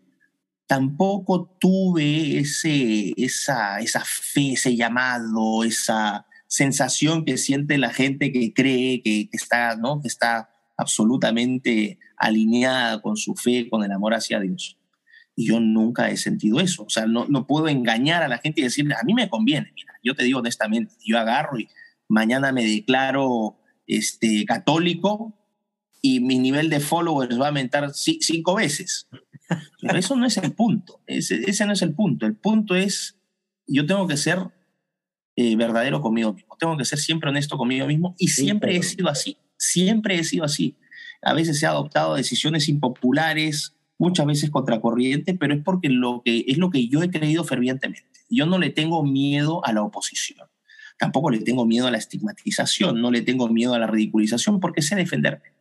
tampoco 0.65 1.57
tuve 1.59 2.39
ese, 2.39 3.13
esa, 3.17 3.79
esa 3.79 4.01
fe, 4.03 4.53
ese 4.53 4.75
llamado, 4.75 5.63
esa, 5.63 6.26
sensación 6.47 7.25
que 7.25 7.37
siente 7.37 7.77
la 7.77 7.93
gente 7.93 8.31
que 8.31 8.53
cree 8.53 9.01
que, 9.01 9.29
está, 9.31 9.75
¿no? 9.75 10.01
que 10.01 10.07
está 10.07 10.49
absolutamente 10.77 11.99
alineada 12.17 13.01
con 13.01 13.17
su 13.17 13.35
fe, 13.35 13.69
con 13.69 13.83
el 13.83 13.91
amor 13.91 14.13
hacia 14.13 14.39
Dios. 14.39 14.77
Y 15.35 15.47
yo 15.47 15.59
nunca 15.59 16.09
he 16.09 16.17
sentido 16.17 16.59
eso. 16.59 16.83
O 16.83 16.89
sea, 16.89 17.05
no, 17.05 17.25
no 17.27 17.45
puedo 17.45 17.67
engañar 17.67 18.23
a 18.23 18.27
la 18.27 18.39
gente 18.39 18.61
y 18.61 18.63
decirle, 18.63 18.95
a 18.95 19.03
mí 19.03 19.13
me 19.13 19.29
conviene. 19.29 19.73
Yo 20.03 20.15
te 20.15 20.23
digo 20.23 20.39
honestamente, 20.39 20.95
yo 21.05 21.19
agarro 21.19 21.59
y 21.59 21.67
mañana 22.07 22.51
me 22.51 22.65
declaro 22.65 23.57
este, 23.85 24.45
católico 24.45 25.33
y 26.01 26.21
mi 26.21 26.39
nivel 26.39 26.69
de 26.69 26.79
followers 26.79 27.39
va 27.39 27.45
a 27.45 27.47
aumentar 27.49 27.91
cinco 27.93 28.55
veces. 28.55 29.07
Pero 29.81 29.97
eso 29.97 30.15
no 30.15 30.25
es 30.25 30.37
el 30.37 30.53
punto. 30.53 31.01
Ese, 31.07 31.49
ese 31.49 31.65
no 31.65 31.73
es 31.73 31.81
el 31.81 31.93
punto. 31.93 32.25
El 32.25 32.35
punto 32.35 32.75
es, 32.75 33.17
yo 33.67 33.85
tengo 33.85 34.07
que 34.07 34.17
ser 34.17 34.39
eh, 35.39 35.55
verdadero 35.55 36.01
conmigo 36.01 36.33
mismo. 36.33 36.57
Tengo 36.57 36.75
que 36.75 36.83
ser 36.83 36.97
siempre 36.97 37.29
honesto 37.29 37.57
conmigo 37.59 37.85
mismo 37.85 38.15
y 38.17 38.29
siempre 38.29 38.75
he 38.75 38.81
sido 38.81 39.07
así. 39.07 39.37
Siempre 39.55 40.17
he 40.17 40.23
sido 40.23 40.43
así. 40.43 40.75
A 41.21 41.35
veces 41.35 41.61
he 41.61 41.67
adoptado 41.67 42.15
decisiones 42.15 42.67
impopulares, 42.67 43.75
muchas 43.99 44.25
veces 44.25 44.49
contracorriente, 44.49 45.35
pero 45.35 45.53
es 45.53 45.63
porque 45.63 45.89
lo 45.89 46.23
que, 46.25 46.43
es 46.47 46.57
lo 46.57 46.71
que 46.71 46.87
yo 46.87 47.03
he 47.03 47.11
creído 47.11 47.43
fervientemente. 47.43 48.19
Yo 48.31 48.47
no 48.47 48.57
le 48.57 48.71
tengo 48.71 49.03
miedo 49.03 49.63
a 49.63 49.73
la 49.73 49.83
oposición. 49.83 50.47
Tampoco 50.97 51.29
le 51.29 51.41
tengo 51.41 51.67
miedo 51.67 51.85
a 51.85 51.91
la 51.91 51.99
estigmatización, 51.99 52.99
no 52.99 53.11
le 53.11 53.21
tengo 53.21 53.47
miedo 53.47 53.75
a 53.75 53.79
la 53.79 53.85
ridiculización 53.85 54.59
porque 54.59 54.81
sé 54.81 54.95
defenderme 54.95 55.53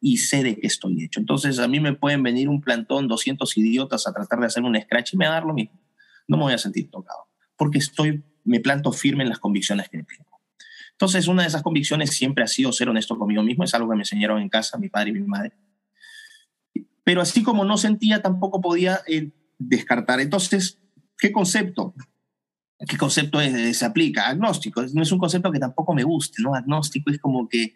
y 0.00 0.16
sé 0.16 0.42
de 0.42 0.58
qué 0.58 0.66
estoy 0.66 1.04
hecho. 1.04 1.20
Entonces 1.20 1.60
a 1.60 1.68
mí 1.68 1.78
me 1.78 1.92
pueden 1.92 2.24
venir 2.24 2.48
un 2.48 2.60
plantón, 2.60 3.06
200 3.06 3.56
idiotas 3.58 4.08
a 4.08 4.12
tratar 4.12 4.40
de 4.40 4.46
hacer 4.46 4.64
un 4.64 4.76
scratch 4.76 5.14
y 5.14 5.16
me 5.16 5.26
va 5.26 5.32
a 5.32 5.34
dar 5.34 5.44
lo 5.44 5.54
mismo. 5.54 5.78
No 6.26 6.36
me 6.36 6.42
voy 6.42 6.52
a 6.52 6.58
sentir 6.58 6.90
tocado 6.90 7.28
porque 7.56 7.78
estoy 7.78 8.24
me 8.44 8.60
planto 8.60 8.92
firme 8.92 9.22
en 9.22 9.28
las 9.28 9.38
convicciones 9.38 9.88
que 9.88 10.02
tengo. 10.02 10.40
Entonces, 10.92 11.28
una 11.28 11.42
de 11.42 11.48
esas 11.48 11.62
convicciones 11.62 12.10
siempre 12.10 12.44
ha 12.44 12.46
sido 12.46 12.72
ser 12.72 12.88
honesto 12.88 13.18
conmigo 13.18 13.42
mismo, 13.42 13.64
es 13.64 13.74
algo 13.74 13.88
que 13.88 13.96
me 13.96 14.02
enseñaron 14.02 14.40
en 14.42 14.48
casa 14.48 14.76
mi 14.76 14.88
padre 14.88 15.10
y 15.10 15.12
mi 15.14 15.26
madre. 15.26 15.52
Pero 17.04 17.22
así 17.22 17.42
como 17.42 17.64
no 17.64 17.78
sentía, 17.78 18.20
tampoco 18.20 18.60
podía 18.60 19.00
eh, 19.06 19.30
descartar. 19.58 20.20
Entonces, 20.20 20.78
¿qué 21.16 21.32
concepto? 21.32 21.94
¿Qué 22.86 22.96
concepto 22.96 23.40
es, 23.40 23.78
se 23.78 23.84
aplica? 23.84 24.28
Agnóstico. 24.28 24.82
No 24.94 25.02
es 25.02 25.12
un 25.12 25.18
concepto 25.18 25.50
que 25.50 25.58
tampoco 25.58 25.94
me 25.94 26.02
guste, 26.02 26.42
¿no? 26.42 26.54
Agnóstico 26.54 27.10
es 27.10 27.18
como 27.18 27.48
que, 27.48 27.74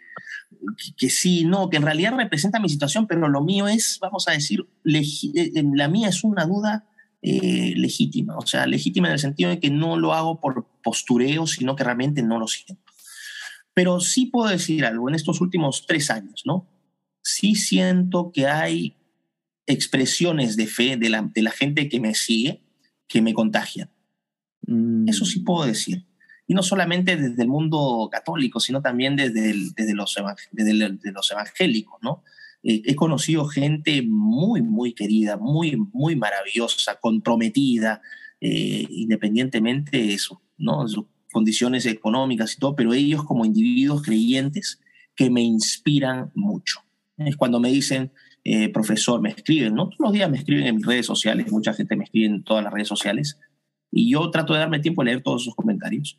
que, 0.96 1.10
sí, 1.10 1.44
no, 1.44 1.68
que 1.68 1.76
en 1.76 1.82
realidad 1.82 2.14
representa 2.16 2.60
mi 2.60 2.68
situación, 2.68 3.06
pero 3.06 3.28
lo 3.28 3.42
mío 3.42 3.68
es, 3.68 3.98
vamos 4.00 4.28
a 4.28 4.32
decir, 4.32 4.66
eh, 4.84 5.64
la 5.74 5.88
mía 5.88 6.08
es 6.08 6.24
una 6.24 6.46
duda 6.46 6.86
eh, 7.26 7.72
legítima, 7.74 8.36
o 8.36 8.46
sea, 8.46 8.66
legítima 8.66 9.08
en 9.08 9.14
el 9.14 9.18
sentido 9.18 9.48
de 9.48 9.58
que 9.58 9.70
no 9.70 9.96
lo 9.96 10.12
hago 10.12 10.40
por 10.40 10.68
postureo, 10.82 11.46
sino 11.46 11.74
que 11.74 11.82
realmente 11.82 12.22
no 12.22 12.38
lo 12.38 12.46
siento. 12.46 12.92
Pero 13.72 14.00
sí 14.00 14.26
puedo 14.26 14.50
decir 14.50 14.84
algo 14.84 15.08
en 15.08 15.14
estos 15.14 15.40
últimos 15.40 15.86
tres 15.86 16.10
años, 16.10 16.42
¿no? 16.44 16.68
Sí 17.22 17.54
siento 17.54 18.30
que 18.30 18.46
hay 18.46 18.98
expresiones 19.66 20.56
de 20.56 20.66
fe 20.66 20.98
de 20.98 21.08
la, 21.08 21.22
de 21.22 21.40
la 21.40 21.50
gente 21.50 21.88
que 21.88 21.98
me 21.98 22.14
sigue 22.14 22.62
que 23.08 23.22
me 23.22 23.32
contagian. 23.32 23.90
Mm. 24.66 25.08
Eso 25.08 25.24
sí 25.24 25.40
puedo 25.40 25.64
decir. 25.64 26.04
Y 26.46 26.52
no 26.52 26.62
solamente 26.62 27.16
desde 27.16 27.42
el 27.42 27.48
mundo 27.48 28.10
católico, 28.12 28.60
sino 28.60 28.82
también 28.82 29.16
desde, 29.16 29.54
desde, 29.74 29.94
los, 29.94 30.14
desde, 30.52 30.74
los 31.10 31.30
evangélicos, 31.30 31.98
¿no? 32.02 32.22
Eh, 32.64 32.82
he 32.86 32.96
conocido 32.96 33.44
gente 33.44 34.02
muy, 34.02 34.62
muy 34.62 34.94
querida, 34.94 35.36
muy, 35.36 35.76
muy 35.92 36.16
maravillosa, 36.16 36.98
comprometida, 36.98 38.00
eh, 38.40 38.86
independientemente 38.88 39.98
de 39.98 40.14
eso, 40.14 40.42
¿no? 40.56 40.88
sus 40.88 41.04
condiciones 41.30 41.84
económicas 41.84 42.54
y 42.54 42.58
todo, 42.58 42.74
pero 42.74 42.94
ellos 42.94 43.24
como 43.24 43.44
individuos 43.44 44.02
creyentes 44.02 44.80
que 45.14 45.28
me 45.28 45.42
inspiran 45.42 46.30
mucho. 46.34 46.80
Es 47.18 47.36
cuando 47.36 47.60
me 47.60 47.70
dicen, 47.70 48.12
eh, 48.42 48.70
profesor, 48.70 49.20
me 49.20 49.28
escriben, 49.30 49.74
¿no? 49.74 49.88
Todos 49.88 50.00
los 50.00 50.12
días 50.12 50.30
me 50.30 50.38
escriben 50.38 50.66
en 50.66 50.76
mis 50.76 50.86
redes 50.86 51.06
sociales, 51.06 51.52
mucha 51.52 51.74
gente 51.74 51.96
me 51.96 52.04
escribe 52.04 52.26
en 52.26 52.44
todas 52.44 52.64
las 52.64 52.72
redes 52.72 52.88
sociales, 52.88 53.38
y 53.90 54.10
yo 54.10 54.30
trato 54.30 54.54
de 54.54 54.60
darme 54.60 54.80
tiempo 54.80 55.02
a 55.02 55.04
leer 55.04 55.22
todos 55.22 55.44
sus 55.44 55.54
comentarios. 55.54 56.18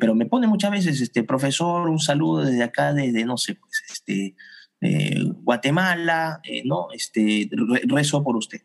pero 0.00 0.14
me 0.14 0.24
pone 0.24 0.46
muchas 0.46 0.70
veces, 0.70 1.00
este, 1.00 1.22
profesor, 1.24 1.90
un 1.90 1.98
saludo 1.98 2.42
desde 2.44 2.62
acá, 2.62 2.94
desde, 2.94 3.24
no 3.26 3.36
sé, 3.36 3.54
pues, 3.54 3.82
este, 3.90 4.34
eh, 4.80 5.27
Guatemala, 5.48 6.42
eh, 6.44 6.62
¿no? 6.66 6.88
Este, 6.92 7.48
rezo 7.84 8.22
por 8.22 8.36
usted. 8.36 8.60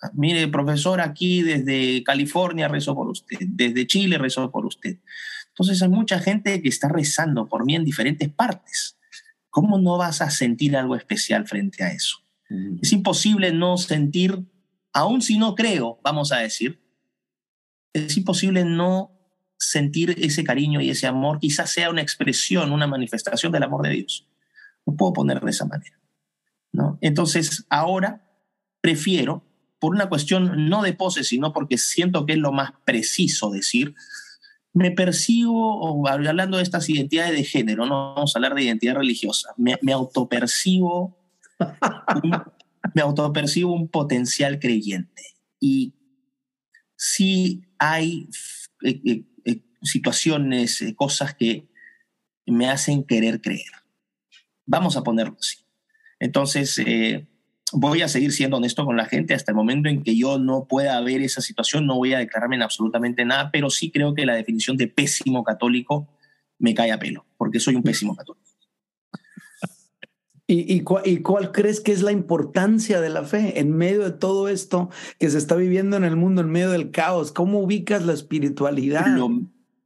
Ah, 0.00 0.12
mire, 0.14 0.46
profesor, 0.46 1.00
aquí 1.00 1.42
desde 1.42 2.04
California 2.04 2.68
rezo 2.68 2.94
por 2.94 3.08
usted, 3.08 3.36
desde 3.40 3.84
Chile 3.84 4.16
rezo 4.16 4.48
por 4.52 4.64
usted. 4.64 4.98
Entonces 5.48 5.82
hay 5.82 5.88
mucha 5.88 6.20
gente 6.20 6.62
que 6.62 6.68
está 6.68 6.88
rezando 6.88 7.48
por 7.48 7.66
mí 7.66 7.74
en 7.74 7.84
diferentes 7.84 8.28
partes. 8.28 8.96
¿Cómo 9.48 9.76
no 9.80 9.98
vas 9.98 10.22
a 10.22 10.30
sentir 10.30 10.76
algo 10.76 10.94
especial 10.94 11.48
frente 11.48 11.82
a 11.82 11.90
eso? 11.90 12.18
Es 12.80 12.92
imposible 12.92 13.52
no 13.52 13.76
sentir, 13.76 14.44
aun 14.92 15.20
si 15.20 15.36
no 15.36 15.56
creo, 15.56 15.98
vamos 16.04 16.30
a 16.30 16.38
decir, 16.38 16.80
es 17.92 18.16
imposible 18.16 18.64
no 18.64 19.10
sentir 19.58 20.14
ese 20.16 20.44
cariño 20.44 20.80
y 20.80 20.90
ese 20.90 21.08
amor, 21.08 21.40
quizás 21.40 21.72
sea 21.72 21.90
una 21.90 22.02
expresión, 22.02 22.70
una 22.70 22.86
manifestación 22.86 23.50
del 23.50 23.64
amor 23.64 23.82
de 23.82 23.90
Dios 23.90 24.29
puedo 24.84 25.12
poner 25.12 25.40
de 25.40 25.50
esa 25.50 25.66
manera. 25.66 25.98
¿no? 26.72 26.98
Entonces, 27.00 27.66
ahora 27.68 28.26
prefiero, 28.80 29.44
por 29.78 29.94
una 29.94 30.08
cuestión 30.08 30.68
no 30.68 30.82
de 30.82 30.92
pose, 30.92 31.24
sino 31.24 31.52
porque 31.52 31.78
siento 31.78 32.26
que 32.26 32.34
es 32.34 32.38
lo 32.38 32.52
más 32.52 32.72
preciso 32.84 33.50
decir, 33.50 33.94
me 34.72 34.90
percibo, 34.90 36.06
hablando 36.08 36.58
de 36.58 36.62
estas 36.62 36.88
identidades 36.88 37.32
de 37.32 37.44
género, 37.44 37.86
no 37.86 38.14
vamos 38.14 38.34
a 38.34 38.38
hablar 38.38 38.54
de 38.54 38.62
identidad 38.62 38.94
religiosa, 38.94 39.52
me, 39.56 39.78
me 39.82 39.92
autopercibo, 39.92 41.18
un, 42.22 42.30
me 42.94 43.02
autopercibo 43.02 43.72
un 43.72 43.88
potencial 43.88 44.60
creyente. 44.60 45.22
Y 45.58 45.94
sí 46.96 47.64
hay 47.78 48.28
eh, 48.82 49.24
eh, 49.44 49.64
situaciones, 49.82 50.84
cosas 50.96 51.34
que 51.34 51.68
me 52.46 52.68
hacen 52.68 53.04
querer 53.04 53.40
creer. 53.40 53.79
Vamos 54.70 54.96
a 54.96 55.02
ponerlo 55.02 55.36
así. 55.36 55.58
Entonces, 56.20 56.80
voy 57.72 58.02
a 58.02 58.08
seguir 58.08 58.30
siendo 58.30 58.58
honesto 58.58 58.84
con 58.84 58.96
la 58.96 59.04
gente 59.06 59.34
hasta 59.34 59.50
el 59.50 59.56
momento 59.56 59.88
en 59.88 60.04
que 60.04 60.16
yo 60.16 60.38
no 60.38 60.66
pueda 60.68 61.00
ver 61.00 61.22
esa 61.22 61.40
situación, 61.40 61.86
no 61.86 61.96
voy 61.96 62.14
a 62.14 62.18
declararme 62.18 62.54
en 62.54 62.62
absolutamente 62.62 63.24
nada, 63.24 63.50
pero 63.50 63.68
sí 63.68 63.90
creo 63.90 64.14
que 64.14 64.24
la 64.24 64.36
definición 64.36 64.76
de 64.76 64.86
pésimo 64.86 65.42
católico 65.42 66.08
me 66.60 66.72
cae 66.72 66.92
a 66.92 67.00
pelo, 67.00 67.26
porque 67.36 67.58
soy 67.58 67.74
un 67.74 67.82
pésimo 67.82 68.14
católico. 68.14 68.46
¿Y, 70.46 70.72
y, 70.72 70.82
cuál, 70.82 71.50
crees 71.50 71.80
que 71.80 71.90
es 71.90 72.02
la 72.02 72.12
importancia 72.12 73.00
de 73.00 73.08
la 73.08 73.24
fe 73.24 73.58
en 73.58 73.76
medio 73.76 74.04
de 74.04 74.12
todo 74.12 74.48
esto 74.48 74.90
que 75.18 75.30
se 75.30 75.38
está 75.38 75.56
viviendo 75.56 75.96
en 75.96 76.04
el 76.04 76.14
mundo, 76.14 76.42
en 76.42 76.50
medio 76.50 76.70
del 76.70 76.92
caos? 76.92 77.32
¿Cómo 77.32 77.58
ubicas 77.58 78.04
la 78.04 78.12
espiritualidad? 78.12 79.06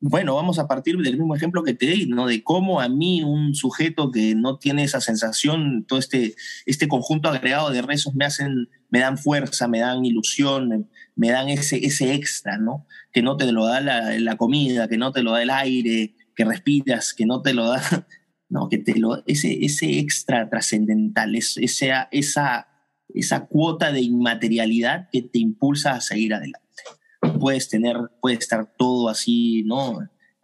Bueno, 0.01 0.34
vamos 0.34 0.59
a 0.59 0.68
partir 0.68 0.99
del 0.99 1.16
mismo 1.16 1.34
ejemplo 1.34 1.62
que 1.62 1.72
te 1.72 1.86
di, 1.86 2.07
¿no? 2.07 2.26
De 2.26 2.42
cómo 2.42 2.80
a 2.80 2.88
mí, 2.88 3.22
un 3.22 3.55
sujeto 3.55 4.11
que 4.11 4.34
no 4.34 4.59
tiene 4.59 4.84
esa 4.84 5.01
sensación, 5.01 5.84
todo 5.88 5.99
este, 5.99 6.34
este 6.66 6.88
conjunto 6.88 7.28
agregado 7.28 7.70
de 7.70 7.80
rezos 7.80 8.14
me 8.14 8.24
hacen, 8.24 8.68
me 8.90 9.01
dan 9.01 9.16
fuerza, 9.16 9.66
me 9.66 9.80
dan 9.80 10.05
ilusión, 10.05 10.88
me, 11.16 11.30
dan 11.30 11.49
ese, 11.49 11.84
ese 11.86 12.12
extra, 12.12 12.59
¿no? 12.59 12.86
Que 13.12 13.22
no 13.22 13.36
te 13.36 13.51
lo 13.51 13.66
da 13.66 13.80
la, 13.80 14.18
la, 14.18 14.36
comida, 14.36 14.88
que 14.88 14.99
no 14.99 15.11
te 15.11 15.22
lo 15.22 15.32
da 15.32 15.42
el 15.42 15.51
aire, 15.51 16.14
que 16.36 16.45
respiras, 16.45 17.14
que 17.14 17.24
no 17.24 17.40
te 17.40 17.55
lo 17.55 17.68
da, 17.68 17.80
no, 18.51 18.68
que 18.68 18.78
te 18.78 18.99
lo, 18.99 19.22
ese, 19.26 19.64
ese 19.64 19.99
extra 19.99 20.51
trascendental, 20.51 21.34
es, 21.34 21.57
esa, 21.57 22.09
esa, 22.12 22.68
esa 23.09 23.47
cuota 23.47 23.90
de 23.90 24.03
inmaterialidad 24.03 25.09
que 25.11 25.22
te 25.22 25.38
impulsa 25.38 25.92
a 25.92 26.01
seguir 26.01 26.34
adelante 26.34 26.63
puedes 27.45 27.68
tener, 27.68 27.99
puede 28.22 28.36
estar 28.36 28.72
todo 28.78 29.11
así, 29.11 29.64
¿no? 29.64 29.99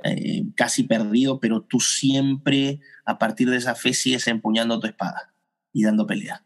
Eh, 0.04 0.44
casi 0.54 0.82
perdido, 0.82 1.40
pero 1.40 1.62
tú 1.62 1.80
siempre 1.80 2.80
a 3.06 3.18
partir 3.18 3.48
de 3.48 3.56
esa 3.56 3.74
fe 3.74 3.94
sigues 3.94 4.26
empuñando 4.26 4.78
tu 4.78 4.86
espada 4.86 5.32
y 5.72 5.82
dando 5.82 6.06
pelea. 6.06 6.44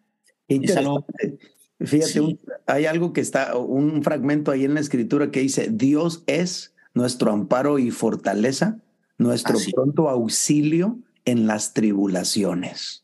Fíjate, 1.81 2.39
hay 2.67 2.87
algo 2.87 3.13
que 3.13 3.21
está, 3.21 3.57
un 3.57 4.05
fragmento 4.05 4.53
ahí 4.53 4.65
en 4.65 4.75
la 4.75 4.81
escritura 4.81 5.33
que 5.33 5.41
dice, 5.41 5.71
Dios 5.73 6.23
es 6.29 6.77
nuestro 6.95 7.33
amparo 7.33 7.81
y 7.81 7.91
fortaleza, 7.91 8.79
nuestro 9.19 9.59
pronto 9.75 10.09
auxilio 10.09 11.01
en 11.25 11.49
las 11.49 11.75
tribulaciones. 11.75 13.04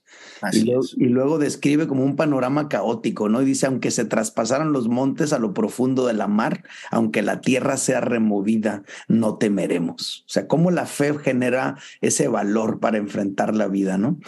Y 0.96 1.06
luego, 1.06 1.38
describe 1.38 1.86
como 1.86 2.04
un 2.04 2.16
panorama 2.16 2.68
caótico, 2.68 3.28
¿no? 3.28 3.42
Y 3.42 3.44
dice, 3.44 3.66
aunque 3.66 3.90
se 3.90 4.04
traspasaran 4.04 4.72
los 4.72 4.88
montes 4.88 5.32
a 5.32 5.38
lo 5.38 5.54
profundo 5.54 6.06
de 6.06 6.14
la 6.14 6.28
mar, 6.28 6.64
aunque 6.90 7.22
la 7.22 7.40
tierra 7.40 7.76
sea 7.76 8.00
removida, 8.00 8.82
no 9.08 9.36
temeremos. 9.36 10.24
O 10.26 10.30
sea, 10.30 10.46
cómo 10.46 10.70
la 10.70 10.86
fe 10.86 11.18
genera 11.18 11.76
ese 12.00 12.28
valor 12.28 12.80
para 12.80 12.98
enfrentar 12.98 13.54
la 13.54 13.68
vida, 13.68 13.98
¿no? 13.98 14.18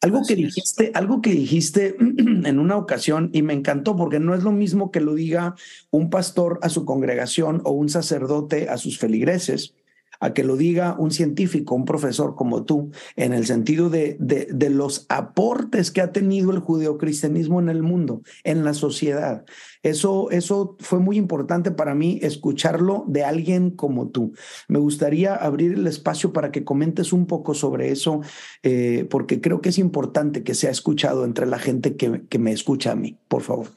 Algo 0.00 0.22
que 0.26 0.36
dijiste, 0.36 0.92
algo 0.94 1.20
que 1.20 1.30
dijiste 1.30 1.96
en 2.00 2.58
una 2.58 2.76
ocasión 2.76 3.30
y 3.32 3.42
me 3.42 3.52
encantó 3.52 3.96
porque 3.96 4.20
no 4.20 4.34
es 4.34 4.44
lo 4.44 4.52
mismo 4.52 4.92
que 4.92 5.00
lo 5.00 5.14
diga 5.14 5.56
un 5.90 6.08
pastor 6.08 6.60
a 6.62 6.68
su 6.68 6.84
congregación 6.84 7.62
o 7.64 7.72
un 7.72 7.88
sacerdote 7.88 8.68
a 8.68 8.78
sus 8.78 8.98
feligreses 8.98 9.74
a 10.20 10.32
que 10.32 10.44
lo 10.44 10.56
diga 10.56 10.96
un 10.98 11.10
científico, 11.10 11.74
un 11.74 11.84
profesor 11.84 12.34
como 12.34 12.64
tú, 12.64 12.90
en 13.16 13.32
el 13.32 13.46
sentido 13.46 13.90
de, 13.90 14.16
de, 14.18 14.70
los 14.70 15.06
aportes 15.08 15.90
que 15.90 16.00
ha 16.00 16.12
tenido 16.12 16.50
el 16.50 16.58
judeocristianismo 16.58 17.60
en 17.60 17.68
el 17.68 17.82
mundo, 17.82 18.22
en 18.44 18.64
la 18.64 18.74
sociedad. 18.74 19.44
Eso, 19.82 20.30
eso 20.30 20.76
fue 20.80 20.98
muy 20.98 21.16
importante 21.16 21.70
para 21.70 21.94
mí 21.94 22.18
escucharlo 22.22 23.04
de 23.08 23.24
alguien 23.24 23.70
como 23.70 24.08
tú. 24.08 24.34
Me 24.68 24.78
gustaría 24.78 25.34
abrir 25.34 25.72
el 25.72 25.86
espacio 25.86 26.32
para 26.32 26.50
que 26.50 26.64
comentes 26.64 27.12
un 27.12 27.26
poco 27.26 27.54
sobre 27.54 27.90
eso, 27.90 28.20
eh, 28.62 29.06
porque 29.08 29.40
creo 29.40 29.60
que 29.60 29.70
es 29.70 29.78
importante 29.78 30.42
que 30.42 30.54
sea 30.54 30.70
escuchado 30.70 31.24
entre 31.24 31.46
la 31.46 31.58
gente 31.58 31.96
que, 31.96 32.24
que 32.28 32.38
me 32.38 32.52
escucha 32.52 32.92
a 32.92 32.96
mí. 32.96 33.18
Por 33.28 33.42
favor. 33.42 33.68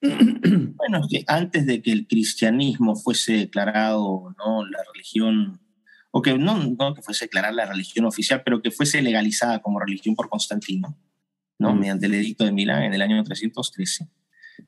Bueno, 0.00 1.06
que 1.08 1.24
antes 1.26 1.66
de 1.66 1.80
que 1.80 1.92
el 1.92 2.06
cristianismo 2.06 2.94
fuese 2.94 3.32
declarado 3.34 4.34
¿no? 4.36 4.64
la 4.66 4.78
religión 4.92 5.60
o 6.16 6.22
que 6.22 6.38
no, 6.38 6.56
no 6.78 6.94
que 6.94 7.02
fuese 7.02 7.24
declarar 7.24 7.52
la 7.54 7.66
religión 7.66 8.04
oficial, 8.04 8.42
pero 8.44 8.62
que 8.62 8.70
fuese 8.70 9.02
legalizada 9.02 9.58
como 9.60 9.80
religión 9.80 10.14
por 10.14 10.28
Constantino, 10.28 10.96
¿no? 11.58 11.74
mediante 11.74 12.06
el 12.06 12.14
edicto 12.14 12.44
de 12.44 12.52
Milán 12.52 12.84
en 12.84 12.94
el 12.94 13.02
año 13.02 13.20
313, 13.24 14.08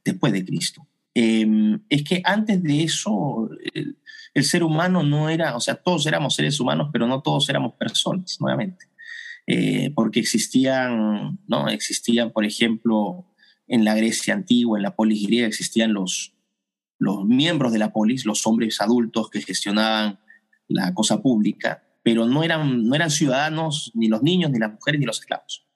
después 0.05 0.33
de 0.33 0.45
Cristo. 0.45 0.89
Em, 1.15 1.81
es 1.89 2.03
que 2.03 2.21
antes 2.25 2.61
de 2.65 2.83
eso, 2.83 3.49
el, 3.75 4.45
ser 4.45 4.65
humano 4.65 5.05
no 5.05 5.29
era, 5.29 5.55
o 5.55 5.61
sea, 5.61 5.77
todos 5.77 6.05
éramos 6.07 6.35
seres 6.35 6.59
humanos, 6.59 6.91
pero 6.93 7.07
no 7.07 7.23
todos 7.23 7.49
éramos 7.49 7.75
personas, 7.75 8.41
nuevamente. 8.41 8.87
Eh, 9.47 9.93
porque 9.95 10.19
existían, 10.19 11.39
¿no? 11.47 11.69
Existían, 11.69 12.33
por 12.33 12.45
ejemplo, 12.45 13.25
en 13.69 13.85
la 13.85 13.95
Grecia 13.95 14.35
antigua, 14.35 14.81
en 14.81 14.83
la 14.83 14.97
polis 14.97 15.25
griega, 15.25 15.47
existían 15.47 15.93
los, 15.93 16.35
los 16.99 17.25
miembros 17.25 17.73
de 17.73 17.79
la 17.79 17.93
polis, 17.93 18.27
los 18.27 18.45
hombres 18.49 18.81
adultos 18.81 19.31
que 19.31 19.43
gestionaban 19.43 20.19
la 20.69 20.95
cosa 20.95 21.23
pública, 21.23 21.83
pero 22.03 22.27
no 22.27 22.43
eran, 22.43 22.85
no 22.85 22.95
eran 22.95 23.11
ciudadanos 23.11 23.91
ni 23.95 24.09
los 24.09 24.23
niños, 24.23 24.51
ni 24.51 24.59
las 24.59 24.73
mujeres, 24.73 25.01
ni 25.01 25.07
los 25.07 25.21
esclavos. 25.21 25.67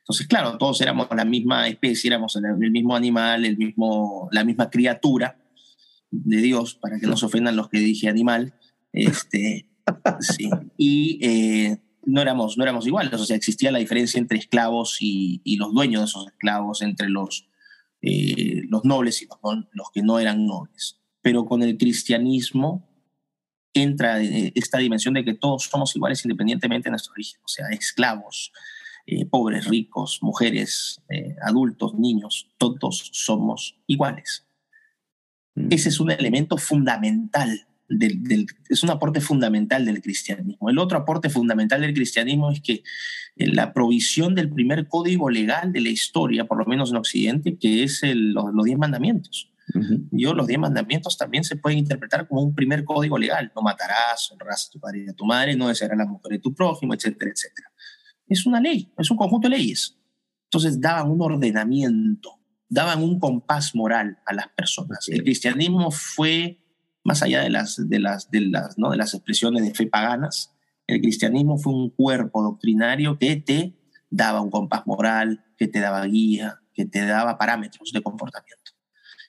Entonces, 0.00 0.26
claro, 0.26 0.56
todos 0.56 0.80
éramos 0.80 1.06
la 1.14 1.26
misma 1.26 1.68
especie, 1.68 2.08
éramos 2.08 2.34
el 2.36 2.70
mismo 2.70 2.96
animal, 2.96 3.44
el 3.44 3.58
mismo, 3.58 4.28
la 4.32 4.42
misma 4.42 4.70
criatura 4.70 5.38
de 6.10 6.38
Dios, 6.38 6.74
para 6.76 6.98
que 6.98 7.06
no 7.06 7.16
se 7.16 7.26
ofendan 7.26 7.56
los 7.56 7.68
que 7.68 7.78
dije 7.78 8.08
animal. 8.08 8.54
Este, 8.92 9.68
sí. 10.20 10.48
Y 10.78 11.18
eh, 11.22 11.78
no, 12.06 12.22
éramos, 12.22 12.56
no 12.56 12.64
éramos 12.64 12.86
iguales, 12.86 13.12
o 13.12 13.24
sea, 13.24 13.36
existía 13.36 13.70
la 13.70 13.80
diferencia 13.80 14.18
entre 14.18 14.38
esclavos 14.38 14.96
y, 15.00 15.42
los 15.58 15.74
dueños 15.74 16.00
de 16.00 16.06
esos 16.06 16.26
esclavos, 16.28 16.80
entre 16.80 17.10
los, 17.10 17.46
eh, 18.00 18.62
los 18.70 18.86
nobles 18.86 19.20
y 19.20 19.26
los, 19.26 19.66
los 19.72 19.90
que 19.92 20.02
no 20.02 20.18
eran 20.18 20.46
nobles. 20.46 20.98
Pero 21.20 21.44
con 21.44 21.62
el 21.62 21.76
cristianismo 21.76 22.87
entra 23.82 24.22
eh, 24.22 24.52
esta 24.54 24.78
dimensión 24.78 25.14
de 25.14 25.24
que 25.24 25.34
todos 25.34 25.64
somos 25.64 25.94
iguales 25.94 26.24
independientemente 26.24 26.88
de 26.88 26.90
nuestro 26.90 27.12
origen, 27.12 27.40
o 27.44 27.48
sea, 27.48 27.68
esclavos, 27.68 28.52
eh, 29.06 29.24
pobres, 29.26 29.66
ricos, 29.66 30.18
mujeres, 30.22 31.00
eh, 31.08 31.36
adultos, 31.42 31.94
niños, 31.94 32.48
todos 32.58 33.10
somos 33.12 33.78
iguales. 33.86 34.46
Mm. 35.54 35.68
Ese 35.70 35.88
es 35.88 36.00
un 36.00 36.10
elemento 36.10 36.56
fundamental, 36.58 37.66
del, 37.88 38.46
es 38.68 38.82
un 38.82 38.90
aporte 38.90 39.20
fundamental 39.20 39.84
del 39.84 40.02
cristianismo. 40.02 40.68
El 40.68 40.78
otro 40.78 40.98
aporte 40.98 41.30
fundamental 41.30 41.80
del 41.80 41.94
cristianismo 41.94 42.50
es 42.50 42.60
que 42.60 42.82
la 43.36 43.72
provisión 43.72 44.34
del 44.34 44.50
primer 44.50 44.88
código 44.88 45.30
legal 45.30 45.72
de 45.72 45.80
la 45.80 45.88
historia, 45.88 46.44
por 46.44 46.58
lo 46.58 46.66
menos 46.66 46.90
en 46.90 46.96
Occidente, 46.96 47.56
que 47.56 47.84
es 47.84 48.02
los 48.04 48.64
diez 48.64 48.76
mandamientos. 48.76 49.50
Yo, 50.10 50.34
los 50.34 50.46
diez 50.46 50.58
mandamientos 50.58 51.16
también 51.16 51.44
se 51.44 51.56
pueden 51.56 51.78
interpretar 51.78 52.26
como 52.26 52.42
un 52.42 52.54
primer 52.54 52.84
código 52.84 53.18
legal. 53.18 53.52
No 53.54 53.62
matarás, 53.62 54.30
honrarás 54.32 54.66
a 54.68 54.70
tu 54.70 54.80
padre 54.80 55.04
y 55.06 55.08
a 55.08 55.12
tu 55.12 55.24
madre, 55.24 55.56
no 55.56 55.68
desearás 55.68 55.98
a 55.98 56.04
la 56.04 56.08
mujer 56.08 56.32
de 56.32 56.38
tu 56.38 56.54
prójimo, 56.54 56.94
etcétera, 56.94 57.30
etcétera. 57.30 57.70
Es 58.26 58.46
una 58.46 58.60
ley, 58.60 58.92
es 58.96 59.10
un 59.10 59.16
conjunto 59.16 59.48
de 59.48 59.56
leyes. 59.56 59.96
Entonces 60.44 60.80
daban 60.80 61.10
un 61.10 61.20
ordenamiento, 61.20 62.40
daban 62.68 63.02
un 63.02 63.18
compás 63.18 63.74
moral 63.74 64.18
a 64.26 64.34
las 64.34 64.48
personas. 64.48 65.08
El 65.08 65.22
cristianismo 65.22 65.90
fue, 65.90 66.58
más 67.04 67.22
allá 67.22 67.42
de 67.42 67.50
las, 67.50 67.88
de, 67.88 67.98
las, 67.98 68.30
de, 68.30 68.40
las, 68.42 68.78
¿no? 68.78 68.90
de 68.90 68.96
las 68.96 69.14
expresiones 69.14 69.62
de 69.62 69.74
fe 69.74 69.86
paganas, 69.86 70.54
el 70.86 71.00
cristianismo 71.02 71.58
fue 71.58 71.74
un 71.74 71.90
cuerpo 71.90 72.42
doctrinario 72.42 73.18
que 73.18 73.36
te 73.36 73.78
daba 74.10 74.40
un 74.40 74.50
compás 74.50 74.86
moral, 74.86 75.44
que 75.58 75.68
te 75.68 75.80
daba 75.80 76.04
guía, 76.06 76.62
que 76.72 76.86
te 76.86 77.04
daba 77.04 77.36
parámetros 77.36 77.92
de 77.92 78.02
comportamiento 78.02 78.57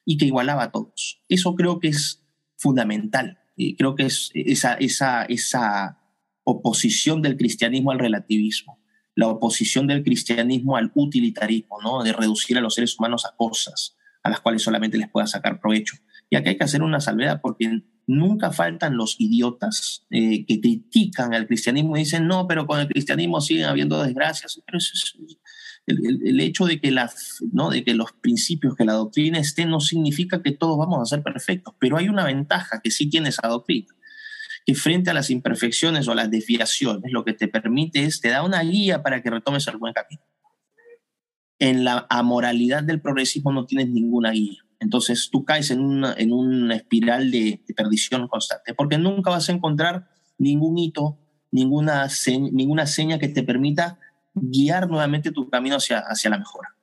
y 0.10 0.18
que 0.18 0.26
igualaba 0.26 0.64
a 0.64 0.72
todos. 0.72 1.22
Eso 1.30 1.54
creo 1.54 1.80
que 1.80 1.90
es 1.90 2.26
fundamental. 2.58 3.38
creo 3.78 3.94
que 3.94 4.08
es 4.08 4.32
esa, 4.34 4.74
esa, 4.74 5.24
esa 5.26 6.00
oposición 6.44 7.22
del 7.22 7.38
cristianismo 7.38 7.92
al 7.92 8.00
relativismo, 8.00 8.82
la 9.14 9.28
oposición 9.28 9.86
del 9.86 10.04
cristianismo 10.04 10.78
al 10.78 10.92
utilitarismo, 10.96 11.80
¿no? 11.84 12.02
de 12.02 12.14
reducir 12.14 12.58
a 12.58 12.62
los 12.62 12.74
seres 12.74 12.98
humanos 12.98 13.24
a 13.28 13.36
cosas 13.36 13.98
a 14.24 14.32
las 14.32 14.40
cuales 14.40 14.64
solamente 14.64 14.98
les 14.98 15.10
pueda 15.10 15.28
sacar 15.28 15.60
provecho. 15.60 15.96
Y 16.28 16.38
aquí 16.38 16.50
hay 16.50 16.58
que 16.58 16.64
hacer 16.64 16.82
una 16.82 17.00
salvedad 17.00 17.40
porque 17.40 17.84
nunca 18.08 18.52
faltan 18.52 18.98
los 18.98 19.16
idiotas 19.20 20.08
eh, 20.10 20.44
que 20.48 20.60
critican 20.60 21.36
al 21.36 21.46
cristianismo 21.46 21.96
y 21.96 22.00
dicen, 22.00 22.26
no, 22.26 22.48
pero 22.48 22.66
con 22.66 22.80
el 22.80 22.88
cristianismo 22.88 23.42
siguen 23.42 23.66
habiendo 23.66 24.02
desgracias. 24.02 24.60
Pero 24.66 24.80
eso 24.80 24.92
es, 24.96 25.38
el, 25.90 26.40
hecho 26.40 26.66
de 26.66 26.80
que, 26.80 26.96
¿no? 27.52 27.70
de 27.70 27.84
que 27.84 27.94
los 27.94 28.12
principios, 28.14 28.76
que 28.76 28.86
la 28.86 28.94
doctrina 28.94 29.40
esté, 29.40 29.66
no 29.66 29.80
significa 29.80 30.42
que 30.42 30.52
todos 30.52 30.78
vamos 30.78 31.02
a 31.02 31.06
ser 31.06 31.24
perfectos, 31.24 31.74
pero 31.80 31.98
hay 31.98 32.10
una 32.10 32.26
ventaja 32.26 32.82
que 32.82 32.92
sí 32.92 33.10
tiene 33.10 33.30
esa 33.30 33.48
doctrina, 33.48 33.88
que 34.66 34.76
frente 34.76 35.10
a 35.10 35.14
las 35.14 35.30
imperfecciones 35.30 36.08
o 36.08 36.12
a 36.12 36.16
las 36.16 36.32
desviaciones, 36.32 37.12
lo 37.12 37.26
que 37.26 37.34
te 37.34 37.48
permite 37.48 38.04
es, 38.04 38.22
te 38.22 38.30
da 38.30 38.44
una 38.44 38.62
guía 38.62 39.02
para 39.04 39.22
que 39.22 39.30
retomes 39.30 39.68
el 39.68 39.78
buen 39.78 39.94
camino. 39.94 40.22
En 41.58 41.84
la 41.84 42.06
amoralidad 42.10 42.84
del 42.84 43.02
progresismo 43.02 43.52
no 43.52 43.66
tienes 43.66 43.90
ninguna 43.90 44.32
guía. 44.32 44.64
Entonces 44.80 45.30
tú 45.30 45.44
caes 45.44 45.72
en 45.72 45.82
una, 45.82 46.14
en 46.18 46.32
una 46.32 46.76
espiral 46.76 47.32
de, 47.32 47.62
perdición 47.76 48.28
constante, 48.28 48.74
porque 48.74 48.98
nunca 48.98 49.30
vas 49.30 49.50
a 49.50 49.52
encontrar 49.52 50.10
ningún 50.38 50.78
hito, 50.78 51.18
ninguna, 51.52 52.08
ninguna 52.52 52.88
seña 52.88 53.20
que 53.20 53.28
te 53.28 53.44
permita 53.44 54.00
guiar 54.34 54.90
nuevamente 54.90 55.32
tu 55.32 55.50
camino 55.50 55.78
hacia, 55.78 56.00
hacia 56.00 56.30
la 56.30 56.38
mejora. 56.38 56.76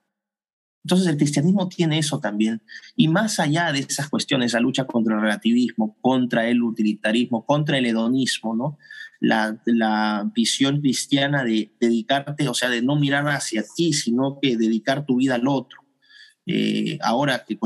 Entonces 0.84 1.09
el 1.09 1.16
cristianismo 1.16 1.68
tiene 1.68 1.99
eso 1.99 2.20
también. 2.20 2.62
Y 2.94 3.09
más 3.09 3.40
allá 3.40 3.72
de 3.72 3.80
esas 3.80 4.09
cuestiones, 4.09 4.53
la 4.53 4.61
lucha 4.61 4.84
contra 4.84 5.16
el 5.16 5.20
relativismo, 5.20 5.97
contra 6.01 6.49
el 6.49 6.62
utilitarismo, 6.62 7.44
contra 7.44 7.78
el 7.78 7.86
hedonismo, 7.86 8.55
¿no? 8.55 8.78
La, 9.18 9.61
la, 9.64 10.30
visión 10.32 10.80
cristiana 10.80 11.42
de 11.42 11.72
dedicarte, 11.80 12.49
o 12.49 12.55
sea, 12.55 12.68
de 12.68 12.82
no 12.82 12.94
mirar 12.94 13.26
hacia 13.28 13.64
ti, 13.74 13.92
sino 13.94 14.38
que 14.40 14.57
dedicar 14.57 15.05
tu 15.07 15.16
vida 15.16 15.34
al 15.34 15.49
otro. 15.49 15.86
Eh, 16.49 16.97
ahora 17.03 17.44
que, 17.44 17.59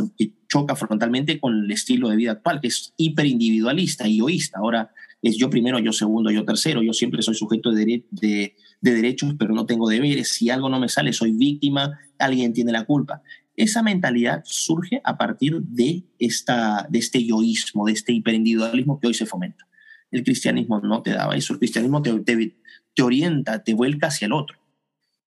choca 0.49 0.74
frontalmente 0.74 1.39
con 1.39 1.64
el 1.64 1.70
estilo 1.70 2.09
de 2.09 2.16
vida 2.16 2.33
actual, 2.33 2.61
que 2.62 2.68
es 2.68 2.95
hiperindividualista 2.97 4.09
y 4.09 4.18
egoísta. 4.18 4.59
Ahora 4.59 4.91
es 5.20 5.37
yo 5.37 5.51
primero, 5.51 5.78
yo 5.78 5.93
segundo, 5.93 6.31
yo 6.31 6.45
tercero, 6.47 6.83
yo 6.83 6.95
siempre 6.95 7.20
soy 7.20 7.35
sujeto 7.35 7.70
de, 7.70 8.57
de 8.81 8.95
derechos, 8.95 9.35
pero 9.39 9.55
no 9.55 9.66
tengo 9.66 9.89
deberes. 9.89 10.31
Si 10.31 10.51
algo 10.51 10.68
no 10.68 10.81
me 10.81 10.89
sale, 10.89 11.12
soy 11.12 11.33
víctima, 11.33 12.01
alguien 12.18 12.53
tiene 12.53 12.72
la 12.72 12.85
culpa. 12.85 13.22
Esa 13.57 13.83
mentalidad 13.83 14.43
surge 14.45 15.01
a 15.05 15.18
partir 15.18 15.61
de, 15.61 16.05
esta, 16.18 16.87
de 16.89 16.99
este 16.99 17.24
yoísmo, 17.24 17.87
de 17.87 17.93
este 17.93 18.12
hiperindividualismo 18.12 18.99
que 18.99 19.09
hoy 19.09 19.14
se 19.14 19.26
fomenta. 19.26 19.66
El 20.11 20.24
cristianismo 20.24 20.81
no 20.81 21.03
te 21.03 21.11
daba 21.11 21.37
eso, 21.37 21.53
el 21.53 21.59
cristianismo 21.59 22.01
te, 22.03 22.18
te, 22.20 22.57
te 22.95 23.03
orienta, 23.03 23.62
te 23.62 23.74
vuelca 23.74 24.07
hacia 24.07 24.26
el 24.26 24.33
otro. 24.33 24.59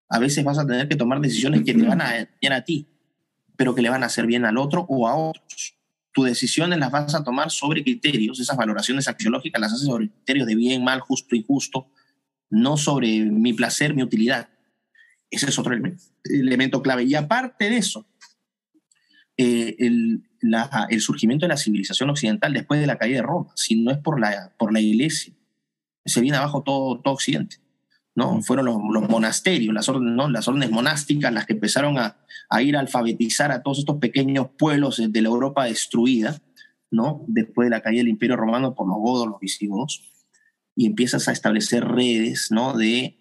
A 0.10 0.20
veces 0.20 0.44
vas 0.44 0.58
a 0.58 0.66
tener 0.66 0.88
que 0.88 0.96
tomar 0.96 1.22
decisiones 1.22 1.64
que 1.64 1.74
te 1.74 1.84
van 1.84 2.02
a 2.02 2.28
bien 2.42 2.54
a 2.54 2.64
ti, 2.64 2.88
pero 3.56 3.74
que 3.76 3.82
le 3.82 3.90
van 3.90 4.04
a 4.04 4.08
hacer 4.08 4.26
bien 4.26 4.46
al 4.46 4.58
otro 4.58 4.86
o 4.90 5.08
a 5.08 5.16
otros. 5.16 5.78
Tus 6.12 6.26
decisiones 6.26 6.78
las 6.80 6.92
vas 6.92 7.16
a 7.16 7.24
tomar 7.24 7.50
sobre 7.50 7.84
criterios, 7.84 8.40
esas 8.40 8.58
valoraciones 8.58 9.08
axiológicas 9.08 9.60
las 9.60 9.74
haces 9.74 9.88
sobre 9.88 10.10
criterios 10.10 10.48
de 10.48 10.56
bien, 10.56 10.84
mal, 10.84 11.00
justo, 11.00 11.36
injusto, 11.36 11.88
no 12.54 12.78
sobre 12.78 13.26
mi 13.26 13.54
placer, 13.54 13.96
mi 13.96 14.04
utilidad. 14.04 14.48
Ese 15.32 15.48
es 15.50 15.58
otro 15.58 15.74
elemento, 16.24 16.84
clave. 16.84 17.04
Y 17.04 17.16
aparte 17.16 17.68
de 17.68 17.78
eso, 17.78 18.06
eh, 19.36 19.76
el, 19.80 20.24
el, 20.90 21.02
surgimiento 21.02 21.46
de 21.46 21.50
la 21.50 21.58
civilización 21.58 22.12
occidental 22.12 22.54
después 22.54 22.80
de 22.80 22.86
la 22.86 23.00
caída 23.00 23.18
de 23.18 23.24
Roma, 23.24 23.52
si 23.56 23.82
no 23.82 23.90
es 23.90 23.98
por 23.98 24.20
la, 24.20 24.54
por 24.60 24.72
la 24.72 24.80
iglesia, 24.80 25.34
se 26.06 26.22
viene 26.22 26.38
abajo 26.38 26.62
todo, 26.62 27.00
todo 27.00 27.16
Occidente. 27.16 27.58
¿no? 28.14 28.40
Fueron 28.44 28.66
los, 28.66 28.78
los 28.92 29.10
monasterios, 29.10 29.74
las 29.74 29.90
órdenes, 29.90 30.14
¿no? 30.14 30.30
las 30.30 30.48
órdenes 30.48 30.70
monásticas 30.70 31.34
las 31.34 31.48
que 31.48 31.54
empezaron 31.54 31.98
a, 31.98 32.18
a, 32.50 32.62
ir 32.62 32.78
a 32.78 32.82
alfabetizar 32.82 33.52
a 33.52 33.64
todos 33.64 33.80
estos 33.80 33.98
pequeños 33.98 34.50
pueblos 34.60 35.02
de 35.04 35.22
la 35.24 35.30
Europa 35.30 35.66
destruida, 35.66 36.40
¿no? 36.92 37.26
después 37.28 37.66
de 37.66 37.72
la 37.72 37.82
caída 37.82 38.02
del 38.02 38.10
Imperio 38.10 38.36
Romano 38.36 38.76
por 38.76 38.88
los 38.88 38.98
godos, 38.98 39.28
los 39.28 39.40
visigodos 39.40 40.13
y 40.76 40.88
empiezas 40.88 41.28
a 41.28 41.32
establecer 41.32 41.86
redes, 41.86 42.48
¿no? 42.52 42.76
De 42.78 43.20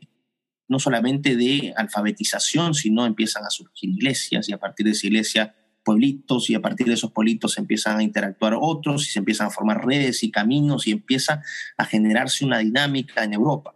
no 0.69 0.79
solamente 0.79 1.37
de 1.37 1.75
alfabetización, 1.77 2.75
sino 2.75 3.05
empiezan 3.05 3.45
a 3.45 3.51
surgir 3.51 3.91
iglesias 3.91 4.49
y 4.49 4.53
a 4.53 4.59
partir 4.59 4.87
de 4.87 4.93
esa 4.93 5.07
iglesia 5.07 5.55
pueblitos 5.85 6.49
y 6.49 6.55
a 6.55 6.63
partir 6.63 6.87
de 6.87 6.95
esos 6.95 7.13
pueblitos 7.13 7.59
empiezan 7.59 7.99
a 7.99 8.03
interactuar 8.03 8.57
otros 8.59 9.07
y 9.07 9.11
se 9.11 9.19
empiezan 9.19 9.49
a 9.49 9.51
formar 9.51 9.85
redes 9.85 10.23
y 10.23 10.31
caminos 10.31 10.87
y 10.87 10.93
empieza 10.93 11.43
a 11.77 11.85
generarse 11.85 12.45
una 12.45 12.59
dinámica 12.59 13.25
en 13.25 13.35
Europa. 13.35 13.75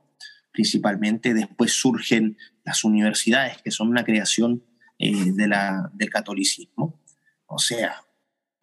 Principalmente 0.53 1.35
después 1.35 1.73
surgen 1.73 2.39
las 2.65 2.85
universidades, 2.85 3.61
que 3.63 3.71
son 3.71 3.89
una 3.89 4.05
creación 4.05 4.63
eh, 4.99 5.33
de 5.33 5.49
la, 5.49 5.91
del 5.93 6.09
catolicismo. 6.09 6.99
O 7.47 7.59
sea, 7.59 8.06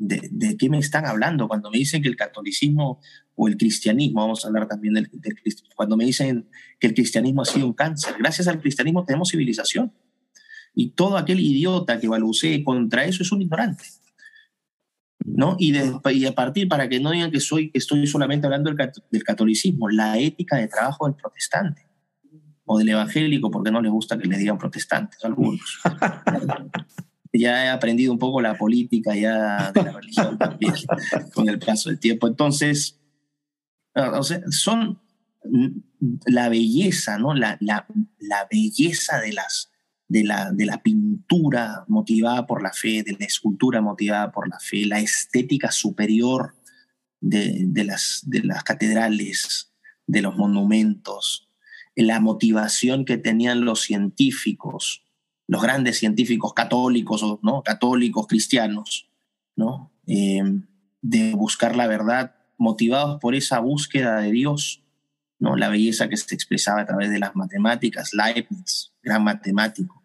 de, 0.06 0.30
de, 0.32 0.58
qué 0.58 0.70
me 0.70 0.80
están 0.80 1.06
hablando 1.06 1.48
cuando 1.48 1.72
me 1.72 1.78
dicen 1.78 2.02
que 2.02 2.10
el 2.10 2.16
catolicismo 2.16 3.00
o 3.36 3.48
el 3.48 3.58
cristianismo, 3.58 4.22
vamos 4.22 4.44
a 4.44 4.50
hablar 4.50 4.68
también 4.68 4.94
del, 4.96 5.10
cristianismo, 5.10 5.70
cuando 5.76 5.96
me 5.98 6.06
dicen 6.06 6.48
que 6.80 6.88
el 6.88 6.94
cristianismo 6.94 7.42
ha 7.42 7.46
sido 7.46 7.66
un 7.68 7.74
cáncer, 7.74 8.16
gracias 8.20 8.48
al 8.48 8.60
cristianismo 8.60 9.06
tenemos 9.06 9.30
civilización. 9.30 9.94
Y 10.76 10.92
todo 10.92 11.18
aquel 11.18 11.40
idiota 11.40 12.00
que 12.00 12.08
balbucee 12.08 12.64
contra 12.64 13.06
eso 13.06 13.24
es 13.24 13.32
un 13.32 13.44
ignorante. 13.44 13.86
¿no? 15.26 15.56
Y, 15.58 15.74
y, 15.78 16.26
a 16.26 16.36
partir, 16.36 16.68
para 16.68 16.90
que 16.90 17.00
no 17.00 17.12
digan 17.12 17.32
que, 17.32 17.40
soy, 17.40 17.72
que 17.72 17.78
estoy 17.78 18.06
solamente 18.08 18.48
hablando 18.48 18.72
del, 18.72 18.92
del, 19.10 19.24
catolicismo, 19.24 19.88
la 19.90 20.18
ética 20.18 20.58
de 20.58 20.68
trabajo 20.68 21.06
del 21.06 21.16
protestante 21.16 21.88
o 22.66 22.78
del 22.78 22.90
evangélico, 22.90 23.52
porque 23.52 23.72
no 23.72 23.82
les 23.82 23.92
gusta 23.92 24.18
que 24.18 24.28
le 24.28 24.38
digan 24.38 24.58
protestantes 24.58 25.24
algunos. 25.24 25.80
ya 27.34 27.66
he 27.66 27.70
aprendido 27.70 28.14
un 28.14 28.20
poco 28.20 28.42
la 28.42 28.56
política 28.56 29.16
ya 29.16 29.72
de 29.72 29.84
la 29.84 29.92
religión 29.92 30.38
también 30.38 30.74
con 31.34 31.50
el 31.50 31.60
paso 31.60 31.90
del 31.90 32.00
tiempo. 32.00 32.28
Entonces, 32.28 33.00
son 34.50 35.02
la 36.26 36.50
belleza, 36.50 37.18
¿no? 37.18 37.34
La, 37.34 37.58
la, 37.60 37.88
la 38.20 38.48
belleza 38.50 39.20
de, 39.20 39.34
las, 39.34 39.72
de, 40.08 40.24
la, 40.24 40.52
de 40.52 40.66
la 40.66 40.82
pintura 40.82 41.86
motivada 41.88 42.46
por 42.46 42.62
la 42.62 42.72
fe, 42.72 43.04
de 43.04 43.16
la 43.20 43.26
escultura 43.26 43.82
motivada 43.82 44.32
por 44.32 44.48
la 44.48 44.60
fe, 44.60 44.86
la 44.86 45.00
estética 45.00 45.72
superior 45.72 46.56
de, 47.20 47.64
de, 47.66 47.84
las, 47.84 48.22
de 48.26 48.44
las 48.44 48.64
catedrales, 48.64 49.74
de 50.06 50.22
los 50.22 50.36
monumentos, 50.36 51.50
la 51.96 52.20
motivación 52.20 53.06
que 53.06 53.18
tenían 53.18 53.66
los 53.66 53.82
científicos, 53.82 55.04
los 55.48 55.62
grandes 55.62 55.98
científicos 55.98 56.54
católicos, 56.54 57.24
¿no? 57.42 57.64
católicos, 57.64 58.28
cristianos, 58.28 59.10
¿no? 59.56 59.92
Eh, 60.08 60.44
de 61.02 61.34
buscar 61.36 61.76
la 61.76 61.88
verdad 61.88 62.36
motivados 62.58 63.20
por 63.20 63.36
esa 63.36 63.60
búsqueda 63.60 64.18
de 64.22 64.32
Dios, 64.32 64.84
¿no? 65.40 65.58
la 65.58 65.70
belleza 65.70 66.08
que 66.08 66.18
se 66.18 66.34
expresaba 66.34 66.82
a 66.82 66.86
través 66.86 67.10
de 67.10 67.20
las 67.20 67.36
matemáticas, 67.36 68.14
Leibniz, 68.14 68.94
gran 69.02 69.24
matemático, 69.24 70.04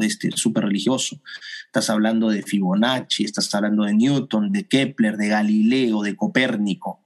este, 0.00 0.30
súper 0.32 0.64
religioso. 0.64 1.20
Estás 1.66 1.88
hablando 1.90 2.30
de 2.30 2.42
Fibonacci, 2.42 3.24
estás 3.24 3.54
hablando 3.54 3.84
de 3.84 3.94
Newton, 3.94 4.52
de 4.52 4.66
Kepler, 4.66 5.16
de 5.16 5.28
Galileo, 5.28 6.02
de 6.02 6.16
Copérnico. 6.16 7.00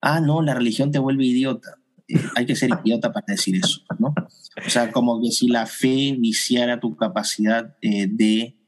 Ah, 0.00 0.20
no, 0.20 0.42
la 0.42 0.54
religión 0.54 0.90
te 0.90 0.98
vuelve 0.98 1.24
idiota. 1.24 1.78
Eh, 2.12 2.20
hay 2.36 2.46
que 2.46 2.56
ser 2.56 2.70
idiota 2.84 3.12
para 3.12 3.24
decir 3.28 3.56
eso, 3.56 3.80
¿no? 3.98 4.14
O 4.66 4.70
sea, 4.70 4.92
como 4.92 5.20
que 5.22 5.30
si 5.30 5.48
la 5.48 5.66
fe 5.66 6.14
viciara 6.18 6.78
tu 6.78 6.94
capacidad 6.96 7.76
eh, 7.80 8.06
de 8.06 8.58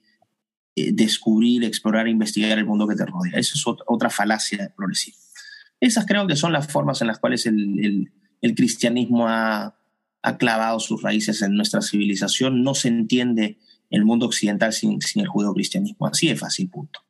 eh, 0.76 0.92
descubrir, 0.92 1.62
explorar, 1.64 2.08
investigar 2.08 2.58
el 2.58 2.64
mundo 2.64 2.88
que 2.88 2.96
te 2.96 3.04
rodea. 3.04 3.38
Esa 3.38 3.54
es 3.54 3.64
otra, 3.66 4.08
falacia 4.08 4.72
progresiva. 4.74 5.16
Esas 5.80 6.06
creo 6.06 6.26
que 6.26 6.36
son 6.36 6.52
las 6.52 6.68
formas 6.68 7.02
en 7.02 7.08
las 7.08 7.18
cuales 7.18 7.46
el, 7.46 8.10
cristianismo 8.56 9.28
ha, 9.28 9.76
clavado 10.38 10.80
sus 10.80 11.02
raíces 11.02 11.42
en 11.42 11.54
nuestra 11.54 11.82
civilización. 11.82 12.62
No 12.62 12.74
se 12.74 12.88
entiende 12.88 13.58
el 13.90 14.06
mundo 14.06 14.24
occidental 14.24 14.72
sin, 14.72 14.98
el 15.16 15.28
judío 15.28 15.52
cristianismo. 15.52 16.06
Así 16.06 16.28
de 16.28 16.36
fácil, 16.36 16.70
punto. 16.70 17.03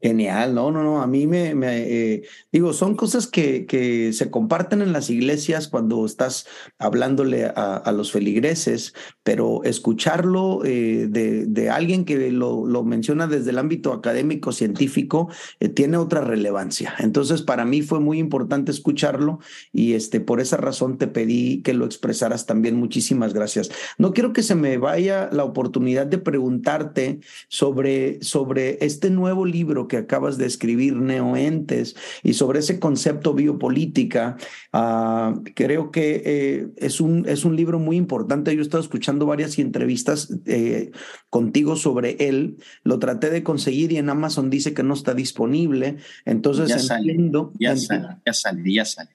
Genial, 0.00 0.54
no, 0.54 0.70
no, 0.70 0.82
no, 0.82 1.02
a 1.02 1.06
mí 1.06 1.26
me, 1.26 1.52
eh, 1.62 2.22
digo, 2.50 2.72
son 2.72 2.94
cosas 2.94 3.26
que, 3.26 3.66
que, 3.66 4.12
se 4.12 4.30
comparten 4.30 4.80
en 4.80 4.92
las 4.92 5.10
iglesias 5.10 5.68
cuando 5.68 6.06
estás 6.06 6.46
hablándole 6.78 7.46
a, 7.46 7.92
los 7.92 8.12
feligreses, 8.12 8.94
pero 9.22 9.62
escucharlo 9.64 10.64
eh, 10.64 11.06
de, 11.08 11.46
de, 11.46 11.70
alguien 11.70 12.04
que 12.04 12.30
lo, 12.32 12.66
lo, 12.66 12.82
menciona 12.82 13.26
desde 13.26 13.50
el 13.50 13.58
ámbito 13.58 13.92
académico, 13.92 14.52
científico, 14.52 15.28
eh, 15.60 15.68
tiene 15.68 15.96
otra 15.96 16.22
relevancia. 16.22 16.94
Entonces, 16.98 17.42
para 17.42 17.64
mí 17.64 17.82
fue 17.82 18.00
muy 18.00 18.18
importante 18.18 18.72
escucharlo 18.72 19.38
y 19.72 19.92
este, 19.92 20.20
por 20.20 20.40
esa 20.40 20.56
razón 20.56 20.98
te 20.98 21.06
pedí 21.06 21.62
que 21.62 21.74
lo 21.74 21.84
expresaras 21.84 22.46
también. 22.46 22.76
Muchísimas 22.76 23.32
gracias. 23.32 23.70
No 23.98 24.12
quiero 24.12 24.32
que 24.32 24.42
se 24.42 24.54
me 24.54 24.76
vaya 24.78 25.28
la 25.32 25.44
oportunidad 25.44 26.06
de 26.06 26.18
preguntarte 26.18 27.20
sobre, 27.48 28.22
sobre 28.22 28.84
este 28.84 29.10
nuevo 29.10 29.46
libro 29.46 29.86
que 29.86 29.98
acabas 29.98 30.36
de 30.36 30.46
escribir, 30.46 30.96
Neoentes, 30.96 31.94
y 32.22 32.34
sobre 32.34 32.58
ese 32.58 32.80
concepto 32.80 33.34
biopolítica, 33.34 34.36
uh, 34.72 35.42
creo 35.54 35.90
que 35.90 36.22
eh, 36.24 36.68
es, 36.76 37.00
un, 37.00 37.28
es 37.28 37.44
un 37.44 37.54
libro 37.54 37.78
muy 37.78 37.96
importante. 37.96 38.52
Yo 38.54 38.60
he 38.60 38.62
estado 38.62 38.82
escuchando 38.82 39.11
varias 39.18 39.58
entrevistas 39.58 40.28
eh, 40.46 40.90
contigo 41.30 41.76
sobre 41.76 42.16
él. 42.28 42.56
Lo 42.84 42.98
traté 42.98 43.30
de 43.30 43.42
conseguir 43.42 43.92
y 43.92 43.98
en 43.98 44.10
Amazon 44.10 44.50
dice 44.50 44.74
que 44.74 44.82
no 44.82 44.94
está 44.94 45.14
disponible. 45.14 45.96
Entonces 46.24 46.68
ya 46.68 46.96
entiendo. 46.96 47.52
ya, 47.58 47.76
sale, 47.76 48.08
ya 48.24 48.32
sale, 48.32 48.72
ya 48.72 48.84
sale. 48.84 49.10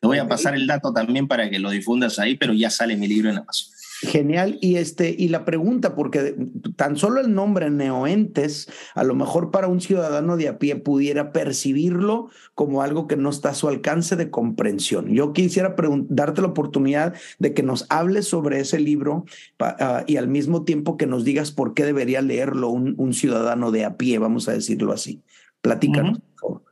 Te 0.00 0.06
voy 0.06 0.18
a 0.18 0.28
pasar 0.28 0.54
el 0.54 0.66
dato 0.66 0.92
también 0.92 1.26
para 1.26 1.48
que 1.48 1.58
lo 1.58 1.70
difundas 1.70 2.18
ahí, 2.18 2.36
pero 2.36 2.52
ya 2.52 2.70
sale 2.70 2.96
mi 2.96 3.08
libro 3.08 3.30
en 3.30 3.38
Amazon. 3.38 3.75
Genial. 4.02 4.58
Y 4.60 4.76
este, 4.76 5.14
y 5.16 5.28
la 5.28 5.44
pregunta, 5.44 5.94
porque 5.94 6.36
tan 6.76 6.96
solo 6.96 7.20
el 7.20 7.34
nombre 7.34 7.70
neoentes, 7.70 8.68
a 8.94 9.04
lo 9.04 9.14
mejor 9.14 9.50
para 9.50 9.68
un 9.68 9.80
ciudadano 9.80 10.36
de 10.36 10.48
a 10.48 10.58
pie 10.58 10.76
pudiera 10.76 11.32
percibirlo 11.32 12.28
como 12.54 12.82
algo 12.82 13.06
que 13.06 13.16
no 13.16 13.30
está 13.30 13.50
a 13.50 13.54
su 13.54 13.68
alcance 13.68 14.16
de 14.16 14.30
comprensión. 14.30 15.08
Yo 15.08 15.32
quisiera 15.32 15.74
darte 16.08 16.42
la 16.42 16.48
oportunidad 16.48 17.14
de 17.38 17.54
que 17.54 17.62
nos 17.62 17.86
hables 17.88 18.28
sobre 18.28 18.60
ese 18.60 18.78
libro 18.78 19.24
ah, 19.60 20.04
y 20.06 20.16
al 20.16 20.28
mismo 20.28 20.64
tiempo 20.64 20.96
que 20.96 21.06
nos 21.06 21.24
digas 21.24 21.50
por 21.50 21.74
qué 21.74 21.84
debería 21.84 22.20
leerlo 22.20 22.70
un, 22.70 23.14
ciudadano 23.14 23.70
de 23.70 23.84
a 23.84 23.96
pie, 23.96 24.18
vamos 24.18 24.48
a 24.48 24.52
decirlo 24.52 24.92
así. 24.92 25.22
Platícanos, 25.62 26.18
por 26.18 26.40
favor. 26.40 26.65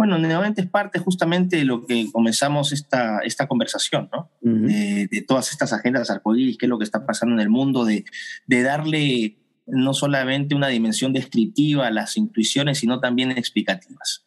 Bueno, 0.00 0.16
nuevamente 0.16 0.62
es 0.62 0.66
parte 0.66 0.98
justamente 0.98 1.58
de 1.58 1.66
lo 1.66 1.84
que 1.84 2.10
comenzamos 2.10 2.72
esta, 2.72 3.18
esta 3.18 3.46
conversación, 3.46 4.08
¿no? 4.10 4.30
de, 4.40 5.24
todas 5.28 5.50
estas 5.50 5.74
agendas 5.74 6.08
arcoíris, 6.08 6.56
qué 6.56 6.64
es 6.64 6.70
lo 6.70 6.78
que 6.78 6.84
está 6.84 7.04
pasando 7.04 7.34
en 7.34 7.40
el 7.40 7.50
mundo, 7.50 7.84
de, 7.84 8.06
de 8.46 8.62
darle 8.62 9.36
no 9.66 9.92
solamente 9.92 10.54
una 10.54 10.68
dimensión 10.68 11.12
descriptiva 11.12 11.86
a 11.86 11.90
las 11.90 12.16
intuiciones, 12.16 12.78
sino 12.78 12.98
también 12.98 13.32
explicativas. 13.32 14.24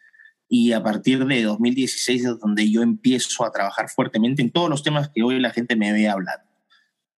Y 0.47 0.73
a 0.73 0.83
partir 0.83 1.25
de 1.25 1.41
2016 1.41 2.23
es 2.23 2.39
donde 2.39 2.69
yo 2.69 2.83
empiezo 2.83 3.43
a 3.43 3.51
trabajar 3.51 3.89
fuertemente 3.89 4.43
en 4.43 4.51
todos 4.51 4.69
los 4.69 4.83
temas 4.83 5.09
que 5.09 5.23
hoy 5.23 5.39
la 5.39 5.49
gente 5.49 5.75
me 5.75 5.91
ve 5.91 6.07
hablando 6.07 6.52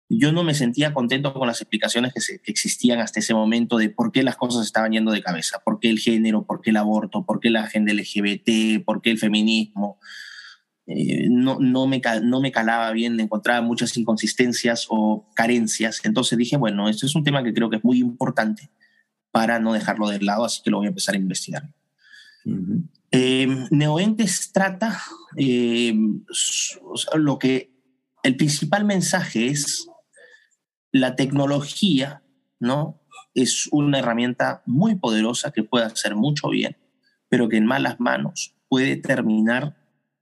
yo 0.08 0.32
no 0.32 0.43
me 0.43 0.53
sentía 0.53 0.93
contento 0.93 1.34
con 1.34 1.47
las 1.47 1.62
explicaciones 1.62 2.14
que, 2.14 2.51
existían 2.51 2.99
hasta 2.99 3.20
ese 3.20 3.34
momento 3.34 3.78
de 3.78 3.89
por 3.89 4.12
qué 4.12 4.24
las 4.24 4.36
cosas 4.36 4.66
estaban 4.66 4.91
yendo 4.91 5.12
de 5.12 5.24
cabeza, 5.24 5.62
por 5.64 5.80
qué 5.80 5.89
el 5.89 5.99
género, 5.99 6.45
por 6.45 6.62
qué 6.62 6.70
el 6.70 6.78
aborto, 6.78 7.26
por 7.26 7.39
qué 7.39 7.49
la 7.49 7.64
agenda 7.64 7.93
LGBT, 7.93 8.84
por 8.86 9.01
qué 9.01 9.12
el 9.12 9.18
feminismo. 9.18 9.99
Eh, 10.88 11.28
no, 11.30 11.58
no, 11.60 11.88
me, 11.88 11.99
no 12.22 12.39
me 12.39 12.51
calaba 12.51 12.91
bien, 12.91 13.20
encontraba 13.20 13.62
muchas 13.62 13.97
inconsistencias 13.97 14.86
o 14.89 15.28
carencias. 15.34 15.99
Entonces 16.03 16.38
dije, 16.38 16.58
bueno, 16.58 16.88
esto 16.88 17.08
es 17.08 17.16
un 17.16 17.24
tema 17.24 17.43
que 17.43 17.53
creo 17.53 17.72
que 17.72 17.78
es 17.78 17.84
muy 17.84 17.99
importante 17.99 18.70
para 19.32 19.60
no 19.60 19.74
dejarlo 19.74 20.08
de 20.08 20.22
lado, 20.22 20.45
así 20.45 20.62
que 20.64 20.70
lo 20.70 20.78
voy 20.78 20.86
a 20.86 20.89
empezar 20.89 21.16
a 21.16 21.18
investigar. 21.18 21.70
Eh, 23.12 23.47
Neoentes 23.72 24.51
trata 24.51 25.01
eh, 25.36 25.95
lo 27.16 27.39
que 27.39 27.72
el 28.22 28.36
principal 28.38 28.86
mensaje 28.86 29.47
es 29.47 29.88
la 30.96 31.18
tecnología, 31.18 32.24
¿no? 32.58 33.02
Es 33.34 33.68
una 33.74 34.00
herramienta 34.00 34.64
muy 34.66 34.96
poderosa 34.96 35.52
que 35.52 35.62
puede 35.62 35.84
hacer 35.84 36.16
mucho 36.16 36.48
bien, 36.48 36.78
pero 37.28 37.50
que 37.50 37.58
en 37.58 37.66
malas 37.66 38.00
manos 38.00 38.56
puede 38.70 38.96
terminar 38.96 39.76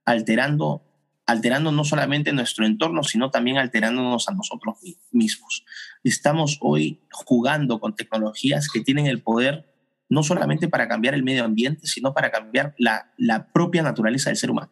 alterando, 0.03 0.81
alterando 1.27 1.71
no 1.71 1.83
solamente 1.83 2.33
nuestro 2.33 2.65
entorno, 2.65 3.03
sino 3.03 3.29
también 3.29 3.59
alterándonos 3.59 4.27
a 4.27 4.33
nosotros 4.33 4.77
mismos. 5.11 5.63
Estamos 6.03 6.57
hoy 6.59 7.03
jugando 7.11 7.79
con 7.79 7.95
tecnologías 7.95 8.67
que 8.67 8.81
tienen 8.81 9.05
el 9.05 9.21
poder 9.21 9.71
no 10.09 10.23
solamente 10.23 10.69
para 10.69 10.87
cambiar 10.87 11.13
el 11.13 11.21
medio 11.21 11.43
ambiente, 11.43 11.85
sino 11.85 12.15
para 12.15 12.31
cambiar 12.31 12.73
la, 12.79 13.13
la 13.17 13.45
propia 13.51 13.83
naturaleza 13.83 14.31
del 14.31 14.37
ser 14.37 14.49
humano. 14.49 14.71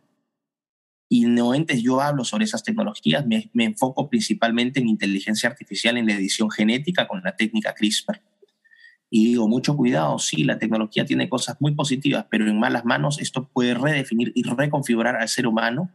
Y 1.13 1.25
Neoentes 1.25 1.83
yo 1.83 1.99
hablo 1.99 2.23
sobre 2.23 2.45
esas 2.45 2.63
tecnologías, 2.63 3.25
me, 3.27 3.49
enfoco 3.53 4.09
principalmente 4.09 4.79
en 4.79 4.87
inteligencia 4.87 5.49
artificial, 5.49 5.97
en 5.97 6.05
la 6.07 6.13
edición 6.13 6.49
genética 6.49 7.05
con 7.05 7.21
la 7.21 7.35
técnica 7.35 7.73
CRISPR. 7.73 8.21
Y 9.09 9.25
digo, 9.25 9.49
mucho 9.49 9.75
cuidado, 9.75 10.17
sí, 10.19 10.45
la 10.45 10.57
tecnología 10.57 11.03
tiene 11.03 11.27
cosas 11.27 11.57
muy 11.59 11.75
positivas, 11.75 12.27
pero 12.31 12.47
en 12.47 12.57
malas 12.57 12.85
manos 12.85 13.19
esto 13.19 13.49
puede 13.49 13.73
redefinir 13.73 14.31
y 14.35 14.43
reconfigurar 14.43 15.17
al 15.17 15.27
ser 15.27 15.47
humano 15.47 15.91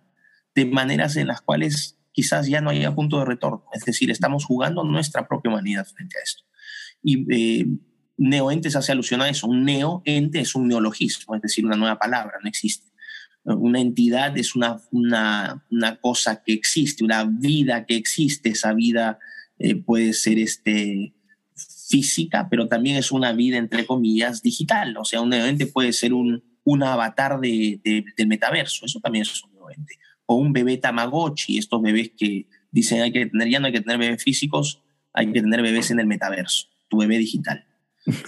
de 0.55 0.67
maneras 0.67 1.17
en 1.17 1.29
las 1.29 1.41
cuales 1.41 1.99
quizás 2.13 2.47
ya 2.47 2.61
no 2.61 2.69
haya 2.69 2.95
punto 2.95 3.19
de 3.19 3.25
retorno. 3.25 3.65
Es 3.73 3.87
decir, 3.87 4.11
estamos 4.11 4.45
jugando 4.45 4.85
nuestra 4.85 5.27
propia 5.27 5.51
humanidad 5.51 5.87
frente 5.87 6.19
a 6.19 6.23
esto. 6.23 6.45
Y 7.03 7.61
eh, 7.63 7.67
neoentes 8.19 8.77
hace 8.77 8.93
alusión 8.93 9.23
a 9.23 9.31
eso. 9.31 9.47
Un 9.47 9.65
neoente 9.65 10.41
es 10.41 10.55
un 10.55 10.69
neologismo, 10.69 11.35
es 11.35 11.41
decir, 11.41 11.65
una 11.65 11.77
nueva 11.77 11.99
palabra, 11.99 12.35
no 12.43 12.51
existe. 12.51 12.93
Una 13.47 13.81
entidad 13.81 14.37
es 14.37 14.57
una, 14.57 14.81
una, 14.91 15.65
una, 15.71 15.97
cosa 16.01 16.43
que 16.43 16.53
existe, 16.53 17.05
una 17.05 17.25
vida 17.25 17.87
que 17.87 17.95
existe. 17.95 18.51
Esa 18.51 18.75
vida 18.75 19.19
eh, 19.59 19.77
puede 19.77 20.13
ser 20.13 20.39
este, 20.39 21.15
física, 21.89 22.49
pero 22.51 22.69
también 22.69 22.97
es 22.97 23.13
una 23.13 23.33
vida, 23.33 23.57
entre 23.57 23.87
comillas, 23.87 24.43
digital. 24.43 24.97
O 24.97 25.05
sea, 25.05 25.21
un 25.21 25.33
ente 25.33 25.67
puede 25.67 25.93
ser 25.93 26.13
un, 26.13 26.43
un 26.65 26.83
avatar 26.83 27.39
de, 27.39 27.81
del 28.17 28.27
metaverso. 28.27 28.85
Eso 28.85 29.01
también 29.01 29.23
es 29.23 29.43
un 29.45 29.51
ente. 29.71 29.99
O 30.27 30.35
un 30.35 30.53
bebé 30.53 30.77
Tamagotchi, 30.77 31.59
estos 31.59 31.81
bebés 31.81 32.11
que 32.17 32.47
dicen 32.73 33.01
hay 33.01 33.13
que 33.13 33.27
tener, 33.27 33.49
ya 33.49 33.61
no 33.61 33.67
hay 33.67 33.73
que 33.73 33.81
tener 33.81 33.99
bebés 33.99 34.23
físicos, 34.23 34.83
hay 35.13 35.33
que 35.33 35.41
tener 35.41 35.63
bebés 35.63 35.91
en 35.93 36.01
el 36.01 36.07
metaverso, 36.07 36.67
tu 36.89 36.99
bebé 36.99 37.19
digital. 37.19 37.65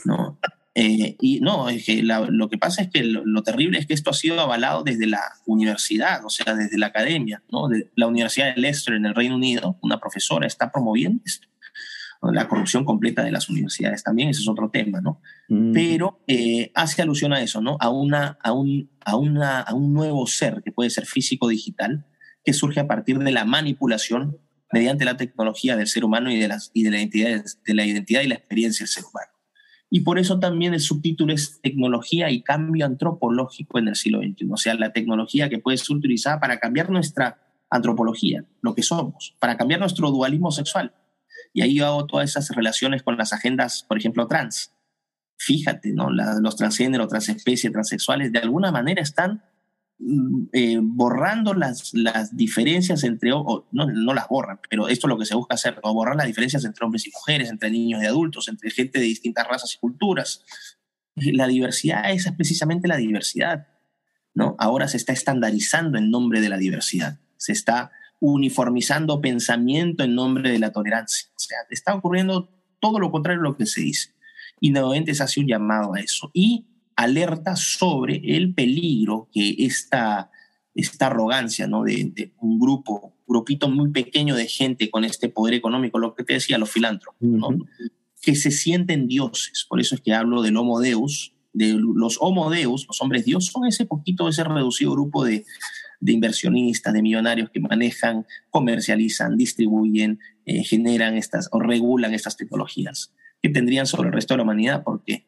¿no? 0.04 0.38
Eh, 0.80 1.16
y 1.20 1.40
no, 1.40 1.68
es 1.68 1.84
que 1.84 2.04
lo 2.04 2.48
que 2.48 2.56
pasa 2.56 2.82
es 2.82 2.88
que 2.88 3.02
lo, 3.02 3.42
terrible 3.42 3.80
es 3.80 3.86
que 3.86 3.94
esto 3.94 4.10
ha 4.10 4.14
sido 4.14 4.40
avalado 4.40 4.84
desde 4.84 5.08
la 5.08 5.20
universidad, 5.44 6.24
o 6.24 6.30
sea, 6.30 6.54
desde 6.54 6.78
la 6.78 6.86
academia, 6.86 7.42
¿no? 7.50 7.66
De 7.66 7.90
la 7.96 8.06
Universidad 8.06 8.54
de 8.54 8.60
Leicester 8.60 8.94
en 8.94 9.04
el 9.04 9.16
Reino 9.16 9.34
Unido, 9.34 9.76
una 9.82 9.98
profesora 9.98 10.46
está 10.46 10.70
promoviendo 10.70 11.20
esto. 11.26 11.48
La 12.22 12.46
corrupción 12.46 12.84
completa 12.84 13.24
de 13.24 13.32
las 13.32 13.48
universidades 13.48 14.04
también, 14.04 14.28
ese 14.28 14.42
es 14.42 14.48
otro 14.48 14.70
tema, 14.70 15.00
¿no? 15.00 15.20
Mm. 15.48 15.72
Pero 15.72 16.22
eh, 16.28 16.70
hace 16.76 17.02
alusión 17.02 17.32
a 17.32 17.42
eso, 17.42 17.60
¿no? 17.60 17.76
A, 17.80 17.90
una, 17.90 18.38
a, 18.40 18.52
un, 18.52 18.88
a, 19.04 19.16
una, 19.16 19.60
a 19.60 19.74
un 19.74 19.92
nuevo 19.92 20.28
ser 20.28 20.62
que 20.64 20.70
puede 20.70 20.90
ser 20.90 21.06
físico-digital, 21.06 22.06
que 22.44 22.52
surge 22.52 22.78
a 22.78 22.86
partir 22.86 23.18
de 23.18 23.32
la 23.32 23.44
manipulación 23.44 24.38
mediante 24.72 25.04
la 25.04 25.16
tecnología 25.16 25.76
del 25.76 25.88
ser 25.88 26.04
humano 26.04 26.30
y 26.30 26.38
de, 26.38 26.46
las, 26.46 26.70
y 26.72 26.84
de, 26.84 26.92
la, 26.92 26.98
identidad, 26.98 27.44
de 27.64 27.74
la 27.74 27.84
identidad 27.84 28.22
y 28.22 28.28
la 28.28 28.36
experiencia 28.36 28.84
del 28.84 28.90
ser 28.90 29.02
humano. 29.02 29.37
Y 29.90 30.00
por 30.00 30.18
eso 30.18 30.38
también 30.38 30.74
el 30.74 30.80
subtítulo 30.80 31.32
es 31.32 31.60
Tecnología 31.62 32.30
y 32.30 32.42
Cambio 32.42 32.84
Antropológico 32.84 33.78
en 33.78 33.88
el 33.88 33.96
siglo 33.96 34.20
XXI. 34.20 34.48
O 34.50 34.56
sea, 34.56 34.74
la 34.74 34.92
tecnología 34.92 35.48
que 35.48 35.58
puede 35.58 35.78
ser 35.78 35.96
utilizada 35.96 36.40
para 36.40 36.58
cambiar 36.58 36.90
nuestra 36.90 37.40
antropología, 37.70 38.44
lo 38.60 38.74
que 38.74 38.82
somos, 38.82 39.34
para 39.38 39.56
cambiar 39.56 39.80
nuestro 39.80 40.10
dualismo 40.10 40.50
sexual. 40.50 40.92
Y 41.52 41.62
ahí 41.62 41.80
hago 41.80 42.06
todas 42.06 42.30
esas 42.30 42.54
relaciones 42.54 43.02
con 43.02 43.16
las 43.16 43.32
agendas, 43.32 43.84
por 43.88 43.98
ejemplo, 43.98 44.26
trans. 44.26 44.72
Fíjate, 45.38 45.92
¿no? 45.92 46.10
los 46.10 46.56
transgéneros, 46.56 47.08
transespecies, 47.08 47.72
transexuales, 47.72 48.32
de 48.32 48.40
alguna 48.40 48.72
manera 48.72 49.00
están 49.00 49.42
eh, 50.52 50.78
borrando 50.80 51.54
las, 51.54 51.92
las 51.92 52.36
diferencias 52.36 53.02
entre, 53.02 53.30
no, 53.30 53.64
no, 53.72 54.14
las 54.14 54.28
borran, 54.28 54.60
pero 54.70 54.88
esto 54.88 55.06
es 55.06 55.08
lo 55.08 55.18
que 55.18 55.24
se 55.24 55.34
busca 55.34 55.54
hacer, 55.54 55.80
borrar 55.82 56.14
las 56.14 56.26
diferencias 56.26 56.64
entre 56.64 56.84
hombres 56.84 57.06
y 57.06 57.10
mujeres, 57.10 57.50
entre 57.50 57.70
niños 57.70 58.02
y 58.02 58.06
adultos, 58.06 58.48
entre 58.48 58.70
gente 58.70 59.00
de 59.00 59.06
distintas 59.06 59.48
razas 59.48 59.74
y 59.74 59.78
culturas. 59.78 60.44
La 61.16 61.48
diversidad, 61.48 62.10
esa 62.12 62.30
es 62.30 62.36
precisamente 62.36 62.86
la 62.86 62.96
diversidad. 62.96 63.66
¿no? 64.34 64.54
Ahora 64.58 64.86
se 64.86 64.96
está 64.96 65.12
estandarizando 65.12 65.98
en 65.98 66.10
nombre 66.10 66.40
de 66.40 66.48
la 66.48 66.58
diversidad, 66.58 67.18
se 67.36 67.50
está 67.52 67.90
uniformizando 68.20 69.20
pensamiento 69.20 70.04
en 70.04 70.14
nombre 70.14 70.50
de 70.50 70.60
la 70.60 70.70
tolerancia. 70.70 71.28
O 71.30 71.40
sea, 71.40 71.58
está 71.70 71.94
ocurriendo 71.94 72.50
todo 72.80 73.00
lo 73.00 73.10
contrario 73.10 73.40
a 73.40 73.44
lo 73.44 73.56
que 73.56 73.66
se 73.66 73.80
dice. 73.80 74.14
Y 74.60 74.70
nuevamente 74.70 75.14
se 75.14 75.22
hace 75.22 75.40
un 75.40 75.48
llamado 75.48 75.94
a 75.94 76.00
eso. 76.00 76.30
Y 76.32 76.66
alerta 76.98 77.54
sobre 77.54 78.20
el 78.24 78.54
peligro 78.54 79.28
que 79.32 79.54
esta, 79.60 80.32
esta 80.74 81.06
arrogancia 81.06 81.68
¿no? 81.68 81.84
de, 81.84 82.32
un 82.40 82.58
grupo, 82.58 83.14
grupito 83.24 83.70
muy 83.70 83.90
pequeño 83.90 84.34
de 84.34 84.48
gente 84.48 84.90
con 84.90 85.04
este 85.04 85.28
poder 85.28 85.54
económico, 85.54 86.00
lo 86.00 86.16
que 86.16 86.24
te 86.24 86.34
decía, 86.34 86.58
los 86.58 86.72
filántropos, 86.72 87.20
que 88.20 88.34
se 88.34 88.50
sienten 88.50 89.06
dioses. 89.06 89.64
Por 89.68 89.80
eso 89.80 89.94
es 89.94 90.00
que 90.00 90.12
hablo 90.12 90.42
del 90.42 90.56
Homo 90.56 90.80
Deus, 90.80 91.34
de 91.52 91.78
los 91.78 92.18
Homo 92.20 92.50
Deus, 92.50 92.84
los 92.88 93.00
hombres 93.00 93.24
Dios, 93.24 93.46
son 93.46 93.64
ese 93.66 93.86
poquito, 93.86 94.28
ese 94.28 94.42
reducido 94.42 94.90
grupo 94.90 95.24
de, 95.24 95.46
de 96.00 96.12
inversionistas, 96.12 96.92
de 96.92 97.00
millonarios 97.00 97.50
que 97.50 97.60
manejan, 97.60 98.26
comercializan, 98.50 99.36
distribuyen, 99.36 100.18
eh, 100.46 100.64
generan 100.64 101.16
estas 101.16 101.48
o 101.52 101.60
regulan 101.60 102.12
estas 102.12 102.36
tecnologías 102.36 103.12
que 103.40 103.50
tendrían 103.50 103.86
sobre 103.86 104.08
el 104.08 104.14
resto 104.14 104.34
de 104.34 104.38
la 104.38 104.42
humanidad, 104.42 104.82
porque 104.82 105.27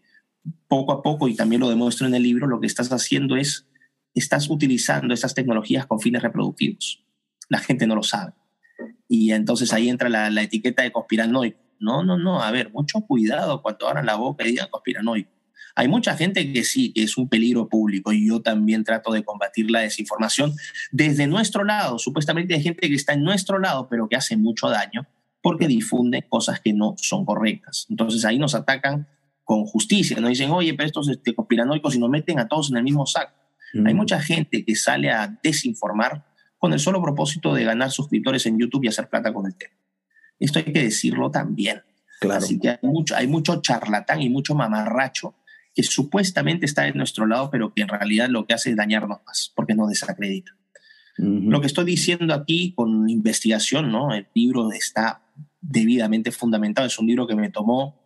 poco 0.69 0.93
a 0.93 1.03
poco, 1.03 1.29
y 1.29 1.35
también 1.35 1.61
lo 1.61 1.69
demuestro 1.69 2.07
en 2.07 2.15
el 2.15 2.23
libro, 2.23 2.47
lo 2.47 2.61
que 2.61 2.67
estás 2.67 2.91
haciendo 2.93 3.37
es, 3.37 3.67
estás 4.15 4.49
utilizando 4.51 5.13
estas 5.15 5.35
tecnologías 5.35 5.87
con 5.87 6.01
fines 6.01 6.23
reproductivos. 6.23 7.05
La 7.49 7.59
gente 7.59 7.87
no 7.87 7.95
lo 7.95 8.03
sabe. 8.03 8.33
Y 9.09 9.33
entonces 9.33 9.73
ahí 9.73 9.89
entra 9.89 10.09
la, 10.09 10.43
etiqueta 10.43 10.83
de 10.83 10.93
conspiranoico. 10.93 11.59
No, 11.81 12.05
no, 12.05 12.19
no, 12.19 12.43
a 12.43 12.51
ver, 12.51 12.71
mucho 12.73 13.01
cuidado 13.01 13.63
cuando 13.63 13.89
abran 13.89 14.07
la 14.07 14.17
boca 14.17 14.45
y 14.45 14.51
digan 14.51 14.69
conspiranoico. 14.71 15.31
Hay 15.75 15.89
mucha 15.89 16.17
gente 16.17 16.53
que 16.53 16.65
sí, 16.65 16.93
que 16.93 17.03
es 17.03 17.17
un 17.17 17.29
peligro 17.29 17.69
público 17.69 18.13
y 18.13 18.29
yo 18.29 18.43
también 18.43 18.85
trato 18.85 19.13
de 19.13 19.25
combatir 19.25 19.71
la 19.71 19.81
desinformación 19.81 20.53
desde 20.91 21.27
nuestro 21.27 21.65
lado. 21.65 21.99
Supuestamente 21.99 22.55
hay 22.55 22.63
gente 22.63 22.89
que 22.89 22.95
está 22.95 23.15
en 23.15 23.23
nuestro 23.23 23.59
lado, 23.59 23.89
pero 23.89 24.09
que 24.09 24.17
hace 24.17 24.37
mucho 24.37 24.69
daño 24.69 25.07
porque 25.43 25.69
difunde 25.69 26.27
cosas 26.29 26.61
que 26.61 26.73
no 26.73 26.95
son 26.99 27.25
correctas. 27.25 27.87
Entonces 27.89 28.25
ahí 28.25 28.39
nos 28.39 28.55
atacan 28.55 29.09
con 29.51 29.65
justicia, 29.65 30.17
no 30.21 30.29
dicen, 30.29 30.53
oye, 30.53 30.75
pero 30.75 30.87
estos 30.87 31.09
este, 31.09 31.35
conspiranoicos 31.35 31.97
y 31.97 31.99
nos 31.99 32.09
meten 32.09 32.39
a 32.39 32.47
todos 32.47 32.71
en 32.71 32.77
el 32.77 32.85
mismo 32.85 33.05
saco. 33.05 33.35
Hay 33.85 33.95
mucha 33.95 34.21
gente 34.21 34.65
que 34.65 34.77
sale 34.77 35.11
a 35.11 35.27
desinformar 35.43 36.25
con 36.57 36.73
el 36.73 36.79
solo 36.79 37.03
propósito 37.03 37.53
de 37.53 37.65
ganar 37.65 37.91
suscriptores 37.91 38.47
en 38.47 38.61
YouTube 38.61 38.85
y 38.85 38.87
hacer 38.87 39.09
plata 39.09 39.35
con 39.35 39.47
el 39.47 39.57
tema. 39.57 39.75
Esto 40.39 40.61
hay 40.61 40.67
que 40.67 40.85
decirlo 40.85 41.33
también. 41.33 41.83
Claro. 42.21 42.39
Así 42.39 42.61
que 42.61 42.69
hay 42.69 42.79
mucho, 42.83 43.17
hay 43.17 43.27
mucho 43.27 43.61
charlatán 43.61 44.23
y 44.23 44.31
mucho 44.31 44.55
mamarracho 44.55 45.35
que 45.75 45.83
supuestamente 45.83 46.65
está 46.65 46.83
de 46.83 46.93
nuestro 46.93 47.27
lado, 47.27 47.51
pero 47.51 47.75
que 47.75 47.83
en 47.83 47.89
realidad 47.89 48.29
lo 48.29 48.47
que 48.47 48.55
hace 48.55 48.71
es 48.71 48.77
dañarnos 48.77 49.19
más, 49.27 49.53
porque 49.57 49.75
nos 49.75 49.89
desacredita. 49.89 50.53
Lo 51.17 51.61
que 51.61 51.67
estoy 51.67 51.87
diciendo 51.87 52.33
aquí 52.35 52.73
con 52.73 53.11
investigación, 53.11 53.91
¿no? 53.91 54.15
El 54.15 54.29
libro 54.33 54.71
está 54.71 55.23
debidamente 55.61 56.31
fundamentado, 56.31 56.87
es 56.87 57.01
un 57.01 57.09
libro 57.09 57.27
que 57.27 57.35
me 57.35 57.51
tomó 57.51 58.00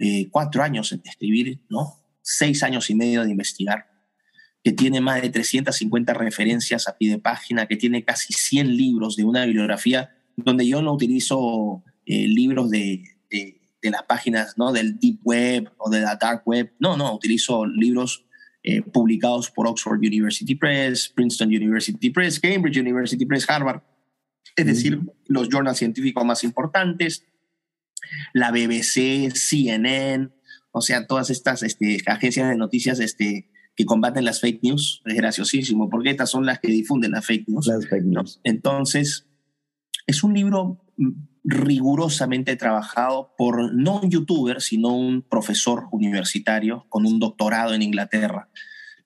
eh, 0.00 0.28
cuatro 0.30 0.62
años 0.62 0.92
en 0.92 1.02
escribir, 1.04 1.60
¿no? 1.68 2.02
Seis 2.22 2.62
años 2.62 2.88
y 2.88 2.94
medio 2.94 3.22
de 3.22 3.30
investigar, 3.30 3.86
que 4.64 4.72
tiene 4.72 5.00
más 5.00 5.20
de 5.20 5.28
350 5.28 6.14
referencias 6.14 6.88
a 6.88 6.96
pie 6.96 7.10
de 7.10 7.18
página, 7.18 7.66
que 7.66 7.76
tiene 7.76 8.02
casi 8.02 8.32
100 8.32 8.76
libros 8.76 9.16
de 9.16 9.24
una 9.24 9.44
bibliografía 9.44 10.10
donde 10.36 10.66
yo 10.66 10.80
no 10.80 10.94
utilizo 10.94 11.84
eh, 12.06 12.26
libros 12.26 12.70
de, 12.70 13.04
de, 13.30 13.60
de, 13.82 13.90
las 13.90 14.04
páginas 14.04 14.56
¿no? 14.56 14.72
del 14.72 14.98
Deep 14.98 15.20
Web 15.22 15.70
o 15.76 15.90
de 15.90 16.00
la 16.00 16.16
Dark 16.16 16.42
Web, 16.46 16.72
no, 16.78 16.96
no, 16.96 17.14
utilizo 17.14 17.66
libros 17.66 18.24
eh, 18.62 18.82
publicados 18.82 19.50
por 19.50 19.66
Oxford 19.66 19.98
University 19.98 20.54
Press, 20.54 21.08
Princeton 21.08 21.48
University 21.48 22.10
Press, 22.10 22.40
Cambridge 22.40 22.78
University 22.78 23.26
Press, 23.26 23.48
Harvard, 23.48 23.82
es 24.56 24.66
decir, 24.66 25.00
los 25.26 25.48
journals 25.48 25.78
científicos 25.78 26.24
más 26.24 26.42
importantes, 26.42 27.24
la 28.32 28.50
BBC, 28.50 29.32
CNN, 29.34 30.30
o 30.72 30.80
sea, 30.80 31.06
todas 31.06 31.30
estas 31.30 31.62
este, 31.62 31.98
agencias 32.06 32.48
de 32.48 32.56
noticias 32.56 33.00
este, 33.00 33.50
que 33.74 33.84
combaten 33.84 34.24
las 34.24 34.40
fake 34.40 34.62
news, 34.62 35.02
es 35.04 35.14
graciosísimo, 35.14 35.88
porque 35.88 36.10
estas 36.10 36.30
son 36.30 36.46
las 36.46 36.60
que 36.60 36.68
difunden 36.68 37.12
las 37.12 37.26
fake 37.26 37.48
news. 37.48 37.66
Las 37.66 37.88
fake 37.88 38.04
news. 38.04 38.40
Entonces, 38.44 39.26
es 40.06 40.22
un 40.22 40.34
libro 40.34 40.84
rigurosamente 41.42 42.56
trabajado 42.56 43.34
por 43.36 43.74
no 43.74 44.00
un 44.00 44.10
youtuber, 44.10 44.60
sino 44.60 44.94
un 44.94 45.22
profesor 45.22 45.88
universitario 45.92 46.86
con 46.88 47.06
un 47.06 47.18
doctorado 47.18 47.74
en 47.74 47.82
Inglaterra, 47.82 48.50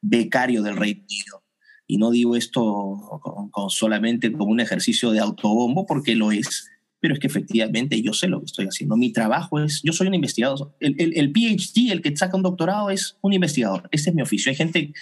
becario 0.00 0.62
del 0.62 0.76
Reino 0.76 1.02
Unido. 1.02 1.44
Y 1.86 1.98
no 1.98 2.10
digo 2.10 2.34
esto 2.34 3.20
con, 3.22 3.50
con 3.50 3.70
solamente 3.70 4.32
como 4.32 4.46
un 4.46 4.60
ejercicio 4.60 5.10
de 5.10 5.20
autobombo, 5.20 5.86
porque 5.86 6.16
lo 6.16 6.32
es, 6.32 6.70
pero 7.04 7.12
es 7.12 7.20
que 7.20 7.26
efectivamente 7.26 8.00
yo 8.00 8.14
sé 8.14 8.28
lo 8.28 8.38
que 8.40 8.46
estoy 8.46 8.64
haciendo. 8.64 8.96
Mi 8.96 9.12
trabajo 9.12 9.60
es, 9.60 9.82
yo 9.82 9.92
soy 9.92 10.06
un 10.06 10.14
investigador. 10.14 10.74
El, 10.80 10.96
el, 10.98 11.32
PhD, 11.32 11.92
el 11.92 12.00
que 12.00 12.16
saca 12.16 12.34
un 12.34 12.42
doctorado, 12.42 12.88
es 12.88 13.18
un 13.20 13.34
investigador. 13.34 13.90
Este 13.90 14.08
es 14.08 14.16
mi 14.16 14.22
oficio. 14.22 14.48
Hay 14.48 14.56
gente 14.56 14.94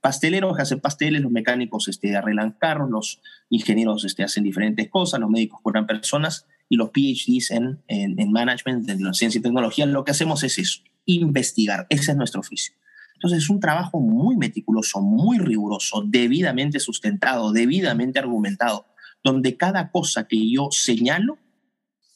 pasteleros 0.00 0.56
que 0.56 0.62
hacen 0.62 0.80
pasteles, 0.80 1.20
los 1.20 1.30
mecánicos 1.30 1.86
este, 1.88 2.16
arreglan 2.16 2.52
carros, 2.52 2.88
los 2.88 3.20
ingenieros 3.50 4.06
este, 4.06 4.22
hacen 4.22 4.42
diferentes 4.42 4.88
cosas, 4.88 5.20
los 5.20 5.28
médicos 5.28 5.60
curan 5.62 5.86
personas 5.86 6.46
y 6.70 6.76
los 6.76 6.92
PhDs 6.92 7.50
en, 7.50 7.82
en, 7.88 8.18
en 8.18 8.32
management, 8.32 8.88
en 8.88 9.12
ciencia 9.12 9.38
y 9.38 9.42
tecnología, 9.42 9.84
lo 9.84 10.02
que 10.02 10.12
hacemos 10.12 10.42
es 10.42 10.58
eso, 10.58 10.80
investigar. 11.04 11.86
Ese 11.90 12.12
es 12.12 12.16
nuestro 12.16 12.40
oficio. 12.40 12.72
Entonces 13.16 13.42
es 13.42 13.50
un 13.50 13.60
trabajo 13.60 14.00
muy 14.00 14.38
meticuloso, 14.38 15.02
muy 15.02 15.36
riguroso, 15.36 16.04
debidamente 16.06 16.80
sustentado, 16.80 17.52
debidamente 17.52 18.18
argumentado, 18.18 18.86
donde 19.22 19.58
cada 19.58 19.90
cosa 19.90 20.26
que 20.26 20.50
yo 20.50 20.68
señalo 20.70 21.36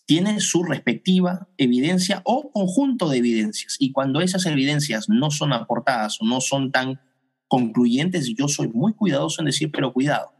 tiene 0.06 0.40
su 0.40 0.62
respectiva 0.62 1.48
evidencia 1.56 2.20
o 2.24 2.50
conjunto 2.52 3.08
de 3.08 3.18
evidencias. 3.18 3.76
Y 3.78 3.92
cuando 3.92 4.20
esas 4.20 4.44
evidencias 4.46 5.08
no 5.08 5.30
son 5.30 5.52
aportadas 5.52 6.20
o 6.20 6.26
no 6.26 6.40
son 6.40 6.72
tan 6.72 7.00
concluyentes, 7.48 8.34
yo 8.36 8.48
soy 8.48 8.68
muy 8.68 8.94
cuidadoso 8.94 9.40
en 9.40 9.46
decir, 9.46 9.70
pero 9.70 9.92
cuidado, 9.92 10.34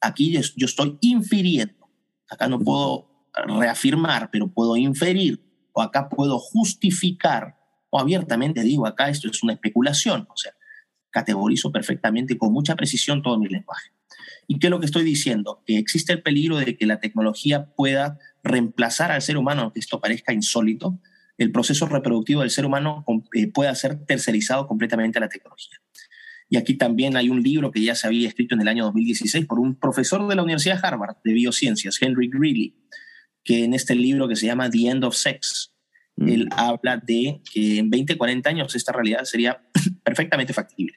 aquí 0.00 0.32
yo 0.56 0.66
estoy 0.66 0.98
infiriendo. 1.00 1.88
Acá 2.28 2.48
no 2.48 2.58
puedo 2.58 3.08
reafirmar, 3.46 4.30
pero 4.30 4.48
puedo 4.48 4.76
inferir, 4.76 5.40
o 5.72 5.80
acá 5.80 6.08
puedo 6.08 6.38
justificar, 6.38 7.56
o 7.90 7.98
abiertamente 7.98 8.62
digo, 8.62 8.86
acá 8.86 9.08
esto 9.08 9.28
es 9.30 9.42
una 9.42 9.54
especulación, 9.54 10.26
o 10.28 10.36
sea, 10.36 10.52
categorizo 11.10 11.72
perfectamente 11.72 12.36
con 12.36 12.52
mucha 12.52 12.74
precisión 12.74 13.22
todo 13.22 13.38
mi 13.38 13.48
lenguaje. 13.48 13.90
¿Y 14.50 14.58
qué 14.58 14.68
es 14.68 14.70
lo 14.70 14.80
que 14.80 14.86
estoy 14.86 15.04
diciendo? 15.04 15.62
Que 15.66 15.76
existe 15.76 16.12
el 16.12 16.22
peligro 16.22 16.56
de 16.56 16.76
que 16.76 16.86
la 16.86 17.00
tecnología 17.00 17.66
pueda 17.76 18.18
reemplazar 18.42 19.12
al 19.12 19.20
ser 19.20 19.36
humano, 19.36 19.62
aunque 19.62 19.78
esto 19.78 20.00
parezca 20.00 20.32
insólito, 20.32 20.98
el 21.36 21.52
proceso 21.52 21.86
reproductivo 21.86 22.40
del 22.40 22.50
ser 22.50 22.64
humano 22.64 23.04
eh, 23.34 23.46
pueda 23.48 23.74
ser 23.74 24.06
tercerizado 24.06 24.66
completamente 24.66 25.18
a 25.18 25.20
la 25.20 25.28
tecnología. 25.28 25.78
Y 26.48 26.56
aquí 26.56 26.74
también 26.74 27.14
hay 27.16 27.28
un 27.28 27.42
libro 27.42 27.70
que 27.70 27.82
ya 27.82 27.94
se 27.94 28.06
había 28.06 28.26
escrito 28.26 28.54
en 28.54 28.62
el 28.62 28.68
año 28.68 28.84
2016 28.86 29.44
por 29.44 29.60
un 29.60 29.74
profesor 29.78 30.26
de 30.26 30.34
la 30.34 30.42
Universidad 30.42 30.80
de 30.80 30.88
Harvard 30.88 31.16
de 31.22 31.34
biociencias, 31.34 32.00
Henry 32.00 32.30
Greeley, 32.32 32.74
que 33.44 33.64
en 33.64 33.74
este 33.74 33.94
libro 33.94 34.28
que 34.28 34.36
se 34.36 34.46
llama 34.46 34.70
The 34.70 34.88
End 34.88 35.04
of 35.04 35.14
Sex, 35.14 35.74
mm. 36.16 36.28
él 36.28 36.48
habla 36.52 36.96
de 36.96 37.42
que 37.52 37.78
en 37.78 37.90
20, 37.90 38.16
40 38.16 38.48
años 38.48 38.74
esta 38.74 38.92
realidad 38.92 39.24
sería 39.24 39.60
perfectamente 40.02 40.54
factible. 40.54 40.94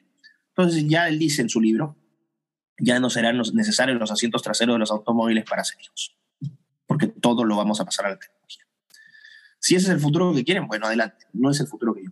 Entonces 0.56 0.86
ya 0.88 1.06
él 1.06 1.18
dice 1.18 1.42
en 1.42 1.50
su 1.50 1.60
libro, 1.60 1.98
ya 2.78 3.00
no 3.00 3.10
serán 3.10 3.40
necesarios 3.54 3.98
los 3.98 4.10
asientos 4.10 4.42
traseros 4.42 4.74
de 4.74 4.80
los 4.80 4.90
automóviles 4.90 5.44
para 5.48 5.64
ser 5.64 5.80
hijos, 5.82 6.16
porque 6.86 7.08
todo 7.08 7.44
lo 7.44 7.56
vamos 7.56 7.80
a 7.80 7.84
pasar 7.84 8.06
a 8.06 8.10
la 8.10 8.18
tecnología. 8.18 8.64
Si 9.58 9.76
ese 9.76 9.86
es 9.86 9.92
el 9.92 10.00
futuro 10.00 10.34
que 10.34 10.44
quieren, 10.44 10.66
bueno, 10.66 10.86
adelante, 10.86 11.26
no 11.32 11.50
es 11.50 11.60
el 11.60 11.68
futuro 11.68 11.94
que 11.94 12.04
yo 12.04 12.10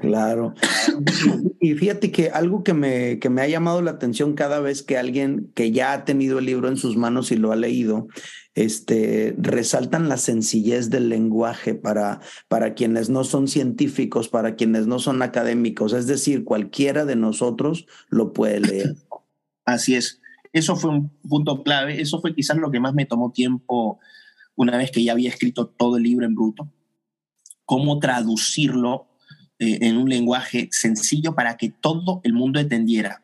Claro. 0.00 0.54
Y 1.60 1.74
fíjate 1.74 2.12
que 2.12 2.30
algo 2.30 2.62
que 2.62 2.72
me, 2.72 3.18
que 3.18 3.30
me 3.30 3.42
ha 3.42 3.48
llamado 3.48 3.82
la 3.82 3.90
atención 3.90 4.34
cada 4.34 4.60
vez 4.60 4.84
que 4.84 4.96
alguien 4.96 5.50
que 5.54 5.72
ya 5.72 5.92
ha 5.92 6.04
tenido 6.04 6.38
el 6.38 6.46
libro 6.46 6.68
en 6.68 6.76
sus 6.76 6.96
manos 6.96 7.32
y 7.32 7.36
lo 7.36 7.50
ha 7.50 7.56
leído, 7.56 8.06
este, 8.54 9.34
resaltan 9.38 10.08
la 10.08 10.18
sencillez 10.18 10.88
del 10.88 11.08
lenguaje 11.08 11.74
para, 11.74 12.20
para 12.46 12.74
quienes 12.74 13.10
no 13.10 13.24
son 13.24 13.48
científicos, 13.48 14.28
para 14.28 14.54
quienes 14.54 14.86
no 14.86 15.00
son 15.00 15.20
académicos. 15.20 15.92
Es 15.92 16.06
decir, 16.06 16.44
cualquiera 16.44 17.04
de 17.04 17.16
nosotros 17.16 17.86
lo 18.08 18.32
puede 18.32 18.60
leer. 18.60 18.94
Así 19.68 19.94
es. 19.94 20.20
Eso 20.52 20.76
fue 20.76 20.90
un 20.90 21.10
punto 21.28 21.62
clave. 21.62 22.00
Eso 22.00 22.20
fue 22.20 22.34
quizás 22.34 22.56
lo 22.56 22.70
que 22.70 22.80
más 22.80 22.94
me 22.94 23.04
tomó 23.04 23.32
tiempo 23.32 23.98
una 24.56 24.76
vez 24.76 24.90
que 24.90 25.04
ya 25.04 25.12
había 25.12 25.28
escrito 25.28 25.66
todo 25.66 25.98
el 25.98 26.04
libro 26.04 26.24
en 26.24 26.34
bruto. 26.34 26.72
Cómo 27.66 27.98
traducirlo 27.98 29.08
eh, 29.58 29.78
en 29.82 29.98
un 29.98 30.08
lenguaje 30.08 30.68
sencillo 30.72 31.34
para 31.34 31.58
que 31.58 31.68
todo 31.68 32.22
el 32.24 32.32
mundo 32.32 32.60
entendiera. 32.60 33.22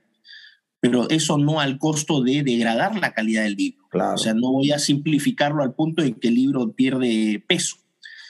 Pero 0.80 1.08
eso 1.08 1.38
no 1.38 1.60
al 1.60 1.78
costo 1.78 2.22
de 2.22 2.42
degradar 2.42 2.94
la 2.96 3.14
calidad 3.14 3.44
del 3.44 3.54
libro. 3.54 3.88
Claro. 3.88 4.16
O 4.16 4.18
sea, 4.18 4.34
no 4.34 4.52
voy 4.52 4.70
a 4.72 4.78
simplificarlo 4.78 5.62
al 5.62 5.74
punto 5.74 6.02
de 6.02 6.12
que 6.12 6.28
el 6.28 6.34
libro 6.34 6.72
pierde 6.72 7.42
peso. 7.48 7.76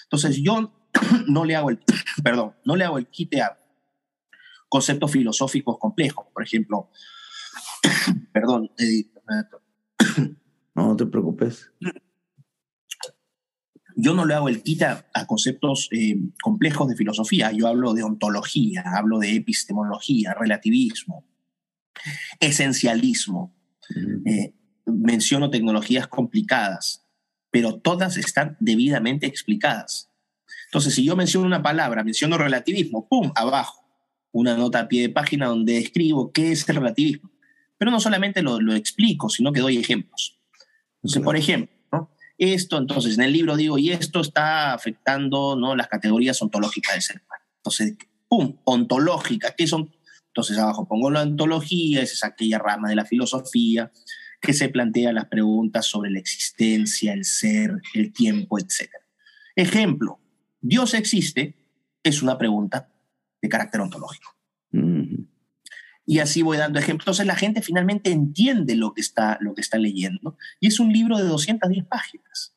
Entonces 0.05 0.41
yo 0.41 0.73
no 1.27 1.45
le 1.45 1.57
hago 1.57 1.71
el, 1.71 1.81
perdón, 2.23 2.53
no 2.65 2.77
le 2.77 2.85
hago 2.85 2.99
el 2.99 3.09
quite 3.09 3.43
a 3.43 3.59
conceptos 4.69 5.11
filosóficos 5.11 5.79
complejos. 5.79 6.27
Por 6.33 6.45
ejemplo, 6.45 6.91
perdón. 8.33 8.71
Eh, 8.79 9.05
no, 10.75 10.97
te 10.97 11.07
preocupes 11.07 11.71
yo 13.97 14.15
no 14.15 14.25
le 14.25 14.35
hago 14.35 14.49
el 14.49 14.63
quita 14.63 15.07
a 15.15 15.27
conceptos 15.27 15.89
eh, 15.93 16.17
complejos 16.43 16.89
de 16.89 16.97
filosofía. 16.97 17.53
Yo 17.53 17.69
hablo 17.69 17.95
de 17.95 18.03
ontología, 18.03 18.83
hablo 18.97 19.19
de 19.19 19.37
epistemología, 19.37 20.35
relativismo, 20.35 21.25
esencialismo. 22.41 23.55
Eh, 24.25 24.55
menciono 24.87 25.51
tecnologías 25.51 26.09
complicadas, 26.09 27.07
pero 27.51 27.79
todas 27.79 28.17
están 28.17 28.57
debidamente 28.61 29.27
explicadas. 29.27 30.11
Entonces, 30.67 30.95
si 30.95 31.05
yo 31.05 31.15
menciono 31.15 31.47
una 31.47 31.63
palabra, 31.63 32.03
menciono 32.03 32.37
relativismo, 32.37 33.09
¡pum!, 33.09 33.31
abajo, 33.37 33.85
una 34.33 34.57
nota 34.57 34.81
a 34.81 34.89
pie 34.89 35.03
de 35.03 35.09
página 35.11 35.47
donde 35.47 35.79
escribo 35.79 36.33
qué 36.33 36.53
es 36.53 36.69
el 36.69 36.77
relativismo. 36.77 37.31
Pero 37.79 37.91
no 37.91 38.01
solamente 38.01 38.43
lo, 38.43 38.61
lo 38.61 38.75
explico, 38.75 39.29
sino 39.29 39.53
que 39.53 39.61
doy 39.61 39.79
ejemplos. 39.79 40.39
Entonces, 40.97 41.23
por 41.23 41.37
ejemplo, 41.37 41.75
esto, 42.39 42.79
entonces 42.79 43.17
en 43.17 43.25
el 43.25 43.33
libro 43.33 43.57
digo, 43.57 43.79
y 43.79 43.91
esto 43.91 44.21
está 44.21 44.73
afectando 44.73 45.57
¿no? 45.57 45.77
las 45.77 45.89
categorías 45.89 46.41
ontológicas 46.43 46.95
del 46.95 47.03
ser 47.03 47.23
humano. 47.25 47.45
Entonces, 47.59 47.97
¡pum! 48.29 48.57
Ontológica, 48.65 49.55
¿qué 49.57 49.67
son? 49.67 49.93
Entonces 50.29 50.59
abajo 50.59 50.89
pongo 50.89 51.11
la 51.11 51.23
ontología, 51.23 52.03
esa 52.03 52.15
es 52.15 52.25
aquella 52.25 52.59
rama 52.59 52.89
de 52.89 52.97
la 52.97 53.05
filosofía 53.05 53.93
que 54.41 54.53
se 54.53 54.69
plantea 54.69 55.13
las 55.13 55.27
preguntas 55.27 55.87
sobre 55.87 56.11
la 56.11 56.19
existencia, 56.19 57.13
el 57.13 57.25
ser, 57.25 57.81
el 57.95 58.13
tiempo, 58.13 58.59
etc. 58.59 58.91
Ejemplo, 59.55 60.19
¿Dios 60.61 60.95
existe? 60.95 61.55
Es 62.03 62.23
una 62.23 62.37
pregunta 62.37 62.91
de 63.41 63.49
carácter 63.49 63.81
ontológico. 63.81 64.35
Mm 64.73 65.04
y 66.07 66.19
así 66.19 66.43
voy 66.43 66.57
dando 66.57 66.79
ejemplos. 66.79 67.05
Entonces 67.05 67.27
la 67.27 67.37
gente 67.37 67.63
finalmente 67.63 68.11
entiende 68.11 68.77
lo 68.77 68.93
que 68.93 69.01
está, 69.01 69.39
lo 69.41 69.55
que 69.55 69.61
está 69.61 69.79
leyendo 69.79 70.37
y 70.61 70.69
es 70.69 70.81
un 70.81 70.93
libro 70.93 71.19
de 71.19 71.25
210 71.25 71.87
páginas. 71.87 72.55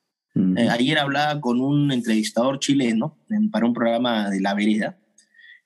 Eh, 0.56 0.70
ayer 0.70 1.00
hablaba 1.00 1.42
con 1.42 1.60
un 1.60 1.92
entrevistador 1.92 2.60
chileno 2.60 3.18
para 3.52 3.66
un 3.66 3.74
programa 3.74 4.30
de 4.30 4.40
La 4.40 4.54
Vereda 4.54 5.00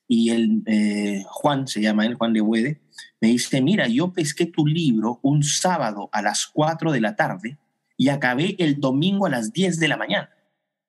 y 0.07 0.29
el, 0.29 0.63
eh, 0.65 1.23
Juan, 1.27 1.67
se 1.67 1.81
llama 1.81 2.05
él, 2.05 2.15
Juan 2.15 2.33
de 2.33 2.41
Huede, 2.41 2.81
me 3.19 3.29
dice, 3.29 3.61
mira, 3.61 3.87
yo 3.87 4.13
pesqué 4.13 4.45
tu 4.45 4.65
libro 4.65 5.19
un 5.23 5.43
sábado 5.43 6.09
a 6.11 6.21
las 6.21 6.47
4 6.47 6.91
de 6.91 7.01
la 7.01 7.15
tarde 7.15 7.57
y 7.97 8.09
acabé 8.09 8.55
el 8.59 8.79
domingo 8.79 9.25
a 9.25 9.29
las 9.29 9.53
10 9.53 9.79
de 9.79 9.87
la 9.87 9.97
mañana. 9.97 10.29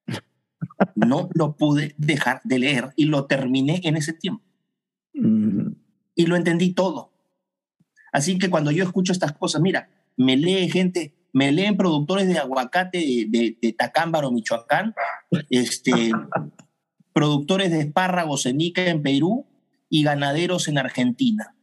no 0.94 1.28
lo 1.34 1.56
pude 1.56 1.94
dejar 1.98 2.40
de 2.44 2.58
leer 2.58 2.92
y 2.96 3.06
lo 3.06 3.26
terminé 3.26 3.80
en 3.84 3.96
ese 3.96 4.12
tiempo. 4.12 4.44
Y 6.14 6.26
lo 6.26 6.36
entendí 6.36 6.72
todo. 6.72 7.12
Así 8.12 8.38
que 8.38 8.50
cuando 8.50 8.70
yo 8.70 8.84
escucho 8.84 9.12
estas 9.12 9.32
cosas, 9.32 9.62
mira, 9.62 9.88
me 10.16 10.36
lee 10.36 10.68
gente, 10.70 11.14
me 11.32 11.50
leen 11.50 11.76
productores 11.76 12.28
de 12.28 12.38
aguacate 12.38 12.98
de, 12.98 13.56
de, 13.60 13.72
Tacámbaro, 13.72 14.30
Michoacán, 14.30 14.94
este, 15.48 15.92
productores 17.14 17.70
de 17.70 17.80
espárragos 17.80 18.46
en 18.46 18.60
Ica, 18.60 18.84
en 18.86 19.02
Perú, 19.02 19.46
y 19.88 20.02
ganaderos 20.02 20.68
en 20.68 20.78
Argentina. 20.78 21.54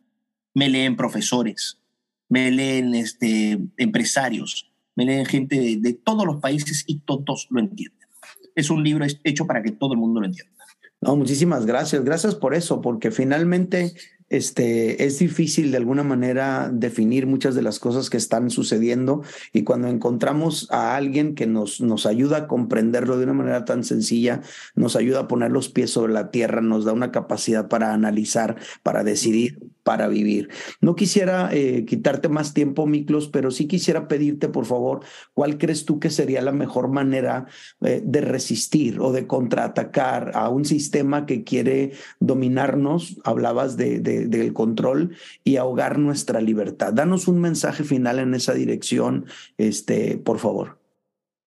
Me 0.53 0.69
leen 0.69 0.95
profesores, 0.95 1.79
me 2.27 2.51
leen 2.51 2.95
este, 2.95 3.59
empresarios, 3.77 4.71
me 4.95 5.05
leen 5.05 5.25
gente 5.25 5.59
de, 5.59 5.77
de 5.77 5.93
todos 5.93 6.25
los 6.25 6.37
países 6.37 6.83
y 6.87 6.99
todos 6.99 7.47
lo 7.51 7.59
entienden. 7.59 8.07
Es 8.55 8.69
un 8.69 8.83
libro 8.83 9.05
hecho 9.23 9.45
para 9.45 9.61
que 9.61 9.71
todo 9.71 9.93
el 9.93 9.99
mundo 9.99 10.19
lo 10.19 10.25
entienda. 10.25 10.53
No, 11.01 11.15
muchísimas 11.15 11.65
gracias. 11.65 12.03
Gracias 12.03 12.35
por 12.35 12.53
eso, 12.53 12.81
porque 12.81 13.11
finalmente 13.11 13.93
este, 14.29 15.05
es 15.05 15.19
difícil 15.19 15.71
de 15.71 15.77
alguna 15.77 16.03
manera 16.03 16.69
definir 16.71 17.27
muchas 17.27 17.55
de 17.55 17.61
las 17.61 17.79
cosas 17.79 18.09
que 18.09 18.17
están 18.17 18.49
sucediendo 18.49 19.23
y 19.53 19.63
cuando 19.63 19.87
encontramos 19.87 20.67
a 20.71 20.95
alguien 20.95 21.35
que 21.35 21.47
nos, 21.47 21.81
nos 21.81 22.05
ayuda 22.05 22.37
a 22.37 22.47
comprenderlo 22.47 23.17
de 23.17 23.23
una 23.23 23.33
manera 23.33 23.65
tan 23.65 23.83
sencilla, 23.83 24.41
nos 24.75 24.95
ayuda 24.95 25.21
a 25.21 25.27
poner 25.27 25.51
los 25.51 25.69
pies 25.69 25.89
sobre 25.91 26.13
la 26.13 26.31
tierra, 26.31 26.61
nos 26.61 26.85
da 26.85 26.93
una 26.93 27.11
capacidad 27.11 27.67
para 27.67 27.93
analizar, 27.93 28.57
para 28.83 29.03
decidir, 29.03 29.59
para 29.89 30.07
vivir. 30.07 30.49
No 30.81 30.95
quisiera 30.95 31.49
eh, 31.51 31.83
quitarte 31.83 32.29
más 32.29 32.53
tiempo, 32.53 32.85
Miklos, 32.85 33.27
pero 33.27 33.49
sí 33.49 33.65
quisiera 33.65 34.07
pedirte, 34.07 34.47
por 34.47 34.67
favor, 34.67 34.99
¿cuál 35.33 35.57
crees 35.57 35.83
tú 35.83 35.99
que 35.99 36.11
sería 36.11 36.43
la 36.43 36.51
mejor 36.51 36.89
manera 36.89 37.47
eh, 37.81 37.99
de 38.05 38.21
resistir 38.21 38.99
o 38.99 39.11
de 39.11 39.25
contraatacar 39.25 40.33
a 40.35 40.49
un 40.49 40.63
sistema 40.63 41.25
que 41.25 41.43
quiere 41.43 41.93
dominarnos? 42.19 43.17
Hablabas 43.23 43.77
de, 43.77 43.99
del 43.99 44.53
control 44.53 45.15
y 45.43 45.55
ahogar 45.55 45.97
nuestra 45.97 46.39
libertad. 46.39 46.93
Danos 46.93 47.27
un 47.27 47.41
mensaje 47.41 47.83
final 47.83 48.19
en 48.19 48.35
esa 48.35 48.53
dirección, 48.53 49.25
este, 49.57 50.19
por 50.19 50.37
favor. 50.37 50.79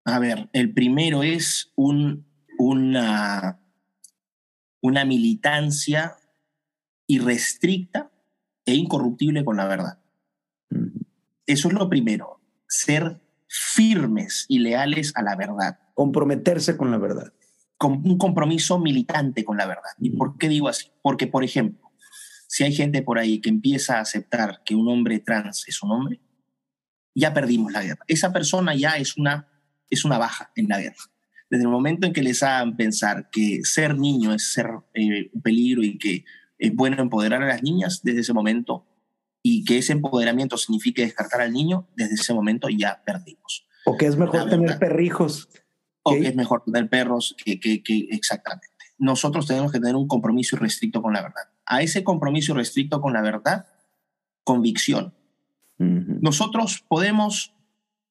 A 0.04 0.18
ver, 0.18 0.48
el 0.52 0.72
primero 0.74 1.22
es 1.22 1.70
un, 1.76 2.26
una, 2.58 3.60
una 4.80 5.04
militancia 5.04 6.16
irrestricta 7.06 8.11
e 8.64 8.74
incorruptible 8.74 9.44
con 9.44 9.56
la 9.56 9.66
verdad. 9.66 9.98
Eso 11.46 11.68
es 11.68 11.74
lo 11.74 11.88
primero, 11.88 12.40
ser 12.68 13.20
firmes 13.48 14.46
y 14.48 14.60
leales 14.60 15.12
a 15.14 15.22
la 15.22 15.36
verdad. 15.36 15.78
Comprometerse 15.94 16.76
con 16.76 16.90
la 16.90 16.98
verdad. 16.98 17.32
Con 17.76 17.94
un 18.04 18.16
compromiso 18.16 18.78
militante 18.78 19.44
con 19.44 19.56
la 19.56 19.66
verdad. 19.66 19.90
¿Y 19.98 20.10
por 20.10 20.38
qué 20.38 20.48
digo 20.48 20.68
así? 20.68 20.90
Porque, 21.02 21.26
por 21.26 21.44
ejemplo, 21.44 21.90
si 22.46 22.64
hay 22.64 22.72
gente 22.72 23.02
por 23.02 23.18
ahí 23.18 23.40
que 23.40 23.48
empieza 23.48 23.98
a 23.98 24.02
aceptar 24.02 24.62
que 24.64 24.74
un 24.74 24.88
hombre 24.88 25.18
trans 25.18 25.66
es 25.66 25.82
un 25.82 25.90
hombre, 25.90 26.20
ya 27.14 27.34
perdimos 27.34 27.72
la 27.72 27.82
guerra. 27.82 28.04
Esa 28.06 28.32
persona 28.32 28.74
ya 28.74 28.96
es 28.96 29.16
una, 29.16 29.48
es 29.90 30.04
una 30.04 30.18
baja 30.18 30.50
en 30.54 30.68
la 30.68 30.80
guerra. 30.80 31.02
Desde 31.50 31.64
el 31.64 31.70
momento 31.70 32.06
en 32.06 32.12
que 32.12 32.22
les 32.22 32.42
hagan 32.42 32.76
pensar 32.76 33.28
que 33.30 33.60
ser 33.64 33.98
niño 33.98 34.32
es 34.32 34.52
ser 34.52 34.68
eh, 34.94 35.30
un 35.32 35.42
peligro 35.42 35.82
y 35.82 35.98
que 35.98 36.24
es 36.62 36.72
bueno 36.76 37.02
empoderar 37.02 37.42
a 37.42 37.46
las 37.46 37.62
niñas 37.64 38.02
desde 38.04 38.20
ese 38.20 38.32
momento 38.32 38.86
y 39.42 39.64
que 39.64 39.78
ese 39.78 39.94
empoderamiento 39.94 40.56
signifique 40.56 41.02
descartar 41.02 41.40
al 41.40 41.52
niño, 41.52 41.88
desde 41.96 42.14
ese 42.14 42.32
momento 42.32 42.68
ya 42.68 43.02
perdimos. 43.04 43.66
O 43.84 43.96
que 43.96 44.06
es 44.06 44.16
mejor 44.16 44.48
tener 44.48 44.78
perrijos. 44.78 45.48
O 46.04 46.12
que 46.12 46.28
es 46.28 46.36
mejor 46.36 46.62
tener 46.64 46.88
perros 46.88 47.34
que, 47.44 47.58
que, 47.58 47.82
que, 47.82 48.06
exactamente. 48.12 48.68
Nosotros 48.96 49.48
tenemos 49.48 49.72
que 49.72 49.80
tener 49.80 49.96
un 49.96 50.06
compromiso 50.06 50.54
irrestricto 50.54 51.02
con 51.02 51.12
la 51.12 51.22
verdad. 51.22 51.42
A 51.66 51.82
ese 51.82 52.04
compromiso 52.04 52.52
irrestricto 52.52 53.00
con 53.00 53.12
la 53.12 53.22
verdad, 53.22 53.66
convicción. 54.44 55.14
Nosotros 55.78 56.84
podemos 56.86 57.56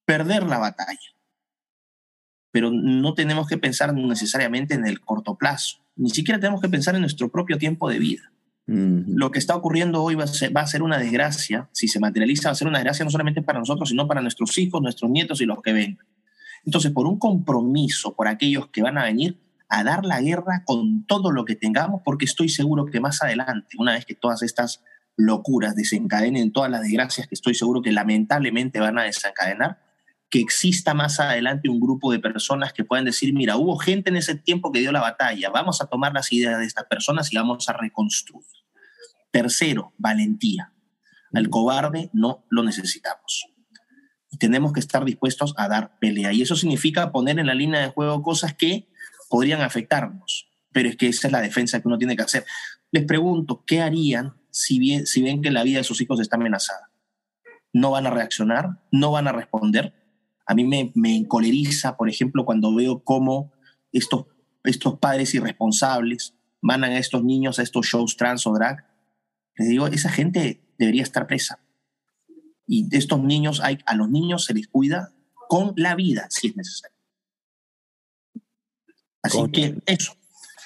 perder 0.04 0.44
la 0.44 0.58
batalla, 0.58 1.16
pero 2.52 2.70
no 2.70 3.14
tenemos 3.14 3.48
que 3.48 3.58
pensar 3.58 3.94
necesariamente 3.94 4.74
en 4.74 4.86
el 4.86 5.00
corto 5.00 5.38
plazo. 5.38 5.78
Ni 5.96 6.10
siquiera 6.10 6.38
tenemos 6.38 6.60
que 6.60 6.68
pensar 6.68 6.96
en 6.96 7.02
nuestro 7.02 7.32
propio 7.32 7.58
tiempo 7.58 7.90
de 7.90 8.00
vida. 8.00 8.32
Lo 8.68 9.32
que 9.32 9.40
está 9.40 9.56
ocurriendo 9.56 10.02
hoy 10.02 10.16
va 10.16 10.24
a, 10.24 10.68
ser, 10.68 10.84
una 10.84 10.98
desgracia, 10.98 11.68
si 11.74 11.88
se 11.88 12.00
materializa, 12.00 12.50
va 12.50 12.54
a 12.54 12.56
ser 12.56 12.68
una 12.68 12.78
desgracia 12.78 13.04
no 13.04 13.12
solamente 13.12 13.42
para 13.42 13.60
nosotros, 13.60 13.90
sino 13.90 14.08
para 14.08 14.22
nuestros 14.22 14.58
hijos, 14.58 14.82
nuestros 14.82 15.12
nietos 15.12 15.42
y 15.42 15.46
los 15.46 15.62
que 15.62 15.74
vengan. 15.74 16.06
Entonces, 16.66 16.92
por 16.92 17.08
un 17.08 17.18
compromiso 17.18 18.16
por 18.16 18.28
aquellos 18.28 18.68
que 18.68 18.82
van 18.82 18.98
a 18.98 19.04
venir 19.04 19.40
a 19.68 19.84
dar 19.84 20.06
la 20.06 20.22
guerra 20.22 20.64
con 20.66 21.06
todo 21.06 21.32
lo 21.32 21.44
que 21.44 21.56
tengamos, 21.56 22.02
porque 22.06 22.26
estoy 22.26 22.50
seguro 22.50 22.86
que 22.86 23.00
más 23.00 23.22
adelante, 23.24 23.76
una 23.78 23.94
vez 23.94 24.06
que 24.06 24.16
todas 24.16 24.42
estas 24.44 24.84
locuras 25.18 25.76
desencadenen 25.76 26.52
todas 26.52 26.70
las 26.72 26.82
desgracias 26.82 27.28
que 27.28 27.36
estoy 27.36 27.56
seguro 27.56 27.82
que 27.82 27.92
lamentablemente 27.92 28.80
van 28.80 29.00
a 29.00 29.04
desencadenar, 29.04 29.80
que 30.32 30.40
exista 30.40 30.94
más 30.94 31.20
adelante 31.20 31.70
un 31.70 31.82
grupo 31.82 32.12
de 32.12 32.20
personas 32.20 32.72
que 32.72 32.86
puedan 32.86 33.04
decir, 33.04 33.34
mira, 33.34 33.58
hubo 33.58 33.78
gente 33.78 34.10
en 34.10 34.16
ese 34.16 34.34
tiempo 34.34 34.72
que 34.72 34.80
dio 34.80 34.94
la 34.94 35.02
batalla, 35.02 35.50
vamos 35.50 35.82
a 35.82 35.88
tomar 35.88 36.14
las 36.14 36.32
ideas 36.32 36.58
de 36.58 36.66
estas 36.66 36.86
personas 36.86 37.32
y 37.32 37.36
vamos 37.36 37.68
a 37.68 37.74
reconstruir. 37.74 38.48
Tercero, 39.30 39.94
valentía. 39.98 40.74
Al 41.34 41.50
cobarde 41.50 42.10
no 42.14 42.46
lo 42.50 42.64
necesitamos. 42.64 43.46
Y 44.30 44.38
tenemos 44.38 44.72
que 44.72 44.80
estar 44.80 45.04
dispuestos 45.04 45.54
a 45.58 45.68
dar 45.68 46.00
pelea. 46.00 46.32
Y 46.32 46.42
eso 46.42 46.56
significa 46.56 47.12
poner 47.12 47.38
en 47.38 47.48
la 47.48 47.54
línea 47.54 47.82
de 47.82 47.90
juego 47.90 48.24
cosas 48.24 48.54
que 48.54 48.88
podrían 49.30 49.62
afectarnos. 49.62 50.50
Pero 50.72 50.88
es 50.88 50.96
que 50.96 51.08
esa 51.08 51.28
es 51.28 51.34
la 51.34 51.42
defensa 51.42 51.82
que 51.82 51.90
uno 51.90 51.98
tiene 51.98 52.16
que 52.16 52.24
hacer. 52.24 52.46
Les 52.92 53.06
pregunto, 53.06 53.66
¿qué 53.68 53.82
harían 53.82 54.38
si, 54.50 54.80
bien, 54.80 55.06
si 55.06 55.22
ven 55.22 55.42
que 55.42 55.52
la 55.52 55.64
vida 55.64 55.80
de 55.80 55.84
sus 55.84 56.00
hijos 56.00 56.22
está 56.22 56.38
amenazada? 56.38 56.90
¿No 57.74 57.92
van 57.92 58.08
a 58.08 58.12
reaccionar? 58.12 58.82
¿No 58.92 59.12
van 59.12 59.28
a 59.28 59.34
responder? 59.34 60.01
A 60.52 60.54
mí 60.54 60.66
me, 60.66 60.92
me 60.96 61.16
encoleriza, 61.16 61.96
por 61.96 62.10
ejemplo, 62.10 62.44
cuando 62.44 62.76
veo 62.76 63.06
cómo 63.06 63.54
estos, 63.94 64.26
estos 64.66 65.00
padres 65.00 65.34
irresponsables 65.34 66.36
mandan 66.60 66.92
a 66.92 66.98
estos 66.98 67.24
niños 67.24 67.58
a 67.58 67.64
estos 67.64 67.86
shows 67.86 68.18
trans 68.18 68.46
o 68.46 68.52
drag. 68.52 68.86
Les 69.56 69.70
digo, 69.70 69.88
esa 69.88 70.10
gente 70.10 70.62
debería 70.78 71.04
estar 71.04 71.26
presa. 71.26 71.62
Y 72.68 72.86
de 72.90 72.98
estos 72.98 73.24
niños, 73.24 73.62
hay, 73.62 73.80
a 73.86 73.96
los 73.96 74.10
niños 74.10 74.44
se 74.44 74.54
les 74.54 74.68
cuida 74.68 75.14
con 75.48 75.72
la 75.78 75.96
vida, 75.96 76.28
si 76.30 76.48
es 76.48 76.58
necesario. 76.58 76.98
Así 79.24 79.40
que 79.54 79.82
eso, 79.86 80.18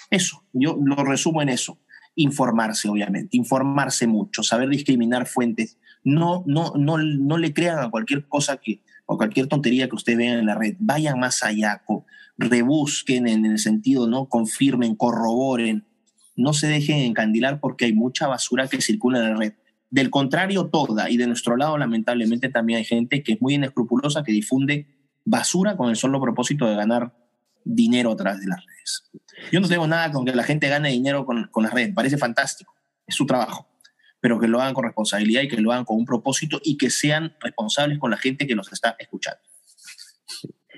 eso, 0.10 0.44
yo 0.52 0.80
lo 0.84 0.96
resumo 1.04 1.44
en 1.44 1.50
eso. 1.50 1.78
Informarse, 2.16 2.90
obviamente, 2.90 3.38
informarse 3.38 4.08
mucho, 4.08 4.42
saber 4.42 4.68
discriminar 4.68 5.28
fuentes. 5.28 5.78
No, 6.04 6.44
no, 6.48 6.74
no, 6.76 6.98
no 6.98 7.38
le 7.38 7.54
crean 7.54 7.78
a 7.78 7.92
cualquier 7.92 8.28
cosa 8.28 8.58
que, 8.58 8.82
o 9.06 9.18
cualquier 9.18 9.48
tontería 9.48 9.88
que 9.88 9.96
ustedes 9.96 10.18
vean 10.18 10.40
en 10.40 10.46
la 10.46 10.56
red, 10.56 10.76
vayan 10.80 11.20
más 11.20 11.44
allá, 11.44 11.84
rebusquen 12.38 13.28
en 13.28 13.46
el 13.46 13.60
sentido, 13.60 14.08
¿no? 14.08 14.28
Confirmen, 14.28 14.96
corroboren, 14.96 15.86
no 16.36 16.54
se 16.54 16.68
dejen 16.68 16.98
encandilar 16.98 17.60
porque 17.60 17.86
hay 17.86 17.94
mucha 17.94 18.28
basura 18.28 18.68
que 18.68 18.82
circula 18.82 19.20
en 19.20 19.30
la 19.32 19.36
red. 19.36 19.54
Del 19.90 20.10
contrario, 20.10 20.66
toda, 20.68 21.10
y 21.10 21.18
de 21.18 21.28
nuestro 21.28 21.56
lado, 21.56 21.78
lamentablemente, 21.78 22.50
también 22.50 22.78
hay 22.78 22.86
gente 22.86 23.24
que 23.24 23.34
es 23.34 23.42
muy 23.42 23.54
inescrupulosa, 23.54 24.24
que 24.24 24.32
difunde 24.32 24.88
basura 25.24 25.78
con 25.78 25.90
el 25.90 25.96
solo 25.96 26.20
propósito 26.20 26.68
de 26.68 26.76
ganar 26.76 27.14
dinero 27.64 28.12
a 28.12 28.16
través 28.16 28.42
de 28.42 28.48
las 28.48 28.66
redes. 28.66 29.04
Yo 29.52 29.60
no 29.60 29.68
tengo 29.68 29.88
nada 29.88 30.12
con 30.12 30.26
que 30.26 30.36
la 30.36 30.44
gente 30.44 30.68
gane 30.68 30.90
dinero 30.90 31.26
con, 31.26 31.48
con 31.52 31.64
las 31.64 31.74
redes, 31.74 31.94
parece 31.94 32.18
fantástico, 32.18 32.74
es 33.08 33.16
su 33.16 33.26
trabajo 33.26 33.68
pero 34.26 34.40
que 34.40 34.48
lo 34.48 34.60
hagan 34.60 34.74
con 34.74 34.86
responsabilidad 34.86 35.44
y 35.44 35.48
que 35.48 35.62
lo 35.62 35.72
hagan 35.72 35.86
con 35.86 35.98
un 35.98 36.06
propósito 36.08 36.60
y 36.64 36.78
que 36.78 36.90
sean 36.90 37.36
responsables 37.40 38.00
con 38.00 38.10
la 38.10 38.18
gente 38.18 38.48
que 38.48 38.56
nos 38.56 38.74
está 38.74 38.96
escuchando. 38.98 39.40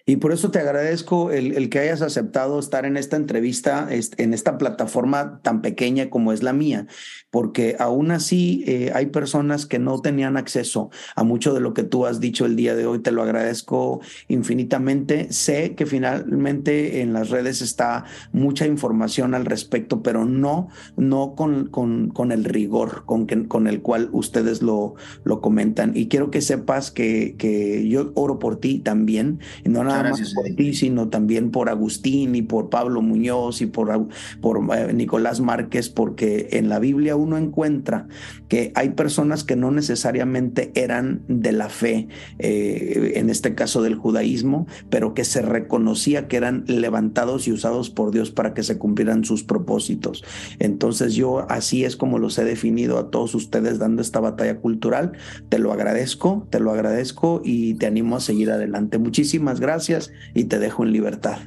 Y 0.10 0.16
por 0.16 0.32
eso 0.32 0.52
te 0.52 0.60
agradezco 0.60 1.32
el, 1.32 1.70
que 1.70 1.80
hayas 1.80 2.02
aceptado 2.02 2.60
estar 2.60 2.86
en 2.86 2.96
esta 2.96 3.18
entrevista, 3.18 3.90
en 3.92 4.34
esta 4.34 4.58
plataforma 4.58 5.42
tan 5.44 5.62
pequeña 5.62 6.10
como 6.10 6.32
es 6.32 6.44
la 6.44 6.54
mía, 6.54 6.88
porque 7.30 7.76
aún 7.78 8.12
así 8.12 8.64
eh, 8.68 8.92
hay 8.96 9.08
personas 9.08 9.66
que 9.66 9.80
no 9.80 10.00
tenían 10.00 10.38
acceso 10.38 10.92
a 11.18 11.26
mucho 11.26 11.54
de 11.54 11.60
lo 11.60 11.74
que 11.74 11.84
tú 11.84 12.06
has 12.06 12.22
dicho 12.22 12.46
el 12.46 12.56
día 12.56 12.74
de 12.74 12.86
hoy. 12.86 13.00
Te 13.00 13.12
lo 13.12 13.22
agradezco 13.22 14.00
infinitamente. 14.30 15.34
Sé 15.34 15.76
que 15.76 15.86
finalmente 15.86 17.02
en 17.02 17.12
las 17.12 17.30
redes 17.30 17.62
está 17.62 18.06
mucha 18.32 18.66
información 18.66 19.34
al 19.34 19.44
respecto, 19.44 20.04
pero 20.04 20.24
no, 20.24 20.70
no 20.96 21.36
con, 21.36 21.68
con, 21.68 22.12
con 22.12 22.32
el 22.32 22.46
rigor 22.46 23.04
con, 23.06 23.26
con 23.26 23.68
el 23.68 23.82
cual 23.82 24.08
ustedes 24.14 24.62
lo, 24.62 24.96
lo 25.26 25.42
comentan. 25.42 25.92
Y 25.98 26.08
quiero 26.08 26.32
que 26.32 26.42
sepas 26.42 26.92
que, 26.92 27.36
que 27.38 27.90
yo 27.90 28.14
oro 28.16 28.40
por 28.40 28.62
ti 28.62 28.80
también, 28.80 29.42
no 29.66 29.84
nada 29.84 29.97
nada 30.04 30.18
más 30.18 30.34
por 30.34 30.46
ti, 30.56 30.74
sino 30.74 31.10
también 31.10 31.52
por 31.52 31.70
Agustín 31.70 32.36
y 32.36 32.42
por 32.42 32.70
Pablo 32.70 33.02
Muñoz 33.02 33.62
y 33.62 33.66
por, 33.66 34.08
por 34.42 34.60
eh, 34.76 34.94
Nicolás 34.94 35.40
Márquez, 35.40 35.90
porque 35.90 36.50
en 36.52 36.70
la 36.70 36.80
Biblia 36.80 37.16
uno 37.16 37.38
encuentra 37.38 38.08
que 38.48 38.72
hay 38.76 38.90
personas 38.90 39.44
que 39.44 39.56
no 39.56 39.72
necesariamente 39.72 40.72
eran 40.76 41.22
de 41.28 41.52
la 41.52 41.70
fe, 41.70 42.08
eh, 42.40 43.14
en 43.16 43.30
este 43.30 43.56
caso 43.56 43.82
del 43.82 43.96
judaísmo, 43.96 44.68
pero 44.90 45.14
que 45.14 45.26
se 45.26 45.42
reconocía 45.42 46.28
que 46.28 46.38
eran 46.38 46.64
levantados 46.68 47.48
y 47.48 47.52
usados 47.52 47.90
por 47.90 48.12
Dios 48.12 48.32
para 48.32 48.54
que 48.54 48.64
se 48.64 48.78
cumplieran 48.78 49.26
sus 49.26 49.44
propósitos. 49.44 50.24
Entonces 50.60 51.14
yo 51.16 51.50
así 51.50 51.84
es 51.84 51.96
como 51.96 52.20
los 52.20 52.38
he 52.38 52.44
definido 52.44 52.98
a 52.98 53.10
todos 53.10 53.36
ustedes 53.36 53.80
dando 53.80 54.02
esta 54.02 54.20
batalla 54.20 54.58
cultural. 54.58 55.14
Te 55.50 55.60
lo 55.60 55.72
agradezco, 55.72 56.48
te 56.50 56.60
lo 56.60 56.72
agradezco 56.72 57.42
y 57.44 57.76
te 57.76 57.88
animo 57.88 58.16
a 58.16 58.20
seguir 58.20 58.52
adelante. 58.52 58.98
Muchísimas 58.98 59.60
gracias 59.60 59.87
y 60.34 60.46
te 60.46 60.60
dejo 60.60 60.84
en 60.84 60.92
libertad. 60.92 61.40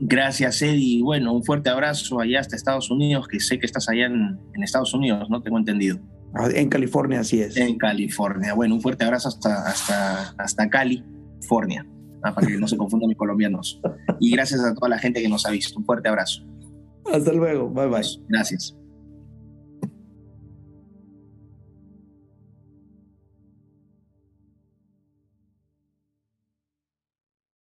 Gracias, 0.00 0.62
Eddie. 0.62 1.02
Bueno, 1.02 1.32
un 1.32 1.44
fuerte 1.44 1.70
abrazo 1.70 2.18
allá 2.20 2.40
hasta 2.40 2.56
Estados 2.56 2.90
Unidos, 2.90 3.28
que 3.28 3.38
sé 3.38 3.58
que 3.58 3.66
estás 3.66 3.88
allá 3.88 4.06
en, 4.06 4.38
Estados 4.62 4.92
Unidos, 4.94 5.30
¿no? 5.30 5.40
Tengo 5.42 5.58
entendido. 5.58 6.00
Ah, 6.34 6.48
en 6.52 6.68
California, 6.68 7.20
así 7.20 7.40
es. 7.40 7.56
En 7.56 7.78
California. 7.78 8.54
Bueno, 8.54 8.74
un 8.74 8.80
fuerte 8.80 9.04
abrazo 9.04 9.28
hasta, 9.28 9.68
hasta, 9.68 10.30
hasta 10.38 10.68
California, 10.68 11.86
ah, 12.24 12.34
para 12.34 12.46
que 12.46 12.56
no 12.56 12.66
se 12.66 12.76
confundan 12.76 13.08
mis 13.08 13.18
colombianos. 13.18 13.80
Y 14.18 14.32
gracias 14.32 14.64
a 14.64 14.74
toda 14.74 14.88
la 14.88 14.98
gente 14.98 15.22
que 15.22 15.28
nos 15.28 15.46
ha 15.46 15.50
visto. 15.50 15.78
Un 15.78 15.84
fuerte 15.84 16.08
abrazo. 16.08 16.42
Hasta 17.12 17.32
luego. 17.32 17.68
Bye 17.68 17.86
bye. 17.86 18.02
Gracias. 18.28 18.76